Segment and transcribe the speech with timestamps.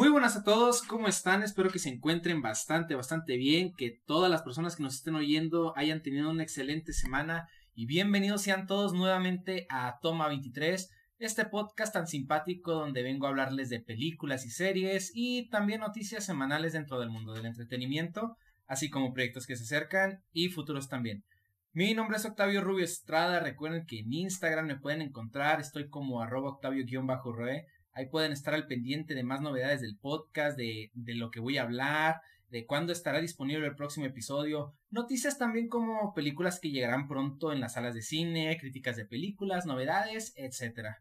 [0.00, 1.42] Muy buenas a todos, ¿cómo están?
[1.42, 5.76] Espero que se encuentren bastante, bastante bien, que todas las personas que nos estén oyendo
[5.76, 11.92] hayan tenido una excelente semana y bienvenidos sean todos nuevamente a Toma 23, este podcast
[11.92, 16.98] tan simpático donde vengo a hablarles de películas y series y también noticias semanales dentro
[16.98, 21.24] del mundo del entretenimiento, así como proyectos que se acercan y futuros también.
[21.72, 26.22] Mi nombre es Octavio Rubio Estrada, recuerden que en Instagram me pueden encontrar, estoy como
[26.22, 27.66] arroba octavio-roe
[28.00, 31.58] Ahí pueden estar al pendiente de más novedades del podcast, de, de lo que voy
[31.58, 37.08] a hablar, de cuándo estará disponible el próximo episodio, noticias también como películas que llegarán
[37.08, 40.96] pronto en las salas de cine, críticas de películas, novedades, etc.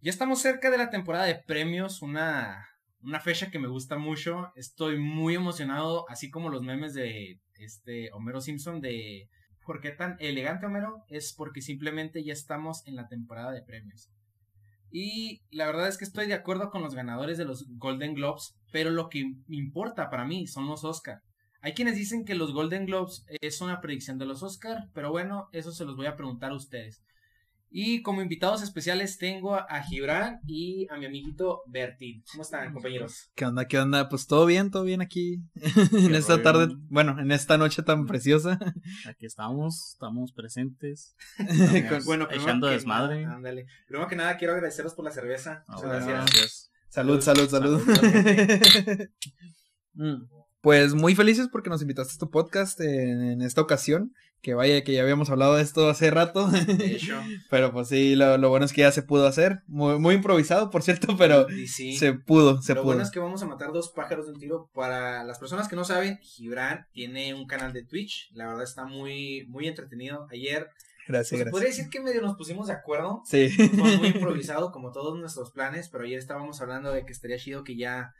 [0.00, 2.70] Ya estamos cerca de la temporada de premios, una,
[3.02, 4.50] una fecha que me gusta mucho.
[4.56, 9.28] Estoy muy emocionado, así como los memes de este Homero Simpson de
[9.66, 11.04] ¿Por qué tan elegante Homero?
[11.08, 14.10] Es porque simplemente ya estamos en la temporada de premios.
[14.96, 18.54] Y la verdad es que estoy de acuerdo con los ganadores de los Golden Globes,
[18.70, 21.18] pero lo que importa para mí son los Oscar.
[21.62, 25.48] Hay quienes dicen que los Golden Globes es una predicción de los Oscar, pero bueno,
[25.50, 27.02] eso se los voy a preguntar a ustedes.
[27.76, 32.22] Y como invitados especiales tengo a Gibran y a mi amiguito Bertil.
[32.30, 33.32] ¿Cómo están, compañeros?
[33.34, 33.66] ¿Qué onda?
[33.66, 34.08] ¿Qué onda?
[34.08, 35.42] Pues todo bien, todo bien aquí.
[35.92, 38.60] en esta tarde, bueno, en esta noche tan preciosa.
[39.08, 41.16] Aquí estamos, estamos presentes.
[42.06, 43.24] bueno, echando desmadre.
[43.24, 43.66] ándale.
[43.88, 45.64] Primero que nada, quiero agradeceros por la cerveza.
[45.66, 46.06] Muchas gracias.
[46.06, 46.70] gracias.
[46.90, 47.82] Salud, salud, salud.
[49.96, 50.24] Mm.
[50.60, 54.12] Pues muy felices porque nos invitaste a tu podcast en, en, esta ocasión.
[54.44, 56.48] Que vaya, que ya habíamos hablado de esto hace rato.
[56.48, 57.18] De hecho.
[57.50, 59.62] pero pues sí, lo, lo, bueno es que ya se pudo hacer.
[59.68, 61.96] Muy, muy improvisado, por cierto, pero sí.
[61.96, 62.92] se pudo, se lo pudo.
[62.92, 64.68] bueno es que vamos a matar dos pájaros de un tiro.
[64.74, 68.30] Para las personas que no saben, Gibran tiene un canal de Twitch.
[68.34, 70.28] La verdad está muy, muy entretenido.
[70.30, 70.68] Ayer
[71.08, 71.50] Gracias, pues, gracias.
[71.50, 73.22] Podría decir que medio nos pusimos de acuerdo.
[73.24, 73.48] Sí.
[73.48, 77.64] Fue muy improvisado, como todos nuestros planes, pero ayer estábamos hablando de que estaría chido
[77.64, 78.12] que ya,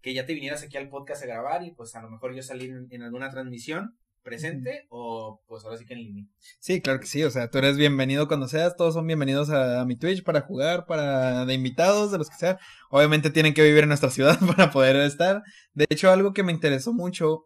[0.00, 2.42] que ya te vinieras aquí al podcast a grabar y pues a lo mejor yo
[2.42, 6.24] salir en, en alguna transmisión presente o pues ahora sí que en línea.
[6.58, 9.80] Sí, claro que sí, o sea, tú eres bienvenido cuando seas, todos son bienvenidos a,
[9.80, 12.58] a, mi Twitch para jugar, para de invitados, de los que sean.
[12.90, 15.44] Obviamente tienen que vivir en nuestra ciudad para poder estar.
[15.74, 17.44] De hecho, algo que me interesó mucho,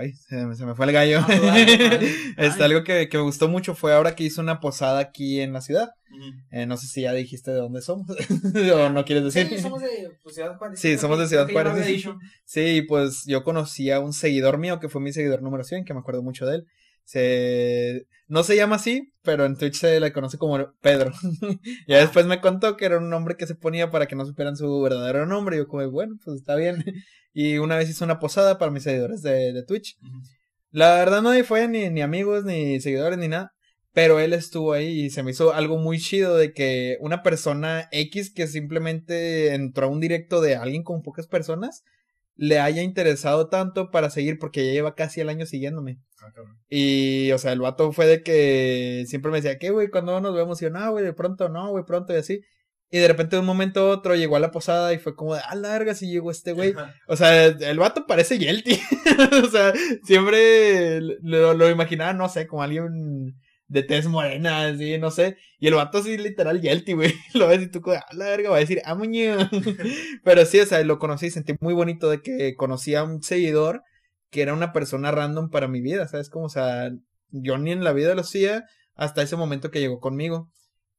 [0.00, 1.20] ay, se me, se me fue el gallo.
[1.20, 4.98] Ah, vale, este, algo que, que me gustó mucho fue ahora que hizo una posada
[4.98, 5.90] aquí en la ciudad.
[6.10, 6.44] Uh -huh.
[6.50, 8.08] Eh, no sé si ya dijiste de dónde somos
[8.74, 9.48] o no quieres decir.
[9.48, 10.80] Sí, somos de pues, Ciudad Juárez.
[10.80, 12.04] Sí, somos de Ciudad Juárez.
[12.44, 15.94] Sí, pues yo conocí a un seguidor mío que fue mi seguidor número 100, que
[15.94, 16.66] me acuerdo mucho de él.
[17.04, 18.06] Se...
[18.28, 21.12] No se llama así, pero en Twitch se le conoce como Pedro.
[21.86, 24.56] y después me contó que era un nombre que se ponía para que no supieran
[24.56, 25.56] su verdadero nombre.
[25.56, 26.84] Y yo como, bueno, pues está bien.
[27.32, 29.96] y una vez hizo una posada para mis seguidores de, de Twitch.
[30.00, 30.22] Uh -huh.
[30.70, 33.52] La verdad nadie fue ni, ni amigos, ni seguidores, ni nada.
[33.92, 37.88] Pero él estuvo ahí y se me hizo algo muy chido de que una persona
[37.90, 41.82] X que simplemente entró a un directo de alguien con pocas personas
[42.40, 45.98] le haya interesado tanto para seguir porque ya lleva casi el año siguiéndome.
[46.30, 46.44] Okay.
[46.70, 49.90] Y, o sea, el vato fue de que siempre me decía, ¿qué, güey?
[49.90, 50.60] ¿Cuándo nos vemos?
[50.60, 52.40] Y yo, no, güey, de pronto, no, güey, pronto, y así.
[52.90, 55.34] Y de repente de un momento a otro llegó a la posada y fue como
[55.34, 56.72] de, ah, larga, si llegó este güey.
[57.08, 58.80] O sea, el vato parece Yelty.
[59.44, 63.38] o sea, siempre lo, lo, imaginaba, no sé, como alguien
[63.70, 65.36] de tez morena, así, no sé.
[65.60, 67.14] Y el vato así literal Yelty, güey.
[67.34, 69.36] Lo ves y tú ah, la verga, va a decir, ah, muñe.
[70.24, 73.22] Pero sí, o sea, lo conocí y sentí muy bonito de que conocí a un
[73.22, 73.82] seguidor
[74.30, 76.30] que era una persona random para mi vida, ¿sabes?
[76.30, 76.90] Como, o sea,
[77.30, 78.64] yo ni en la vida lo hacía
[78.96, 80.50] hasta ese momento que llegó conmigo.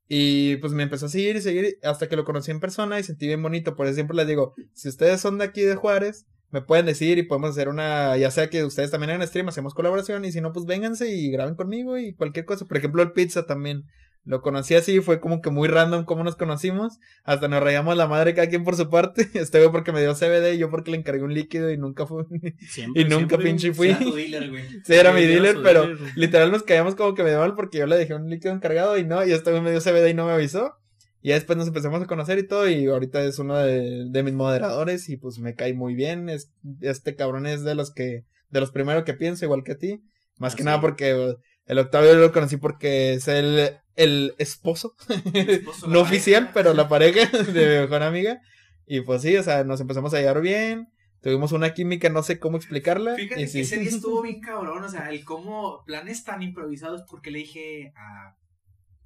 [0.07, 3.03] Y pues me empezó a seguir y seguir hasta que lo conocí en persona y
[3.03, 3.75] sentí bien bonito.
[3.75, 7.17] Por eso siempre les digo, si ustedes son de aquí de Juárez, me pueden decir
[7.17, 10.41] y podemos hacer una, ya sea que ustedes también hagan stream, hacemos colaboración y si
[10.41, 12.65] no, pues vénganse y graben conmigo y cualquier cosa.
[12.65, 13.85] Por ejemplo, el pizza también.
[14.23, 16.99] Lo conocí así, fue como que muy random cómo nos conocimos.
[17.23, 19.27] Hasta nos rayamos la madre cada quien por su parte.
[19.33, 22.05] Este güey porque me dio CBD y yo porque le encargué un líquido y nunca
[22.05, 22.25] fue.
[22.69, 23.95] Siempre, y nunca pinche fui.
[23.95, 24.63] Tu dealer, güey.
[24.85, 26.11] Sí, era mi Sí, era dealer, pero dealer.
[26.15, 28.95] literal nos caíamos como que me dio mal porque yo le dejé un líquido encargado
[28.99, 30.75] y no, y este güey me dio CBD y no me avisó.
[31.21, 34.23] Y ya después nos empezamos a conocer y todo, y ahorita es uno de, de
[34.23, 36.29] mis moderadores y pues me cae muy bien.
[36.29, 36.51] Es,
[36.81, 40.01] este cabrón es de los que, de los primeros que pienso, igual que a ti.
[40.39, 40.65] Más Ah, que sí.
[40.65, 41.35] nada porque
[41.65, 44.95] el Octavio lo conocí porque es el, el esposo,
[45.87, 45.99] no pareja.
[46.01, 48.41] oficial, pero la pareja de mi mejor amiga.
[48.87, 50.87] Y pues sí, o sea, nos empezamos a llevar bien.
[51.21, 53.13] Tuvimos una química, no sé cómo explicarla.
[53.15, 53.59] Fíjate y que sí.
[53.61, 57.93] ese día estuvo bien cabrón, o sea, el cómo planes tan improvisados porque le dije
[57.95, 58.35] a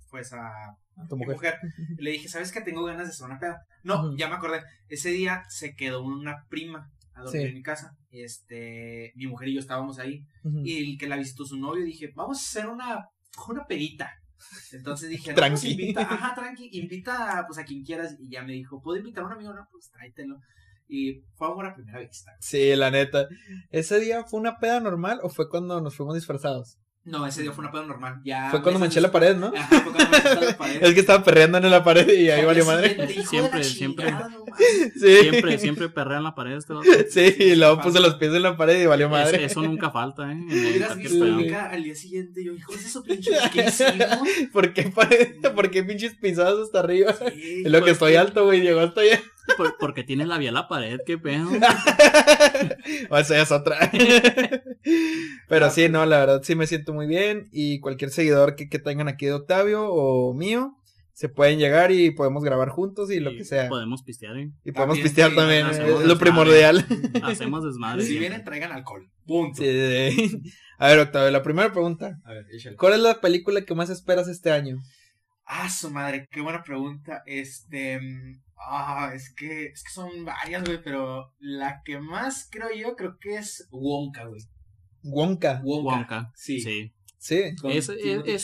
[0.09, 1.35] pues a A tu mujer.
[1.35, 1.59] mujer,
[1.99, 3.61] le dije, ¿sabes que tengo ganas de hacer una peda?
[3.83, 4.61] No, ya me acordé.
[4.89, 7.47] Ese día se quedó una prima a dormir Sí.
[7.49, 7.91] en mi casa.
[8.11, 10.25] Este, mi mujer y yo estábamos ahí
[10.63, 13.05] y el que la visitó su novio dije, "Vamos a hacer una
[13.49, 14.11] una pedita."
[14.73, 15.53] Entonces dije, no, Tranqui.
[15.61, 19.23] pues invita, ajá, tranqui, invita pues a quien quieras y ya me dijo, ¿puedo invitar
[19.23, 19.53] a un amigo?
[19.53, 20.39] No, pues tráetelo.
[20.87, 22.31] Y fue amor a primera vista.
[22.39, 23.27] Sí, la neta.
[23.71, 26.77] ¿Ese día fue una peda normal o fue cuando nos fuimos disfrazados?
[27.05, 28.19] No, ese día fue una peda normal.
[28.25, 29.53] Ya Fue cuando manché la pared, ¿no?
[29.55, 30.77] Ajá, fue cuando manché la pared.
[30.83, 33.23] Es que estaba perreando en la pared y ahí Al valió madre.
[33.23, 34.11] Siempre, siempre.
[34.99, 35.17] Sí.
[35.21, 36.87] Siempre, siempre perrea en la pared este vato.
[37.11, 39.45] Sí, y luego puse los pies en la pared y valió madre.
[39.45, 40.35] Es- eso nunca falta, ¿eh?
[40.47, 42.43] Hubieras visto al día siguiente.
[42.43, 44.07] Yo, hijo de su pinche, ¿qué hicimos?
[44.51, 45.35] ¿Por qué, pared?
[45.53, 47.13] ¿Por qué pinches pisadas hasta arriba?
[47.13, 48.61] Sí, Es lo que estoy alto, güey.
[48.61, 49.21] Llegó hasta allá.
[49.57, 51.49] Por- porque tiene la vía a la pared, qué pedo.
[53.09, 53.91] O esa ya es otra.
[55.49, 57.47] Pero sí, no, la verdad sí me siento muy bien.
[57.51, 60.75] Y cualquier seguidor que, que tengan aquí de Octavio o mío,
[61.13, 63.69] se pueden llegar y podemos grabar juntos y lo Y que sea.
[63.69, 64.51] Podemos pistear, ¿eh?
[64.63, 65.67] Y podemos También, pistear sí, también.
[65.67, 66.15] Es lo desmadre.
[66.17, 66.85] primordial.
[67.23, 68.03] Hacemos desmadre.
[68.03, 69.09] Si vienen, traigan alcohol.
[69.25, 69.61] Punto.
[69.61, 70.41] Sí, sí, sí.
[70.77, 72.17] A ver, Octavio, la primera pregunta.
[72.25, 72.75] A ver, échale.
[72.75, 74.77] ¿Cuál es la película que más esperas este año?
[75.45, 77.21] Ah, su madre, qué buena pregunta.
[77.25, 77.99] Este.
[78.57, 83.17] Ah, es que, es que son varias, güey, pero la que más creo yo, creo
[83.19, 84.41] que es Wonka, güey.
[85.03, 85.61] Wonka.
[85.63, 85.95] Wonka.
[85.97, 86.31] Wonka.
[86.35, 86.59] Sí.
[86.61, 86.91] Sí.
[87.17, 87.41] Sí.
[87.69, 87.93] Esa,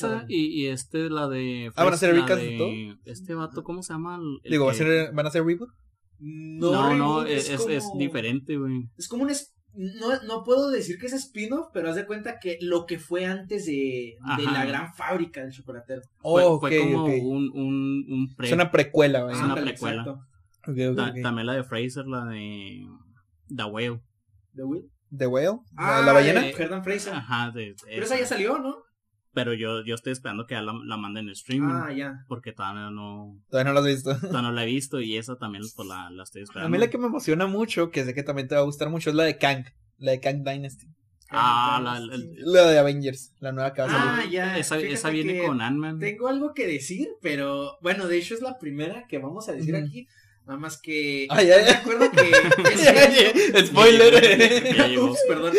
[0.08, 0.26] Chalamet.
[0.30, 1.72] y, y este, la de.
[1.76, 2.70] Ah, ¿van a ser ricas de todo?
[3.06, 4.16] Este vato, ¿cómo se llama?
[4.18, 5.70] El- el Digo, ¿va a ser- ¿van a hacer reboot?
[6.20, 8.90] No, no, reboot, es, es, es como- diferente, güey.
[8.98, 9.32] Es como un.
[9.74, 13.26] No, no puedo decir que es spin-off, pero haz de cuenta que lo que fue
[13.26, 16.02] antes de, de la gran fábrica del chocolatero.
[16.22, 17.10] Fue, como ok.
[17.24, 18.48] un, un, un pre.
[18.48, 19.36] Es una precuela, güey.
[19.36, 20.04] Es una precuela.
[20.04, 21.14] Ta-.
[21.24, 22.86] También la de Fraser, la de.
[23.56, 24.02] The Whale.
[24.56, 24.92] ¿The Will?
[25.16, 25.60] ¿The Whale?
[25.78, 26.42] ¿La, Ah, la ballena?
[26.42, 27.14] de Herdan Fraser.
[27.14, 28.78] Ajá, de, Pero esa ya salió, ¿no?
[29.34, 31.74] Pero yo, yo estoy esperando que ya la, la manden en streaming.
[31.74, 32.26] Ah, ya.
[32.28, 34.16] Porque todavía no, Todavía no lo has visto.
[34.18, 36.68] todavía no la he visto y esa también pues, la, la estoy esperando.
[36.68, 38.90] A mí la que me emociona mucho, que sé que también te va a gustar
[38.90, 39.66] mucho, es la de Kang.
[39.98, 40.88] La de Kang Dynasty.
[41.34, 44.06] Ah, la- la- La de Avengers, la nueva que va a salir.
[44.28, 44.58] Ah, ya.
[44.58, 46.00] Esa, esa viene que con Ant-Man.
[46.00, 49.76] Tengo algo que decir, pero bueno, de hecho es la primera que vamos a decir
[49.78, 50.08] aquí.
[50.48, 51.28] Nada más que.
[51.28, 51.58] Ya, ya.
[51.64, 52.32] Me acuerdo que.
[52.74, 52.90] este
[53.56, 55.00] año- Spoiler.
[55.00, 55.54] Ups, perdón.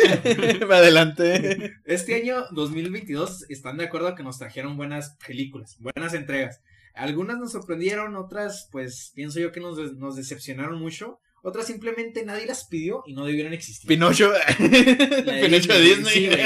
[0.67, 1.73] Me adelanté.
[1.85, 6.61] Este año 2022 están de acuerdo que nos trajeron buenas películas, buenas entregas.
[6.95, 11.19] Algunas nos sorprendieron, otras pues pienso yo que nos, nos decepcionaron mucho.
[11.41, 13.87] Otras simplemente nadie las pidió y no debieron existir.
[13.87, 14.31] Pinocho.
[14.31, 16.13] La de Pinocho Disney.
[16.13, 16.39] Sí, güey,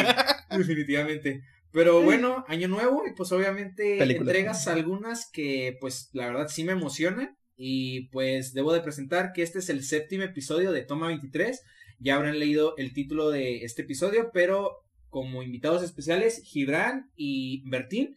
[0.58, 1.42] definitivamente.
[1.72, 4.32] Pero bueno, año nuevo y pues obviamente Película.
[4.32, 9.42] entregas algunas que pues la verdad sí me emocionan y pues debo de presentar que
[9.42, 11.64] este es el séptimo episodio de Toma 23.
[12.00, 18.16] Ya habrán leído el título de este episodio, pero como invitados especiales Gibran y Bertín.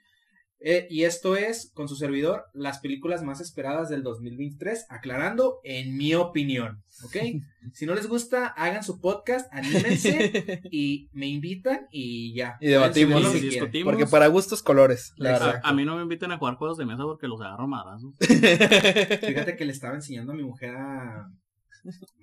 [0.62, 5.96] Eh, y esto es, con su servidor, las películas más esperadas del 2023, aclarando, en
[5.96, 7.16] mi opinión, ¿ok?
[7.74, 12.56] Si no les gusta, hagan su podcast, anímense y me invitan y ya.
[12.60, 13.34] Y debatimos.
[13.34, 13.92] Y discutimos.
[13.92, 15.60] Porque para gustos colores, la verdad.
[15.62, 18.14] A, a mí no me inviten a jugar juegos de mesa porque los agarro madrazos.
[18.20, 21.26] Fíjate que le estaba enseñando a mi mujer a...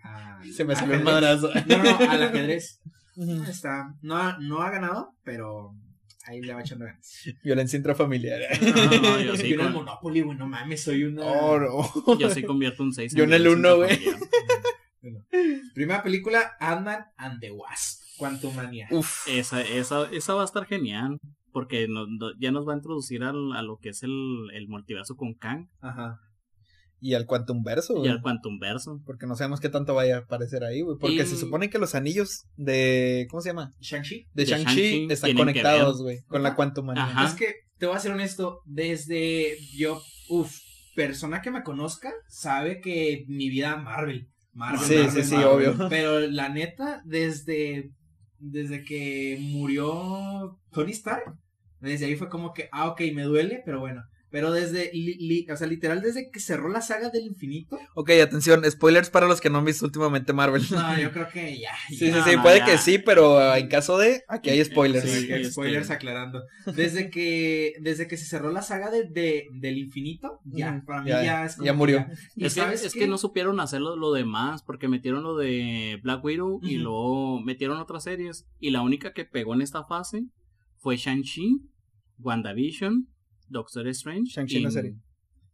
[0.04, 1.42] a- Se me al salió un ajedrez.
[1.42, 1.50] madrazo.
[1.68, 2.80] No, no, al ajedrez.
[3.50, 5.72] Está, no, ha- no ha ganado, pero
[6.28, 7.24] ahí le va echando ganas.
[7.44, 8.42] Violencia intrafamiliar.
[8.62, 11.24] No, no, yo sí Yo en el con- Monopoly, güey, no mames, soy una...
[11.24, 12.18] Oh, no.
[12.20, 14.00] Yo sí convierto un 6 Yo en el uno, güey.
[15.74, 18.88] Primera película, Ant-Man and the Wasp, Quantumania.
[18.92, 19.28] Uf.
[19.28, 21.20] Esa, esa, esa va a estar genial.
[21.54, 24.68] Porque no- no- ya nos va a introducir al, a lo que es el, el
[24.68, 26.20] multiverso con Kang Ajá.
[27.00, 29.02] Y al Quantum Verso, y al Quantum Verso.
[29.06, 30.98] Porque no sabemos qué tanto vaya a aparecer ahí, güey.
[31.00, 33.28] Porque Y- se supone que los anillos de.
[33.30, 33.74] ¿Cómo se llama?
[33.80, 34.28] Shang-Chi.
[34.34, 36.22] De De Shang-Chi están conectados, güey.
[36.28, 37.26] Con la Quantum Ajá.
[37.28, 40.58] Es que te voy a ser honesto, desde yo, uff,
[40.96, 44.28] persona que me conozca sabe que mi vida Marvel.
[44.54, 45.70] Marvel, Sí, Marvel, sí, sí, Marvel.
[45.70, 45.90] obvio.
[45.90, 47.92] Pero la neta, desde,
[48.40, 51.36] desde que murió Tony Stark,
[51.80, 54.02] desde ahí fue como que, ah, ok, me duele, pero bueno.
[54.30, 58.10] Pero desde, li- li- o sea, literal, desde que cerró la saga del infinito, Ok,
[58.22, 60.64] atención, spoilers para los que no han visto últimamente Marvel.
[60.70, 61.72] no, yo creo que ya.
[61.88, 62.66] Sí, sí, sí, no, puede ya.
[62.66, 65.10] que sí, pero en caso de, aquí hay spoilers.
[65.10, 66.44] Sí, Sí, spoilers aclarando.
[66.76, 71.10] Desde que, desde que se cerró la saga de, de- del infinito, ya, para mí
[71.10, 72.06] ya, ya, es como ya murió.
[72.36, 76.00] Y Es, que, sabes es que no supieron hacerlo lo demás, porque metieron lo de
[76.04, 78.46] Black Widow y luego metieron otras series.
[78.60, 80.24] Y la única que pegó en esta fase
[80.80, 81.62] fue Shang-Chi,
[82.20, 83.08] WandaVision,
[83.50, 84.96] Doctor Strange Shang-Chi y no serie.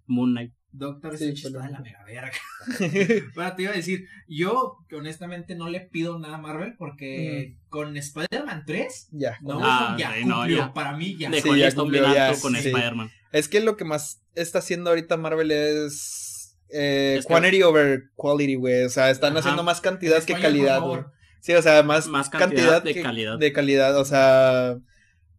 [0.08, 0.54] Moon Knight.
[0.72, 2.32] Doctor Sí, Strange está de la mega verga.
[3.36, 7.58] bueno, te iba a decir, yo que honestamente no le pido nada a Marvel porque
[7.70, 9.38] con Spider-Man 3, ya.
[9.44, 10.74] no, Ah, ya sí, no, cumplió, ya.
[10.74, 11.30] para mí ya.
[11.30, 12.70] Dejó Sí, ya cumplió, ya, con sí.
[12.70, 13.12] Spider-Man.
[13.32, 16.58] Es que lo que más está haciendo ahorita Marvel es.
[16.70, 18.84] Eh, Es que- quantity over quality, güey.
[18.86, 19.40] O sea, están Ajá.
[19.42, 21.02] haciendo más cantidad que calidad, güey.
[21.40, 23.38] Sí, o sea, más, Más cantidad, cantidad de que- calidad.
[23.38, 24.78] De calidad, o sea.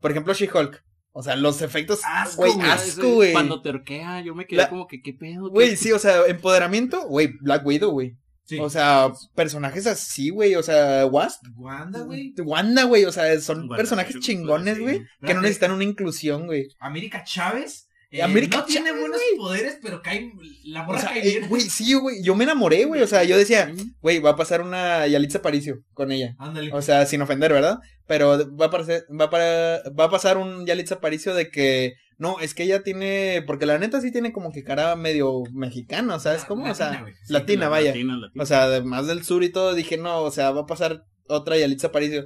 [0.00, 0.83] Por ejemplo, She-Hulk.
[1.16, 2.00] O sea, los efectos.
[2.04, 3.32] Asco, Güey, asco, güey.
[3.32, 5.48] Cuando te orquea, yo me quedé La- como que, ¿qué pedo?
[5.48, 8.16] Güey, ¿Qué- sí, o sea, empoderamiento, güey, Black Widow, güey.
[8.46, 8.58] Sí.
[8.58, 10.54] O sea, personajes así, güey.
[10.56, 11.44] O sea, Wasp.
[11.56, 12.34] Wanda, güey.
[12.44, 13.04] Wanda, güey.
[13.06, 14.82] O sea, son personajes chingones, sí.
[14.82, 15.02] güey.
[15.24, 16.68] Que no necesitan una inclusión, güey.
[16.78, 17.83] América Chávez.
[18.18, 19.36] Eh, América no tiene buenos güey.
[19.36, 20.32] poderes, pero cae.
[20.64, 21.48] La O morra sea, cae eh, bien.
[21.48, 22.22] güey, sí, güey.
[22.22, 23.02] Yo me enamoré, güey.
[23.02, 26.34] O sea, yo decía, güey, va a pasar una Yalitza Aparicio con ella.
[26.38, 26.70] Ándale.
[26.72, 27.78] O sea, sin ofender, ¿verdad?
[28.06, 32.38] Pero va a, parecer, va, para, va a pasar un Yalitza Aparicio de que, no,
[32.40, 36.42] es que ella tiene, porque la neta sí tiene como que cara medio mexicana, ¿sabes
[36.42, 36.64] La- cómo?
[36.64, 37.04] o latina, sea.
[37.24, 37.90] Sí, latina, vaya.
[37.90, 38.42] Latina, latina.
[38.42, 41.56] O sea, además del sur y todo, dije, no, o sea, va a pasar otra
[41.56, 42.24] Yalitza Aparicio.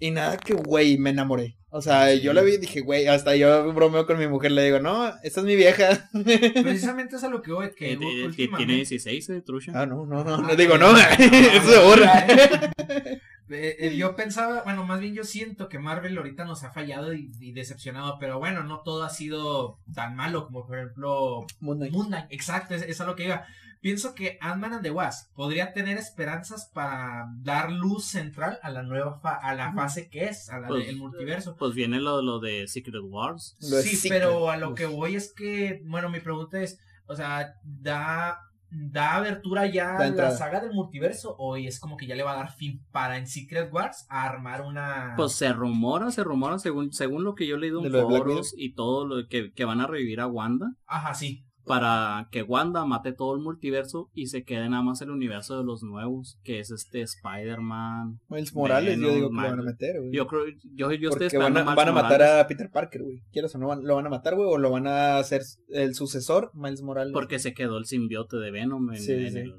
[0.00, 1.56] Y nada que, güey, me enamoré.
[1.70, 2.20] O sea, Sí.
[2.20, 5.12] yo la vi y dije, güey, hasta yo bromeo con mi mujer, le digo, no,
[5.22, 6.08] esta es mi vieja.
[6.14, 7.70] Precisamente es a lo que voy.
[7.76, 9.72] Que Eh, eh, tiene últimamente- 16, eh, Trusha.
[9.74, 10.98] ah, no, no, no, Ah, no digo, no, no.
[11.18, 12.26] eso se borra.
[13.50, 17.14] Eh, eh, yo pensaba, bueno, más bien yo siento que Marvel ahorita nos ha fallado
[17.14, 21.78] y, y decepcionado, pero bueno, no todo ha sido tan malo como por ejemplo Moon
[21.78, 21.92] Knight.
[21.92, 23.44] Moon Knight, exacto, es, es a lo que iba.
[23.80, 28.82] Pienso que Ant-Man and the Wasp podría tener esperanzas para dar luz central a la
[28.82, 31.54] nueva fa- a la fase que es, a la Pues, del multiverso.
[31.56, 33.56] Pues viene lo, lo de Secret Wars.
[33.60, 37.54] Sí, Secret, pero a lo que voy es que, bueno, mi pregunta es, o sea,
[37.62, 38.40] da
[38.70, 42.32] da abertura ya a la saga del multiverso o es como que ya le va
[42.32, 46.58] a dar fin para en Secret Wars a armar una Pues se rumora, se rumora
[46.58, 49.64] según, según lo que yo he leído ¿De en foros y todo lo que, que
[49.64, 50.74] van a revivir a Wanda.
[50.86, 51.47] Ajá, sí.
[51.68, 55.64] Para que Wanda mate todo el multiverso y se quede nada más el universo de
[55.64, 58.20] los nuevos, que es este Spider-Man.
[58.28, 60.12] Miles Morales, yo Venom, digo que lo van a meter, güey.
[60.12, 62.46] Yo creo, yo, yo estoy Porque esperando van a, Miles van a matar Morales, a
[62.48, 63.22] Peter Parker, güey.
[63.32, 63.68] ¿Quieres o no?
[63.68, 64.48] van- ¿Lo van a matar, güey?
[64.48, 67.12] ¿O lo van a hacer el sucesor, Miles Morales?
[67.12, 69.38] porque se quedó el simbiote de Venom en, Sí, en sí.
[69.38, 69.54] el-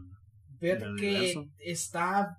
[0.59, 2.37] Fíjate que está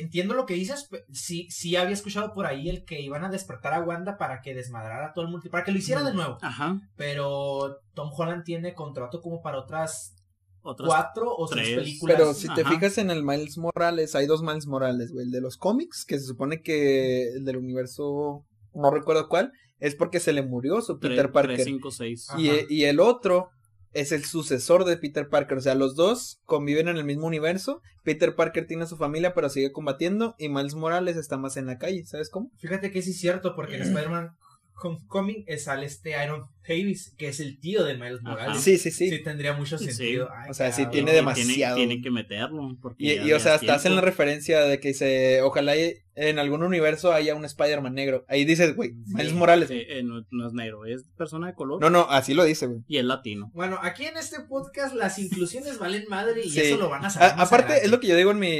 [0.00, 3.74] entiendo lo que dices, sí sí había escuchado por ahí el que iban a despertar
[3.74, 6.78] a Wanda para que desmadrara todo el multiverso, para que lo hiciera de nuevo, Ajá.
[6.96, 10.14] pero Tom Holland tiene contrato como para otras
[10.62, 11.76] Otras cuatro o seis tres.
[11.78, 12.16] películas.
[12.18, 12.70] Pero si te Ajá.
[12.70, 15.24] fijas en el Miles Morales, hay dos Miles Morales, güey.
[15.26, 18.44] El de los cómics, que se supone que el del universo,
[18.74, 21.54] no recuerdo cuál, es porque se le murió su tres- Peter Parker.
[21.56, 22.28] tres, cinco, seis.
[22.36, 22.58] Y, Ajá.
[22.68, 23.48] y el otro
[23.92, 25.58] es el sucesor de Peter Parker.
[25.58, 27.82] O sea, los dos conviven en el mismo universo.
[28.02, 30.34] Peter Parker tiene a su familia, pero sigue combatiendo.
[30.38, 32.50] Y Miles Morales está más en la calle, ¿sabes cómo?
[32.58, 34.36] Fíjate que sí es cierto, porque en Spider-Man
[34.82, 38.30] Homecoming eh, sale este Iron Davis, que es el tío de Miles Ajá.
[38.30, 38.60] Morales.
[38.62, 39.10] Sí, sí, sí.
[39.10, 39.90] Sí, tendría mucho Sí.
[39.90, 40.28] sentido.
[40.32, 40.92] Ay, O sea, sí cabrón.
[40.92, 41.76] tiene demasiado.
[41.76, 42.76] Tiene, tiene que meterlo.
[42.80, 45.74] porque Y, o sea, hasta hacen la referencia de que dice, ojalá
[46.14, 48.24] en algún universo haya un Spider-Man negro.
[48.28, 49.14] Ahí dices, güey, Sí.
[49.14, 49.68] Miles Morales.
[49.68, 52.66] Sí, eh, no, no es negro, es persona de color No, no, así lo dice,
[52.66, 52.80] güey.
[52.86, 53.50] y es latino.
[53.54, 56.60] Bueno, aquí en este podcast las inclusiones valen madre y Sí.
[56.60, 57.32] eso lo van a saber.
[57.32, 57.86] A- más aparte, adelante.
[57.86, 58.50] es lo que yo digo en mi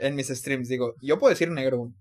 [0.00, 1.92] en mis streams, digo, yo puedo decir negro, güey.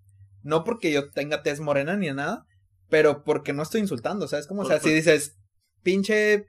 [0.44, 2.46] No porque yo tenga tez morena ni nada,
[2.92, 4.46] pero porque no estoy insultando, ¿sabes?
[4.46, 5.38] Como, o sea, Por- si dices,
[5.82, 6.46] pinche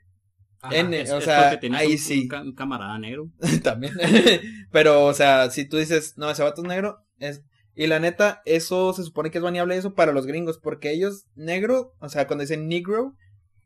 [0.60, 0.76] Ajá.
[0.76, 2.28] N, Es, o es sea, ahí un, sí.
[2.44, 3.30] un camarada negro.
[3.64, 3.94] también.
[4.70, 7.42] pero, o sea, si tú dices, no, ese vato es negro, es...
[7.74, 11.24] Y la neta, eso se supone que es baneable eso para los gringos, porque ellos,
[11.34, 13.14] negro, o sea, cuando dicen negro,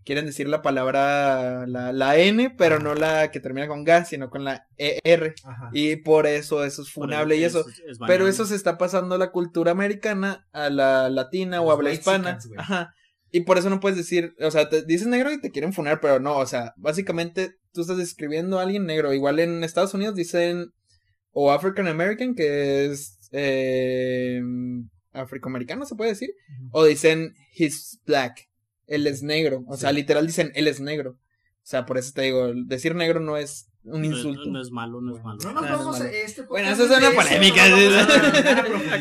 [0.06, 4.30] quieren decir la palabra, la, la N, pero no la que termina con G, sino
[4.30, 5.34] con la ER.
[5.44, 5.70] Ajá.
[5.74, 7.66] Y por eso eso es funable y es- eso.
[7.86, 11.74] es Pero eso se está pasando a la cultura americana, a la latina o Los
[11.74, 12.38] habla white hispana.
[12.56, 12.94] Ajá.
[13.32, 16.00] Y por eso no puedes decir, o sea, te dices negro y te quieren funar,
[16.00, 19.12] pero no, o sea, básicamente tú estás describiendo a alguien negro.
[19.12, 20.70] Igual en Estados Unidos dicen
[21.32, 24.40] o African American, que es eh,
[25.12, 26.30] afroamericano, se puede decir,
[26.70, 28.48] o dicen he's black,
[28.86, 29.64] él es negro.
[29.68, 29.96] O sea, Sí.
[29.96, 31.10] literal dicen él es negro.
[31.12, 34.48] O sea, por eso te digo, decir negro no es un No insulto.
[34.50, 35.38] No, es malo, no es malo.
[35.42, 37.88] No nos Ah, no vamos a este Bueno, eso es una polémica, sí,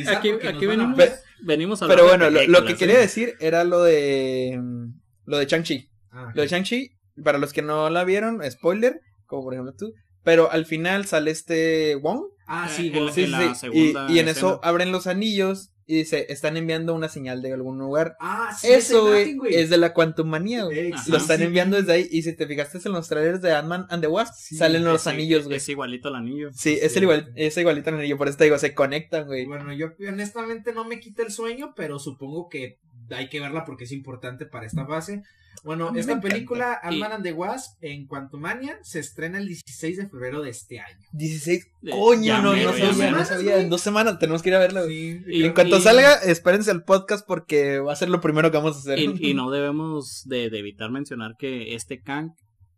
[0.03, 0.07] sí.
[0.09, 1.13] Aquí, aquí van a- venimos, Ve-
[1.43, 3.01] venimos a hablar Pero bueno, lo, lo que quería ¿eh?
[3.01, 4.85] decir era lo de mm,
[5.25, 5.89] lo de Shang-Chi.
[6.11, 6.91] Ah, Lo de Shang-Chi,
[7.23, 11.31] para los que no la vieron, spoiler, como por ejemplo tú, pero al final sale
[11.31, 12.21] este Wong.
[12.47, 14.31] Ah, sí, la- Sí, la sí, y, en escena.
[14.31, 18.15] eso abren los anillos y dice, están enviando una señal de algún lugar.
[18.19, 20.91] Ah, sí, eso, güey, es de la Quantum Manía, güey.
[21.07, 22.07] Lo están enviando desde ahí.
[22.11, 25.01] Y si te fijaste en los trailers de Ant-Man and the Wasp, Sí, salen los
[25.01, 25.57] Es- anillos, güey.
[25.57, 26.49] Es igualito al anillo.
[26.53, 28.17] Sí, es, el igual, es igualito al anillo.
[28.17, 29.45] Por eso te digo, se conectan, güey.
[29.45, 32.79] Bueno, yo honestamente no me quita el sueño, pero supongo que
[33.11, 35.21] hay que verla porque es importante para esta fase.
[35.63, 36.27] Bueno, esta encanta.
[36.29, 40.79] película, Ant-Man and the Wasp, en Quantumania, se estrena el 16 de febrero de este
[40.79, 40.99] año.
[41.13, 41.65] 16.
[41.83, 43.59] Eh, Coño, ya no, mero, no sabía, no sabía.
[43.59, 44.83] En dos semanas tenemos que ir a verla.
[44.85, 48.21] Sí, Y- Y en cuanto y- salga, espérense al podcast porque va a ser lo
[48.21, 48.99] primero que vamos a hacer.
[48.99, 52.31] Y, y no debemos de, de evitar mencionar que este Kang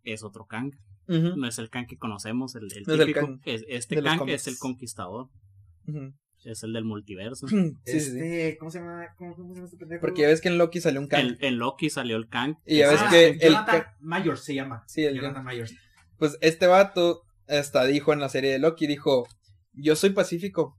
[0.04, 0.72] es otro Kang.
[1.08, 3.26] No es el Kang que conocemos, el, el No es el típico.
[3.26, 5.28] Kang es- este Kang es el conquistador.
[5.88, 6.14] ujú.
[6.46, 7.48] Es el del multiverso.
[7.48, 8.20] Sí, sí, sí.
[8.20, 9.08] Este, ¿cómo se llama?
[9.18, 10.02] ¿Cómo, cómo se llama este pendejo?
[10.02, 11.38] Porque ya ves que en Loki salió un Kang.
[11.40, 12.56] En, en Loki salió el Kang.
[12.66, 14.84] Y ya ves Ah, que el Jonathan Kang- Myers se llama.
[14.88, 15.74] Sí, el Jonathan Myers.
[16.18, 19.28] Pues este vato hasta dijo en la serie de Loki, dijo,
[19.74, 20.78] yo soy pacífico,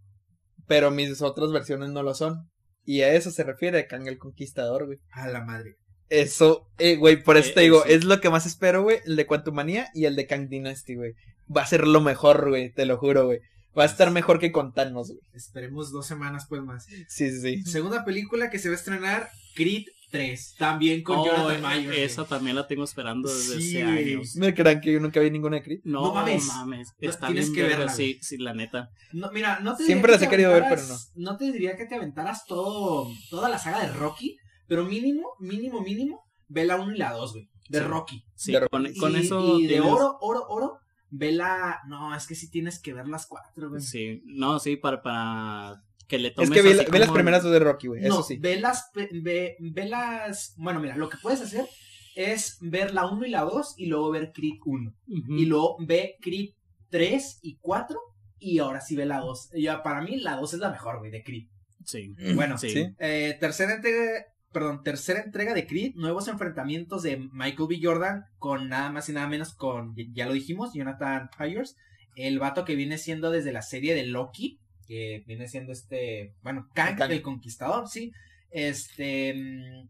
[0.66, 2.50] pero mis otras versiones no lo son.
[2.84, 4.98] Y a eso se refiere Kang el Conquistador, güey.
[5.12, 5.76] A la madre.
[6.08, 7.94] Eso, eh, güey, por eso Eh, te digo, eso.
[7.94, 11.12] es lo que más espero, güey, el de Quantumania y el de Kang Dynasty, güey.
[11.54, 13.40] Va a ser lo mejor, güey, te lo juro, güey.
[13.76, 15.20] Va a estar mejor que con Thanos, güey.
[15.34, 16.84] Esperemos dos semanas pues más.
[17.08, 17.62] Sí, sí, sí.
[17.64, 20.54] Segunda película que se va a estrenar, Creed 3.
[20.58, 21.98] También con Oh, Jonathan Myers.
[21.98, 24.36] esa también la tengo esperando desde Sí, hace años.
[24.36, 25.80] No crean que yo nunca vi ninguna de Creed.
[25.84, 26.46] No, No mames.
[26.46, 26.88] mames.
[26.98, 28.88] No, Está tienes bien que sí, sí, la neta.
[29.12, 31.94] No, mira, no te Siempre las he querido ver, aventaras- No te diría que te
[31.94, 36.98] aventaras todo, toda la saga de Rocky, pero mínimo, mínimo, mínimo, ve la 1 y
[36.98, 37.48] la 2, güey.
[37.68, 37.84] De Sí.
[37.84, 38.24] Rocky.
[38.34, 39.58] Sí, De- con, con y, eso.
[39.58, 40.78] y de tienes- oro, oro, oro,
[41.10, 41.80] ve la.
[41.88, 43.80] No, es que sí tienes que ver las cuatro, güey.
[43.82, 47.42] Sí, no, sí, para, para que le tomes Es que así la- vi las primeras
[47.42, 48.02] dos de Rocky, güey.
[48.02, 48.36] No, Eso sí.
[48.38, 50.54] ve las, ve, ve- ve las.
[50.56, 51.66] Bueno, mira, lo que puedes hacer
[52.14, 54.92] es ver la 1 y la 2 y luego ver Creed 1.
[55.06, 55.32] Ujú.
[55.36, 56.50] Y luego ve Creed
[56.90, 57.98] 3 y 4
[58.38, 59.50] y ahora sí ve la 2.
[59.54, 61.46] Ya, para mí la 2 es la mejor, güey, de Creed.
[61.84, 62.14] Sí.
[62.34, 62.70] Bueno, Sí.
[62.70, 62.86] Sí.
[62.98, 67.80] Eh, tercera entrega, perdón, tercera entrega de Creed, nuevos enfrentamientos de Michael B.
[67.82, 71.76] Jordan con nada más y nada menos con, ya lo dijimos, Jonathan Pyers,
[72.16, 76.68] el vato que viene siendo desde la serie de Loki, que viene siendo este, bueno,
[76.74, 77.10] Kang, Kang.
[77.12, 78.12] el Conquistador, sí,
[78.50, 79.88] este, mm,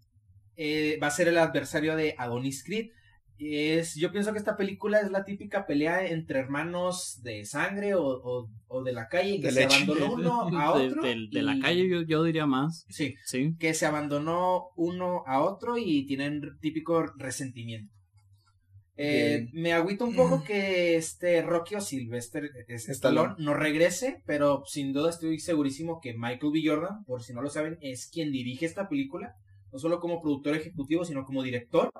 [0.56, 2.90] eh, va a ser el adversario de Adonis Creed.
[3.40, 8.02] Es, yo pienso que esta película es la típica pelea entre hermanos de sangre o,
[8.04, 9.76] o- o de la calle que De se leche.
[9.84, 11.02] abandonó uno a otro.
[11.02, 12.84] de, de la y- calle yo, yo diría más.
[12.88, 13.54] Sí, Sí.
[13.58, 17.92] que se abandonó uno a otro y tienen típico resentimiento.
[19.00, 23.28] Eh, me agüita un poco que este Rocky o Sylvester es- Stallone.
[23.30, 26.62] Stallone no regrese, pero sin duda estoy segurísimo que Michael B.
[26.64, 29.36] Jordan, por si no lo saben, es quien dirige esta película,
[29.72, 31.92] no solo como productor ejecutivo, sino como director.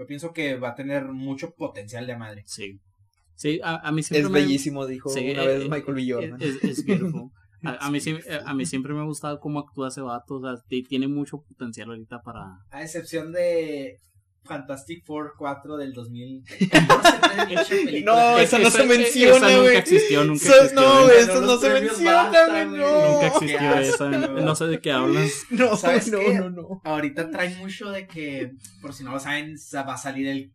[0.00, 2.42] Yo pienso que va a tener mucho potencial de madre.
[2.46, 2.80] Sí.
[3.34, 5.94] Sí, a, a mí siempre Es me- bellísimo, dijo Sí, una eh, vez eh, Michael
[5.94, 6.06] B.
[6.10, 6.40] Jordan.
[6.40, 7.30] Es, es beautiful.
[7.62, 7.98] A, a mí,
[8.46, 10.36] a mí siempre me ha gustado cómo actúa ese vato.
[10.36, 12.46] O sea, ti- tiene mucho potencial ahorita para.
[12.70, 13.98] A excepción de
[14.44, 16.44] Fantastic Four 4 del 2000.
[18.04, 19.56] No, esa no se menciona, Esa güey.
[19.66, 20.80] nunca existió, nunca existió.
[20.80, 22.66] no, eso no se menciona, güey.
[22.66, 24.08] Nunca existió esa.
[24.08, 25.30] No sé de qué hablas.
[25.50, 26.34] No, ¿Sabes no, qué?
[26.34, 26.80] no, no.
[26.84, 30.52] Ahorita trae mucho de que, por si no lo saben, sa- va a salir el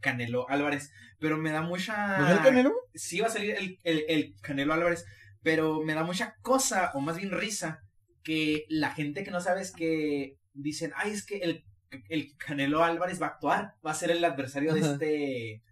[0.00, 0.90] Canelo Álvarez.
[1.18, 2.18] Pero me da mucha.
[2.18, 2.72] ¿No es el Canelo?
[2.94, 5.04] Sí, va a salir el, el, el Canelo Álvarez.
[5.42, 7.80] Pero me da mucha cosa, o más bien risa,
[8.22, 11.64] que la gente que no sabe es que dicen, ay, es que el,
[12.08, 14.92] el Canelo Álvarez va a actuar, va a ser el adversario de Ajá.
[14.92, 15.62] este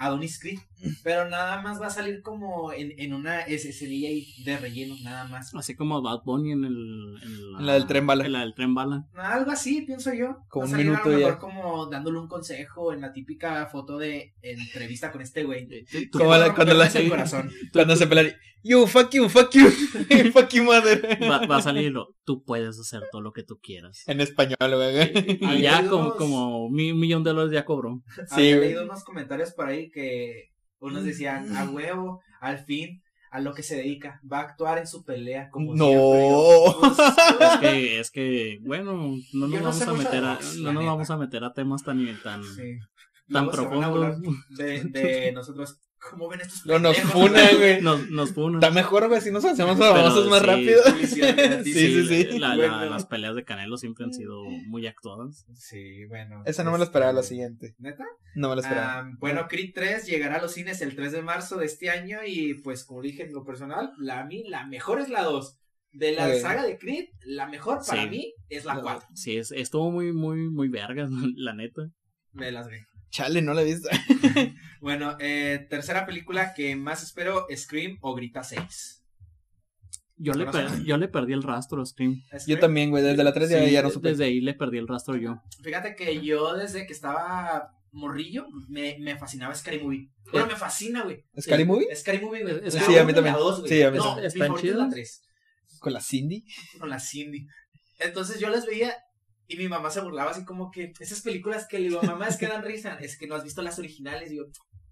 [0.00, 0.58] Adonis Creed.
[1.04, 4.08] Pero nada más va a salir como en, en una escenilla
[4.44, 5.54] de relleno, nada más.
[5.54, 8.24] Así como Bad Bunny en, el, en, En la del tren bala.
[8.24, 9.06] En la del tren bala.
[9.14, 10.38] Algo así, pienso yo.
[10.48, 11.38] Como Va a un salir a lo minuto mejor ya.
[11.38, 15.68] como dándole un consejo en la típica foto de entrevista con este güey.
[16.10, 17.50] Como la- cuando la- el corazón.
[17.72, 18.32] Cuando se pelean,
[18.62, 19.68] you, fuck you, fuck you,
[20.32, 21.18] fuck you, mother.
[21.22, 24.02] Va, va a salir y lo, tú puedes hacer todo lo que tú quieras.
[24.06, 25.38] En español, güey.
[25.40, 28.02] Y Había ya leído como, unos- como un millón de dólares ya cobró.
[28.16, 28.68] Sí, Había güey.
[28.68, 33.62] leído unos comentarios por ahí que unos decían, a huevo, al fin, a lo que
[33.62, 34.20] se dedica.
[34.30, 35.90] Va a actuar en su pelea como No.
[35.90, 36.98] Yo, pues,
[37.40, 38.92] Es que, es que bueno,
[39.32, 41.82] no nos no vamos sé a meter a, no nos vamos a meter a temas
[41.84, 42.78] tan tan sí.
[43.32, 44.20] tan a profundos.
[44.50, 45.78] de nosotros.
[46.08, 47.82] ¿Cómo ven estos No nos funan, güey.
[47.82, 48.62] Nos, nos funan.
[48.62, 50.82] Está mejor, güey, si nos hacemos famosos más sí, rápido.
[51.64, 52.38] Sí, sí, sí.
[52.38, 52.84] la- la- Bueno.
[52.86, 55.44] las peleas de Canelo siempre han sido muy actuadas.
[55.54, 56.42] Sí, bueno.
[56.46, 57.74] Esa no me lo esperaba, la este, siguiente.
[57.78, 58.04] ¿Neta?
[58.34, 58.98] No me lo esperaba.
[59.00, 62.18] Ah, bueno, Creed 3 llegará a los cines el 3 de marzo de este año
[62.26, 65.56] y pues como dije en lo personal, la, a mí la mejor es la 2.
[65.92, 68.08] De la saga de Creed, la mejor para Sí.
[68.08, 69.08] mí es la La 4.
[69.14, 71.82] Sí, es, estuvo muy, muy, muy vergas, la neta.
[72.32, 72.76] Me las vi.
[73.10, 73.88] Chale, no la he visto.
[74.80, 79.02] Bueno, eh, tercera película que más espero, Scream o Grita 6.
[80.16, 80.84] Yo le, per- ¿Conoces?
[80.84, 82.22] yo le perdí el rastro a Scream.
[82.46, 84.08] Yo también, güey, desde la 3 ya, Sí, ya no supe.
[84.08, 85.42] Desde ahí le perdí el rastro yo.
[85.62, 90.08] Fíjate que yo desde que estaba morrillo me, me fascinaba Scary Movie.
[90.32, 91.24] Bueno, me fascina, güey.
[91.38, 91.94] ¿Scary Movie?
[91.94, 92.70] Scary Movie, güey.
[92.70, 93.34] Sí, a mí también.
[93.34, 93.62] la dos.
[93.68, 94.26] Sí, a mí no, también.
[94.26, 94.94] ¿Están favorita es la chidas?
[94.94, 95.22] 3.
[95.80, 96.44] ¿Con la Cindy?
[96.78, 97.46] con la Cindy.
[97.98, 98.94] Entonces yo las veía
[99.52, 102.36] y mi mamá se burlaba así como que esas películas que le digo, mamá, es
[102.36, 104.30] que dan risa, es que no has visto las originales.
[104.32, 104.44] Y yo,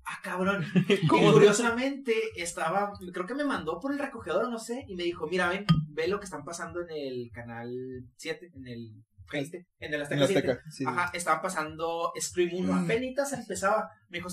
[0.05, 0.64] ah, cabrón.
[0.88, 5.27] Y curiosamente estaba, creo que me mandó por el recogedor, no sé, y me dijo,
[5.29, 7.71] mira, ven, ve lo que están pasando en el canal
[8.16, 9.66] 7, en el, ¿viste?
[9.79, 10.38] en el En Azteca la 7.
[10.51, 10.62] Azteca.
[10.71, 10.85] Sí, sí.
[10.87, 12.85] Ajá, estaban pasando Scream 1, Mm.
[12.85, 13.88] apenas empezaba.
[14.09, 14.29] Me dijo,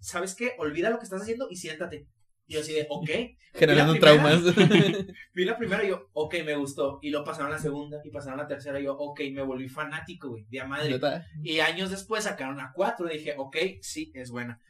[0.00, 0.52] ¿sabes qué?
[0.58, 2.06] Olvida lo que estás haciendo y siéntate.
[2.48, 3.08] Y yo así de, ok.
[3.54, 4.56] Generando primera- traumas.
[5.34, 6.98] Vi la primera y yo, ok, me gustó.
[7.02, 10.30] Y lo pasaron la segunda y pasaron la tercera y yo, ok, me volví fanático,
[10.30, 10.98] güey, de a madre.
[11.42, 14.60] Y años después sacaron la cuatro y dije, ok, sí, es buena.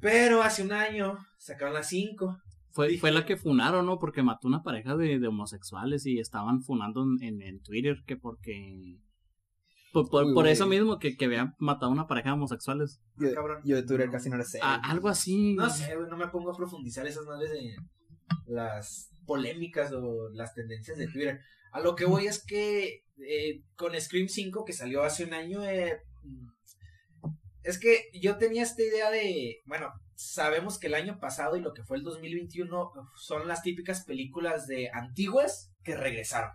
[0.00, 2.36] Pero hace un año sacaron la cinco.
[2.70, 3.98] Fue, Dije- fue la que funaron, ¿no?
[3.98, 8.98] Porque mató una pareja de, de homosexuales y estaban funando en, en Twitter que porque...
[9.94, 13.00] Por, por, Uy, por eso mismo que, que habían matado a una pareja de homosexuales.
[13.16, 13.62] Yo, cabrón.
[13.64, 14.58] yo de Twitter casi no lo sé.
[14.60, 15.54] A- algo así.
[15.54, 17.76] No sé, güey, no me pongo a profundizar esas madres de
[18.46, 21.40] las polémicas o las tendencias de Twitter.
[21.72, 25.64] A lo que voy es que eh, con Scream 5 que salió hace un año,
[25.64, 26.02] eh,
[27.62, 31.72] es que yo tenía esta idea de, bueno, sabemos que el año pasado y lo
[31.72, 36.50] que fue el 2021 son las típicas películas de antiguas que regresaron.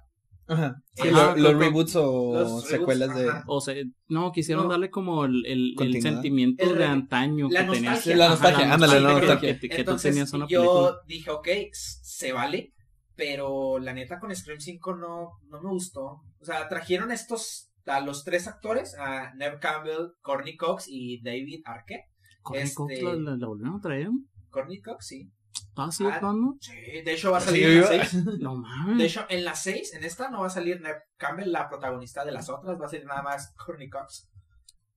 [0.50, 0.82] Ajá.
[0.96, 3.30] Sí, lo- ah, los reboots o los reboots, secuelas de.
[3.30, 3.44] ajá.
[3.48, 3.76] O sea,
[4.08, 4.72] no, quisieron No.
[4.72, 8.06] darle como el, el, el sentimiento El de antaño la que tenías.
[8.08, 9.60] La nostalgia, ándale, la nostalgia.
[9.60, 10.96] Que, que tú Entonces tenías una yo película.
[11.08, 12.74] dije, ok, se vale,
[13.16, 16.22] pero la neta con Scream 5 no, no me gustó.
[16.40, 21.62] O sea, trajeron estos, a los tres actores, a Neve Campbell, Courtney Cox y David
[21.66, 22.06] Arquette.
[22.42, 24.10] Corre, este- Cox, la, la- la volvieron a traer.
[24.50, 25.30] Courtney Cox, sí.
[25.76, 26.20] ¿Ah, sí, Ah?
[26.62, 28.24] Sí, de hecho va a Sí, salir en la iba- 6.
[28.40, 28.98] No mames.
[28.98, 32.24] De hecho, en la 6, en esta no va a salir Neve Campbell, la protagonista
[32.26, 34.30] de las otras, va a ser nada más Courtney Cox.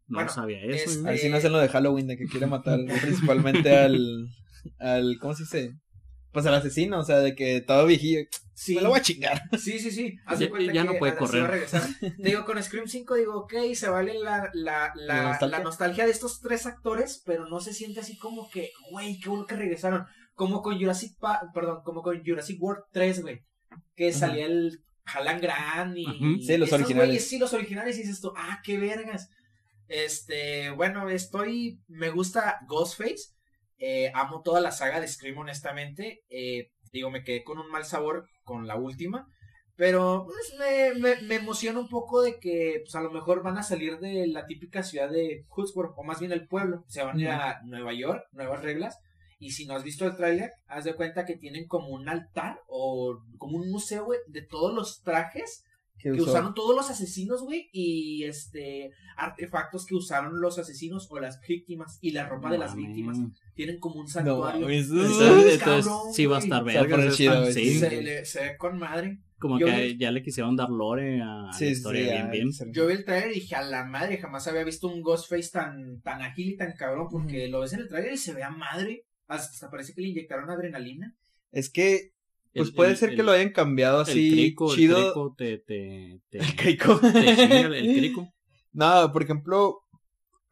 [0.09, 0.91] no bueno, sabía eso.
[0.91, 1.07] este-.
[1.09, 4.29] A ver si no hacen lo de Halloween, de que quiere matar principalmente al.
[4.79, 5.73] al ¿Cómo se dice?
[6.33, 8.21] Pues al asesino, o sea, de que todo viejillo.
[8.55, 9.43] Sí, Me lo voy a chingar.
[9.59, 10.15] Sí, sí, sí.
[10.27, 11.67] Haz de Ya- cuenta ya no que puede así correr.
[12.19, 15.59] digo, con Scream 5 digo, ok, se vale la, la, ¿La la, nostalgia?
[15.59, 19.29] la nostalgia de estos tres actores, pero no se siente así como que, güey, qué
[19.29, 20.07] bueno que regresaron.
[20.43, 23.41] Como con Jurassic Pa- perdón, como con Jurassic World 3, güey.
[23.95, 26.07] Que salía el Alan Grant y...
[26.07, 26.43] Ujú.
[26.43, 27.09] Sí, los esos originales.
[27.09, 29.29] güeyes, sí, los originales, y dices tú, ah, qué vergas.
[29.89, 33.35] Este, bueno, estoy, me gusta Ghostface.
[33.79, 36.23] Eh, amo toda la saga de Scream, honestamente.
[36.29, 39.27] Eh, digo, me quedé con un mal sabor con la última.
[39.77, 43.59] Pero pues, me, me, me emociona un poco de que pues, a lo mejor van
[43.59, 46.85] a salir de la típica ciudad de Hoodsburg, o más bien el pueblo.
[46.89, 48.99] Se van a ir a Nueva York, nuevas reglas.
[49.45, 52.61] Y si no has visto el tráiler, haz de cuenta que tienen como un altar
[52.69, 55.65] o como un museo, güey, de todos los trajes
[55.99, 56.31] Que usó.
[56.31, 61.99] usaron todos los asesinos, güey, y este artefactos que usaron los asesinos o las víctimas
[62.01, 63.19] y la ropa de las víctimas.
[63.55, 64.69] Tienen como un No, santuario.
[64.69, 66.97] Está Entonces, cabrón, entonces sí va a estar Se verga.
[66.97, 67.79] güey, sí.
[67.79, 69.19] se, le, se ve con madre.
[69.39, 72.11] Como Yo que vi- ya le quisieron dar lore a Sí, la sí, historia sí,
[72.11, 72.73] bien, bien.
[72.73, 76.01] Yo vi el trailer y dije, a la madre, jamás había visto un Ghostface tan,
[76.01, 78.51] tan ágil y tan cabrón, porque lo ves en el trailer y se ve a
[78.51, 79.03] madre.
[79.37, 81.15] Hasta parece que le inyectaron adrenalina.
[81.51, 82.11] Es que,
[82.55, 84.97] pues El- puede el- ser el- que lo hayan cambiado El así crico, chido.
[84.99, 87.01] el crico te, te, te, El crico.
[87.01, 88.29] te el, crico.
[88.73, 89.81] No, por ejemplo,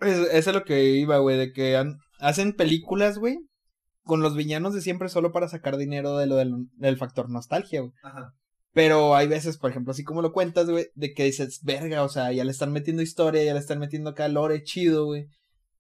[0.01, 3.39] es- eso es lo que iba, güey, de que han- hacen películas, güey,
[4.03, 7.81] con los villanos de siempre solo para sacar dinero de lo del, del factor nostalgia,
[7.81, 7.93] güey.
[8.03, 8.35] Ajá.
[8.73, 12.09] Pero hay veces, por ejemplo, así como lo cuentas, güey, de que dices, verga, o
[12.09, 15.27] sea, ya le están metiendo historia, ya le están metiendo acá lore chido, güey.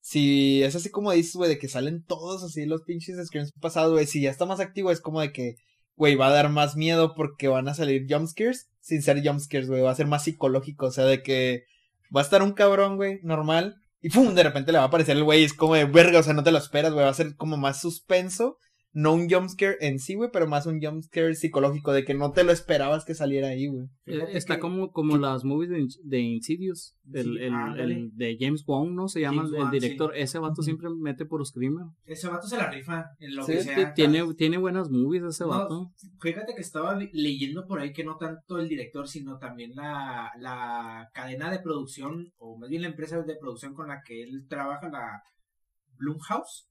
[0.00, 3.92] Si es así como dices, güey, de que salen todos así los pinches screens pasados,
[3.92, 5.56] güey, si ya está más activo es como de que,
[5.96, 9.82] güey, va a dar más miedo porque van a salir jumpscares sin ser jumpscares, güey,
[9.82, 11.64] va a ser más psicológico, o sea, de que
[12.14, 15.16] va a estar un cabrón, güey, normal, y pum, de repente le va a aparecer
[15.16, 17.14] el güey, es como de verga, o sea, no te lo esperas, güey, va a
[17.14, 18.56] ser como más suspenso,
[18.92, 22.42] no un jumpscare en sí, güey, pero más un jumpscare psicológico, de que no te
[22.42, 23.86] lo esperabas que saliera ahí, güey.
[24.06, 28.36] Eh, Está que- como, como las movies de, de Insidious, el, Sí, el, el de
[28.40, 29.06] James Wan, ¿no?
[29.08, 30.12] Se llama James el, Wan, director.
[30.16, 30.62] Ese vato Ujú.
[30.64, 31.86] siempre mete por screamer.
[32.04, 33.94] Ese vato se la rifa en lo Sí, que sea.
[33.94, 35.92] Tiene, tiene buenas movies ese No, vato.
[36.20, 41.08] Fíjate que estaba leyendo por ahí que no tanto el director, sino también la, la
[41.14, 44.88] cadena de producción, o más bien la empresa de producción con la que él trabaja,
[44.88, 45.22] la
[45.96, 46.66] Blumhouse.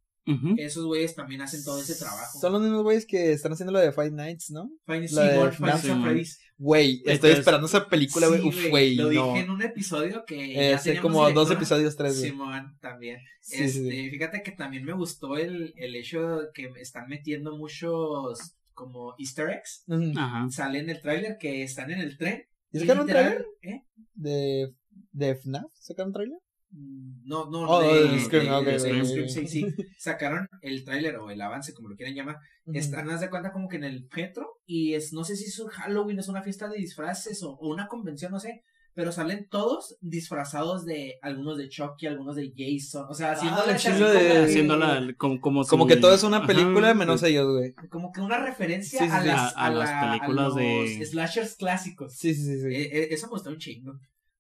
[0.58, 2.40] Esos güeyes también hacen todo ese trabajo.
[2.40, 4.70] Son los mismos güeyes que están haciendo lo de Five Nights, ¿no?
[4.86, 5.08] Five-.
[5.12, 6.04] Nights Simon.
[6.04, 6.40] Freddy's.
[6.58, 8.42] Güey, estoy es- esperando esa película, güey.
[8.42, 9.34] Sí, Uf, güey, Lo no.
[9.34, 10.54] dije en un episodio que.
[10.54, 12.20] ya Hace como dos episodios, tres.
[12.20, 13.20] Simón también.
[13.42, 14.10] Sí, sí, este, sí.
[14.10, 19.50] Fíjate que también me gustó el, el hecho de que están metiendo muchos como easter
[19.50, 19.84] eggs.
[19.88, 20.12] Ujú.
[20.18, 20.48] Ajá.
[20.50, 22.44] Sale en el tráiler que están en el tren.
[22.72, 23.82] ¿Y sacaron un trailer ¿eh?
[24.14, 24.74] de,
[25.12, 25.72] de FNAF?
[25.80, 26.38] ¿Sacaron un trailer?
[26.72, 29.06] Mm, No, no, Oh, de, de Scream, de- ok, de Scream.
[29.06, 29.66] Scream, sí, sí.
[29.98, 32.38] Sacaron el tráiler o el avance, como lo quieran llamar.
[32.66, 32.78] Ujú.
[32.78, 34.48] Están, haz de cuenta, como que en el metro.
[34.66, 37.70] Y es, no sé si es un Halloween, es una fiesta de disfraces o, o
[37.70, 38.64] una convención, no sé.
[38.96, 43.06] Pero salen todos disfrazados de algunos de Chucky, algunos de Jason.
[43.10, 46.38] O sea, haciendo Ah, de- como, que- Haciéndola como, como, Como que todo es una
[46.38, 47.74] Ajá, película menos pues, ellos, güey.
[47.90, 51.06] como que una referencia Sí, sí, a, las, A- a las la- películas los de-
[51.06, 52.14] slashers clásicos.
[52.16, 52.60] Sí, sí, sí.
[52.62, 52.68] sí.
[52.76, 53.94] Eh, eh, eso me gustó un chingo.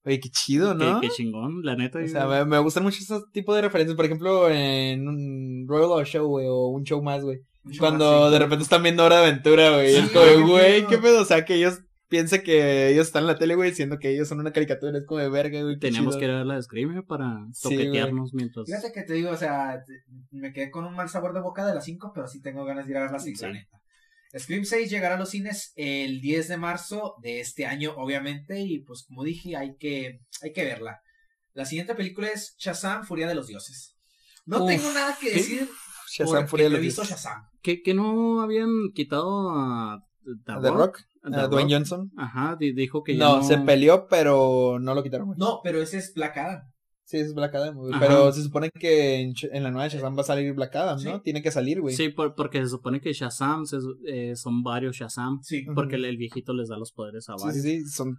[0.05, 1.01] Oye, qué chido, Qué, ¿no?
[1.01, 1.99] qué chingón, la neta.
[1.99, 3.95] O sea, me, me gustan mucho esos tipos de referencias.
[3.95, 7.39] Por ejemplo, en un Royal Show, güey, o un show más, güey.
[7.77, 8.33] Cuando más, sí.
[8.33, 9.91] de repente están viendo Hora de Aventura, güey.
[9.91, 10.87] Sí, es como, qué güey, pedo.
[10.89, 11.21] qué pedo.
[11.21, 14.27] O sea, que ellos piense que ellos están en la tele, güey, diciendo que ellos
[14.27, 15.75] son una caricatura, es como de verga, güey.
[15.75, 16.21] qué Teníamos chido.
[16.21, 18.65] que ver la de Scream para Sí, toquetearnos mientras.
[18.65, 19.83] Fíjate que te digo, o sea,
[20.31, 22.85] me quedé con un mal sabor de boca de las 5, pero sí tengo ganas
[22.87, 23.53] de ir a ver las 6, la Sí.
[23.53, 23.78] neta.
[24.37, 28.79] Scream 6 llegará a los cines el 10 de marzo de este año, obviamente, y
[28.79, 30.99] pues como dije, hay que, hay que verla.
[31.53, 33.95] La siguiente película es Shazam, Furia de los Dioses.
[34.45, 35.35] No Uf, tengo nada que ¿qué?
[35.35, 35.69] decir
[36.11, 37.23] Shazam porque Furia de no los he visto Dioses.
[37.23, 37.43] Shazam.
[37.61, 40.99] Que, que no habían quitado a The, ¿A The Rock?
[41.23, 41.51] The ¿A Rock.
[41.51, 42.11] Dwayne Johnson?
[42.17, 45.33] Ajá, di- dijo que ya No, no, se peleó, pero no lo quitaron.
[45.37, 46.68] No, pero ese es Black Adam.
[47.09, 47.91] Sí, es Black Adam, güey.
[47.91, 48.05] Ajá.
[48.05, 51.15] Pero se supone que en, la nueva Shazam va a salir Black Adam, ¿no?
[51.15, 51.21] Sí.
[51.23, 51.95] Tiene que salir, güey.
[51.95, 55.39] Sí, por- porque se supone que Shazam se- eh, son varios Shazam.
[55.41, 55.65] Sí.
[55.73, 57.63] Porque el, el viejito les da los poderes a Sí, varios.
[57.63, 58.17] sí, sí, son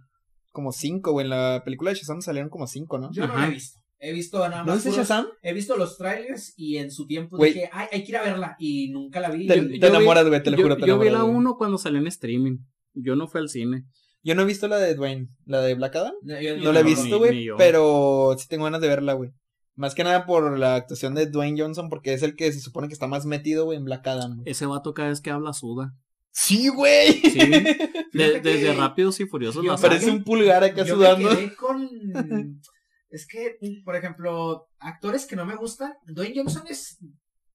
[0.51, 1.23] como cinco, güey.
[1.23, 3.09] En la película de Shazam salieron como cinco, ¿no?
[3.13, 3.43] Yo no Ajá.
[3.43, 3.79] la he visto.
[4.03, 4.75] He visto nada ¿No más.
[4.75, 5.25] viste puros- Shazam?
[5.41, 8.55] He visto los trailers y en su tiempo dije, ay, hay que ir a verla.
[8.59, 9.47] Y nunca la vi.
[9.47, 11.23] Te, Yo- te yo vi- enamoras, güey, te lo juro, te yo vi la.
[11.23, 12.57] 1 cuando salió en streaming.
[12.93, 13.85] Yo no fui al cine.
[14.23, 16.13] Yo no he visto la de Dwayne, la de Black Adam.
[16.21, 19.31] No, yo- No yo la he visto, güey, pero sí tengo ganas de verla, güey.
[19.75, 22.87] Más que nada por la actuación de Dwayne Johnson, porque es el que se supone
[22.87, 24.35] que está más metido, güey, en Black Adam.
[24.37, 24.51] güey.
[24.51, 25.93] Ese vato cada vez que habla suda.
[26.29, 27.13] Sí, güey.
[27.13, 27.39] Sí.
[27.39, 31.29] De- Fíjate que desde Rápidos y Furiosos la Parece un pulgar acá yo sudando.
[31.29, 31.89] me quedé con...
[33.09, 35.91] Es que, por ejemplo, actores que no me gustan.
[36.05, 36.97] Dwayne Johnson es...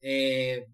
[0.03, 0.67] eh,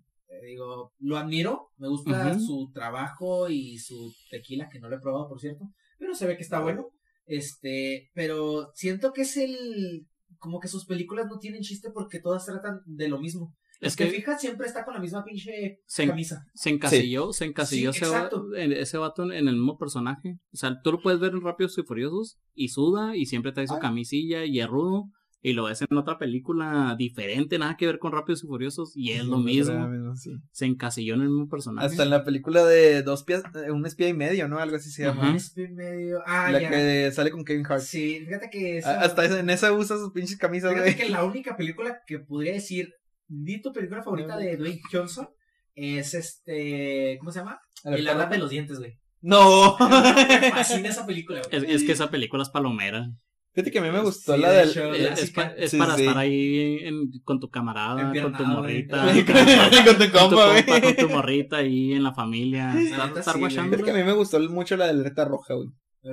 [0.46, 1.68] digo, lo admiro.
[1.76, 5.64] Me gusta su trabajo y su tequila, que no lo he probado, por cierto.
[5.98, 6.88] Pero se ve que está bueno.
[7.26, 10.06] Este, pero siento que es el...
[10.38, 13.54] Como que sus películas no tienen chiste porque todas tratan de lo mismo.
[13.80, 16.44] Es que que fijas siempre está con la misma pinche se, camisa.
[16.54, 18.54] se encasilló, se encasilló Sí, ese, va- exacto.
[18.56, 20.38] en- ese vato en, en el mismo personaje.
[20.52, 23.66] O sea, tú lo puedes ver en Rápidos y Furiosos y suda y siempre trae
[23.66, 23.80] su Ay.
[23.80, 25.06] camisilla y es rudo.
[25.44, 29.10] Y lo ves en otra película diferente, nada que ver con Rápidos y Furiosos y
[29.10, 29.72] es lo Sí, mismo.
[29.72, 30.30] era lo mismo, sí.
[30.52, 31.84] Se encasilló en el mismo personaje.
[31.88, 34.58] Hasta en la película de dos pies, eh, un espía y medio, ¿no?
[34.60, 35.22] Algo así se llama.
[35.30, 35.36] Ajá.
[35.36, 36.20] Este medio...
[36.26, 36.70] Ah, la ya.
[36.70, 37.82] que sale con Kevin Hart.
[37.82, 39.00] Sí, fíjate que esa...
[39.00, 41.02] Hasta en esa usa sus pinches camisas, Fíjate güey.
[41.06, 42.92] que la única película que podría decir,
[43.26, 45.28] di tu película favorita de Dwayne Johnson,
[45.74, 47.58] es este, ¿cómo se llama?
[47.82, 48.96] El Arad de los dientes, güey.
[49.20, 49.76] No.
[49.80, 51.64] Me fascina esa película, güey.
[51.64, 53.08] Es, es que esa película es palomera.
[53.54, 54.68] Fíjate que a mí me gustó Sí, la de del.
[54.70, 56.02] hecho, Es, pa- Sí, para sí.
[56.02, 59.04] estar ahí en- con tu camarada, con tu morrita.
[59.04, 59.34] con, con,
[59.86, 60.64] con tu compa, güey.
[60.66, 62.72] compa, con tu morrita ahí en la familia.
[62.78, 63.34] Estar, estar.
[63.36, 65.68] Fíjate que a mí me gustó mucho la de alerta roja, güey.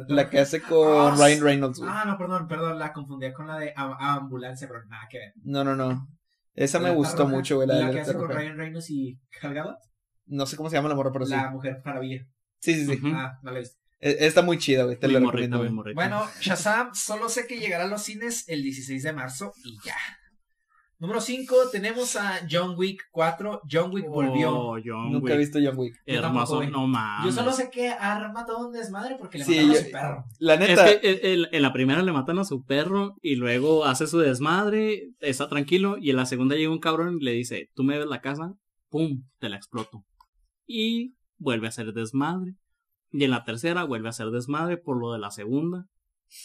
[0.10, 1.90] La que hace con Ah, Ryan Reynolds, güey.
[1.92, 5.34] Ah, no, perdón, perdón, la confundía con la de a- ambulancia, pero nada que ver.
[5.44, 6.08] No, no, no.
[6.54, 8.30] Esa me gustó Roja, mucho, güey, la de La que hace con.
[8.30, 9.78] Ryan Reynolds y Gal Gadot,
[10.28, 11.32] No sé cómo se llama la morra, pero sí.
[11.32, 12.22] la mujer maravilla.
[12.62, 13.00] Sí, sí, sí.
[13.16, 13.79] Ah, no la he visto.
[14.00, 14.98] E- Está muy chida, güey.
[14.98, 15.76] Te Muy la morrita, recomiendo, muy güey.
[15.96, 15.96] morrita.
[16.02, 19.96] Bueno, Shazam solo sé que llegará a los cines el 16 de marzo y ya.
[21.02, 23.62] Número 5 tenemos a John Wick 4.
[23.72, 24.52] John Wick volvió.
[24.54, 25.96] Oh, John Nunca he visto John Wick.
[26.06, 27.26] Hermoso, no mames.
[27.26, 30.26] Yo solo sé que arma todo un desmadre porque le Sí, mataron a su perro.
[30.40, 30.86] La Es neta.
[31.00, 34.20] que el- el- en la primera le matan a su perro y luego hace su
[34.20, 37.98] desmadre, está tranquilo y en la segunda llega un cabrón y le dice, tú me
[37.98, 38.54] ves la casa,
[38.90, 40.04] pum, te la exploto.
[40.68, 42.56] Y vuelve a hacer desmadre.
[43.12, 45.86] Y en la tercera vuelve a hacer desmadre por lo de la segunda.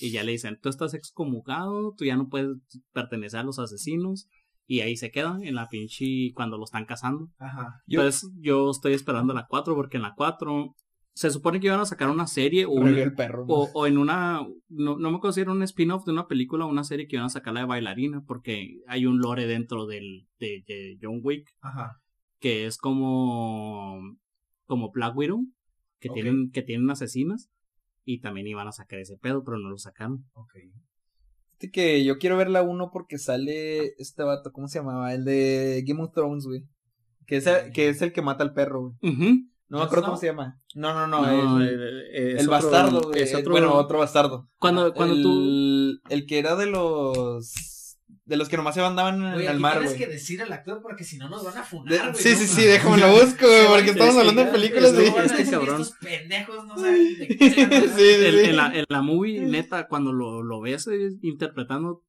[0.01, 2.57] Y ya le dicen, tú estás excomulgado, tú ya no puedes
[2.93, 4.29] pertenecer a los asesinos.
[4.67, 7.29] Y ahí se quedan en la pinche cuando lo están cazando.
[7.39, 7.83] Ajá.
[7.87, 10.75] Entonces yo estoy esperando la 4 porque en la 4
[11.13, 13.45] se supone que iban a sacar una serie o, un- el perro.
[13.47, 16.65] o, o en una, no, no me acuerdo si era un spin-off de una película
[16.65, 19.87] o una serie que iban a sacar la de bailarina porque hay un lore dentro
[19.87, 22.01] del, de, de John Wick Ajá.
[22.41, 24.01] que es como,
[24.67, 25.45] como Black Widow,
[26.09, 27.51] que, tienen, que tienen asesinas
[28.05, 30.25] y también iban a sacar ese pedo pero no lo sacaron.
[30.35, 30.53] Ok.
[31.47, 35.15] Fíjate que yo quiero ver la 1 porque sale este vato, ¿cómo se llamaba?
[35.15, 36.65] El de Game of Thrones, güey.
[37.27, 39.15] Que es, el, que es el que mata al perro, güey.
[39.69, 40.61] No me ¿Jon acuerdo cómo se llama.
[40.75, 41.23] No, no, no.
[41.59, 43.23] No, el, bastardo, güey.
[43.23, 44.51] es otro- Bueno, otro bastardo.
[44.59, 46.01] Cuando, cuando el, tú...
[46.11, 47.74] el que era de los.
[48.27, 50.51] De los que nomás se andaban en Oye, el aquí mar, tienes que decir al
[50.51, 52.23] actor porque si no nos van a De- funar, güey.
[52.23, 52.37] sí, ¿no?
[52.39, 54.93] sí, sí, déjame lo busco, güey, porque estamos hablando de películas.
[54.95, 55.83] No a Este cabrón.
[55.83, 57.55] Estos pendejos no saben de qué se.
[57.55, 58.51] Sí, sí, en, sí.
[58.51, 62.03] en la, en la movie, neta, cuando lo, lo ves eh, interpretando,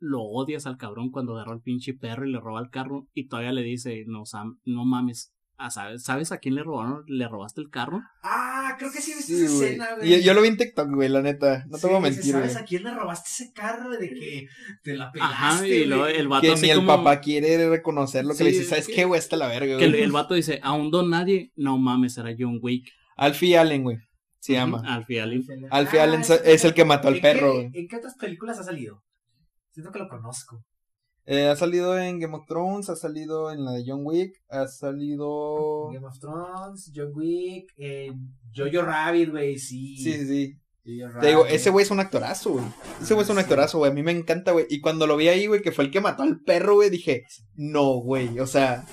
[0.00, 3.28] lo odias al cabrón cuando agarró al pinche perro y le roba el carro y
[3.28, 5.32] todavía le dice, no, Sam, no mames.
[5.62, 7.04] Ah, ¿sabes, ¿Sabes a quién le robaron?
[7.06, 8.00] ¿Le robaste el carro?
[8.22, 9.64] Ah, creo que sí viste Sí, esa güey.
[9.68, 10.22] escena, Y güey.
[10.22, 11.64] yo lo vi en TikTok, güey, la neta.
[11.68, 12.62] No te voy a Sí, mentir, ¿Sabes güey.
[12.64, 13.90] a quién le robaste ese carro?
[13.90, 14.48] De que
[14.82, 16.16] te la pelaste, Ajá, y luego güey?
[16.16, 18.64] el vato Que así ni el como- papá quiere reconocer lo que le dice.
[18.64, 19.18] ¿Sabes que- qué, güey?
[19.18, 20.02] Está la verga, Que el, güey.
[20.02, 21.52] el vato dice, aún don nadie.
[21.56, 22.88] No mames, era John Wick.
[23.16, 23.98] Alfie Allen, güey.
[24.38, 24.78] Se llama.
[24.86, 25.44] Al final.
[25.70, 27.70] Alfie Ah, Allen es el que mató al ¿En perro, qué- güey.
[27.74, 29.02] ¿En qué otras películas ha salido?
[29.72, 30.64] Siento que lo conozco.
[31.26, 34.66] Eh, ha salido en Game of Thrones, ha salido en la de John Wick, ha
[34.66, 35.88] salido...
[35.92, 38.10] Game of Thrones, John Wick, eh,
[38.54, 39.96] Jojo Rabbit, güey, sí.
[39.96, 40.56] Sí, sí, sí.
[41.20, 42.64] Te digo, ese güey es un actorazo, güey.
[43.00, 43.90] Ese güey es un actorazo, güey.
[43.90, 44.66] A mí me encanta, güey.
[44.70, 47.24] Y cuando lo vi ahí, güey, que fue el que mató al perro, güey, dije,
[47.54, 48.40] no, güey.
[48.40, 48.86] O sea,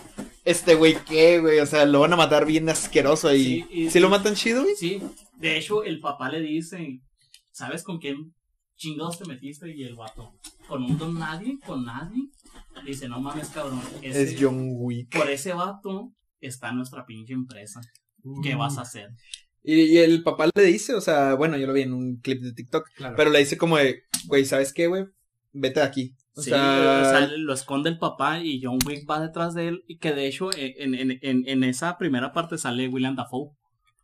[0.43, 1.59] este güey, ¿qué, güey?
[1.59, 3.33] O sea, lo van a matar bien asqueroso.
[3.33, 4.75] Y Sí, y- ¿Sí lo matan chido, güey?
[4.75, 5.01] Sí,
[5.37, 6.99] de hecho, el papá le dice,
[7.51, 8.35] ¿sabes con quién
[8.75, 9.73] chingados te metiste?
[9.75, 10.33] Y el vato,
[10.67, 11.57] ¿con un don nadie?
[11.65, 12.29] ¿Con nadie?
[12.85, 13.81] Dice, no mames, cabrón.
[14.01, 15.17] ese- Es John Wick.
[15.17, 17.81] Por ese vato está nuestra pinche empresa.
[18.43, 19.09] ¿Qué vas a hacer?
[19.63, 22.41] Y, y el papá le dice, o sea, bueno, yo lo vi en un clip
[22.41, 23.15] de TikTok, Claro.
[23.17, 25.05] pero le dice como de, güey, ¿sabes qué, güey?
[25.53, 26.15] Vete de aquí.
[26.35, 29.69] O Sí, sea, o sea, lo esconde el papá y John Wick va detrás de
[29.69, 29.83] él.
[29.87, 33.49] Y que de hecho, en, en, en, en esa primera parte sale William Dafoe.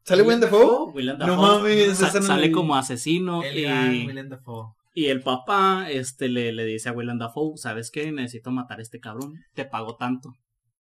[0.04, 0.91] ¿sale William Dafoe?
[0.93, 4.73] William No Dafoe mames, sa- no la sale como asesino El y, Willem Dafoe.
[4.93, 8.12] Y el papá este le, le dice a William Dafoe, ¿sabes qué?
[8.12, 10.34] Necesito matar a este cabrón, te pago tanto.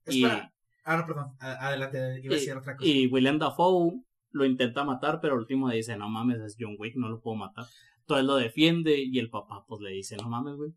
[0.07, 0.23] Y.
[0.25, 1.35] Ah, no, perdón.
[1.39, 2.87] Adelante, iba a decir otra cosa.
[2.89, 6.75] y William Dafoe lo intenta matar, pero al último le dice, no mames, es John
[6.77, 7.65] Wick, no lo puedo matar.
[8.01, 10.73] Entonces lo defiende y el papá pues le dice, no mames, güey.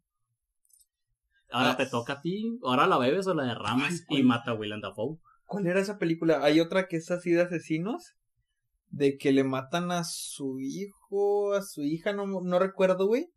[1.50, 1.76] Ahora Ah.
[1.76, 4.80] te toca a ti, ahora la bebes o la derramas Ay, y mata a William
[4.80, 5.18] Dafoe.
[5.44, 6.40] ¿Cuál era esa película?
[6.42, 8.14] Hay otra que es así de asesinos.
[8.96, 13.28] De que le matan a su hijo, a su hija, no, no recuerdo, güey.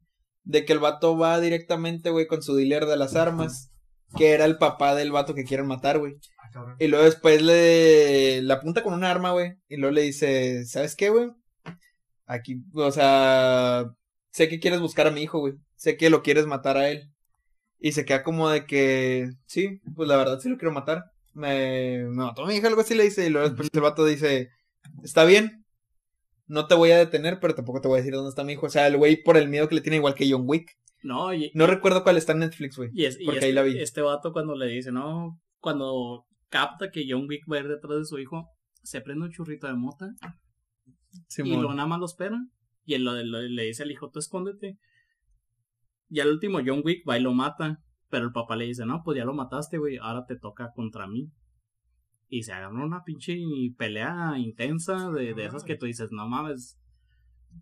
[0.44, 3.72] De que el vato va directamente, güey, con su dealer de las armas.
[4.16, 6.14] Que era el papá del vato que quieren matar, güey.
[6.56, 6.76] Ah.
[6.80, 9.54] Y luego después le, le apunta con un arma, güey.
[9.68, 11.30] Y luego le dice, ¿sabes qué, güey?
[12.26, 13.86] Aquí, o sea,
[14.32, 15.56] sé que quieres buscar a mi hijo, güey.
[15.76, 17.12] Sé que lo quieres matar a él.
[17.80, 21.04] Y se queda como de que, sí, pues la verdad sí lo quiero matar.
[21.34, 23.26] Me, me mató a mi hija, algo así le dice.
[23.26, 24.50] Y luego después el vato dice,
[25.04, 25.66] está bien.
[26.48, 28.66] No te voy a detener, pero tampoco te voy a decir dónde está mi hijo.
[28.66, 30.72] O sea, el güey por el miedo que le tiene igual que John Wick.
[31.04, 32.90] No, y, No recuerdo cuál está en Netflix, güey.
[32.94, 33.78] y, es- y porque este, ahí la vi.
[33.80, 38.00] este vato cuando le dice, no, cuando capta que John Wick va a ir detrás
[38.00, 38.50] de su hijo,
[38.82, 40.10] se prende un churrito de mota
[41.46, 42.38] y lo nada más lo espera.
[42.86, 44.78] Y él lo- lo- le dice al hijo, tú escóndete.
[46.10, 47.78] Y al último John Wick va y lo mata.
[48.10, 51.06] Pero el papá le dice, no, pues ya lo mataste, güey, ahora te toca contra
[51.06, 51.30] mí.
[52.30, 53.36] Y se agarró una pinche
[53.78, 56.80] pelea intensa de, de esas que tú dices, no mames,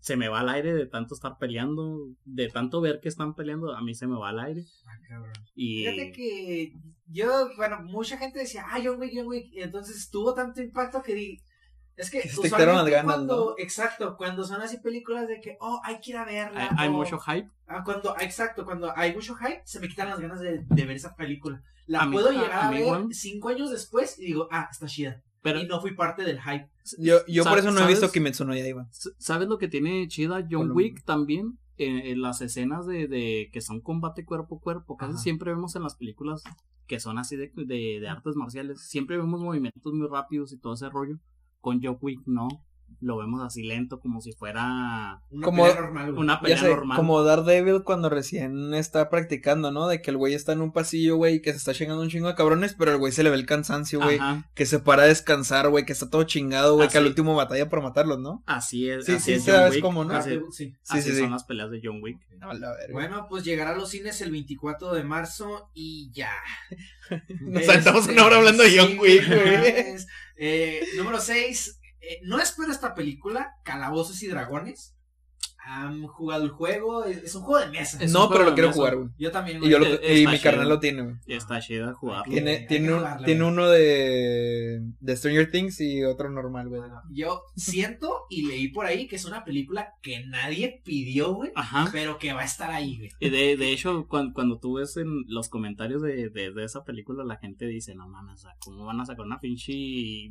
[0.01, 3.73] se me va al aire de tanto estar peleando, de tanto ver que están peleando,
[3.73, 4.63] a mí se me va al aire.
[4.85, 5.33] Ah, cabrón.
[5.55, 6.73] Y Fíjate que
[7.07, 11.01] yo, bueno, mucha gente decía, ah, John Wick, John Wick, y entonces tuvo tanto impacto
[11.01, 11.41] que di,
[11.95, 15.81] es que, Que se las ganas, cuando, exacto, cuando son así películas de que, oh,
[15.83, 17.49] hay que ir a verla, hay, mucho hype.
[17.65, 20.95] ah, cuando, exacto, cuando hay mucho hype, se me quitan las ganas de, de ver
[20.95, 21.63] esa película.
[21.87, 23.07] La A puedo llegar a ver igual.
[23.11, 25.23] cinco años después y digo, ah, está chida.
[25.41, 26.69] Pero y no fui parte del hype.
[26.99, 28.11] Yo, yo por ¿Sabes- eso no he visto sabes?
[28.13, 28.87] Kimetsu no Yaiba.
[29.17, 31.57] ¿Sabes lo que tiene chida John Wick también?
[31.79, 34.97] En, en las escenas de, de que son combate cuerpo a cuerpo.
[34.97, 35.21] Casi Ajá.
[35.21, 36.43] siempre vemos en las películas
[36.87, 38.81] que son así de, de, de artes marciales.
[38.81, 41.19] Siempre vemos movimientos muy rápidos y todo ese rollo.
[41.61, 42.47] Con John Wick no.
[42.99, 46.23] Lo vemos así lento, como si fuera Una Como- pelea normal, güey.
[46.23, 46.97] una Ya pelea sé, normal.
[46.97, 49.87] como Daredevil cuando recién está practicando, ¿no?
[49.87, 52.27] De que el güey está en un pasillo, güey, que se está chingando un chingo
[52.27, 54.19] de cabrones, pero el güey se le ve el cansancio, güey.
[54.55, 57.69] Que se para a descansar, güey, que está todo chingado, güey, que al último batalla
[57.69, 58.41] por matarlos, ¿no?
[58.47, 59.05] así es.
[59.05, 59.81] Sí, así sí, es John Wick.
[59.81, 60.15] cómo, ¿no?
[60.15, 60.73] Así, sí.
[60.81, 61.31] Sí, así sí, son sí.
[61.31, 62.17] las peleas de John Wick.
[62.41, 62.93] A la verga.
[62.93, 66.31] Bueno, pues llegará a los cines el 24 de marzo y ya.
[67.41, 69.95] Nos aventamos una hora hablando de John Wick, güey.
[70.39, 71.76] Eh, número 6.
[72.23, 74.96] No espero esta película, Calabozos y Dragones.
[75.69, 77.97] Han jugado el juego, es, es un juego de mesa.
[78.01, 78.77] Es no, pero lo quiero mesa.
[78.77, 79.09] jugar, güey.
[79.17, 79.57] Yo también.
[79.57, 79.71] Y, güey.
[79.71, 80.43] yo lo- Eh, y mi chido.
[80.43, 81.15] carnal lo tiene, güey.
[81.27, 82.31] Y está chida jugarlo.
[82.31, 86.79] Tiene, tiene, un- jugarla, tiene uno de, de Stranger Things y otro normal, güey.
[86.81, 91.51] Bueno, yo siento y leí por ahí que es una película que nadie pidió, güey,
[91.55, 91.89] Ajá.
[91.91, 93.09] pero que va a estar ahí, güey.
[93.19, 96.83] Y de, de hecho, cuando, cuando tú ves en los comentarios de, de, de esa
[96.83, 99.73] película, la gente dice, no mames, ¿cómo van a sacar una pinche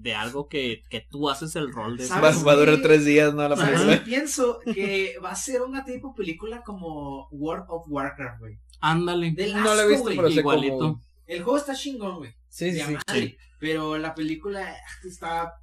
[0.00, 2.80] de algo que, que tú haces el rol de esa Va, ¿Sabes va a durar
[2.82, 3.48] tres días, ¿no?
[3.48, 3.98] La ¿Sabes película.
[3.98, 4.58] qué pienso?
[4.64, 8.58] Que va a ser una tipo película como World of Warcraft, güey.
[8.80, 9.32] Ándale.
[9.32, 11.00] No la he visto, pero sé igualito.
[11.26, 12.34] El juego está chingón, güey.
[12.48, 13.36] Sí, sí, sí.
[13.58, 15.54] Pero la película está.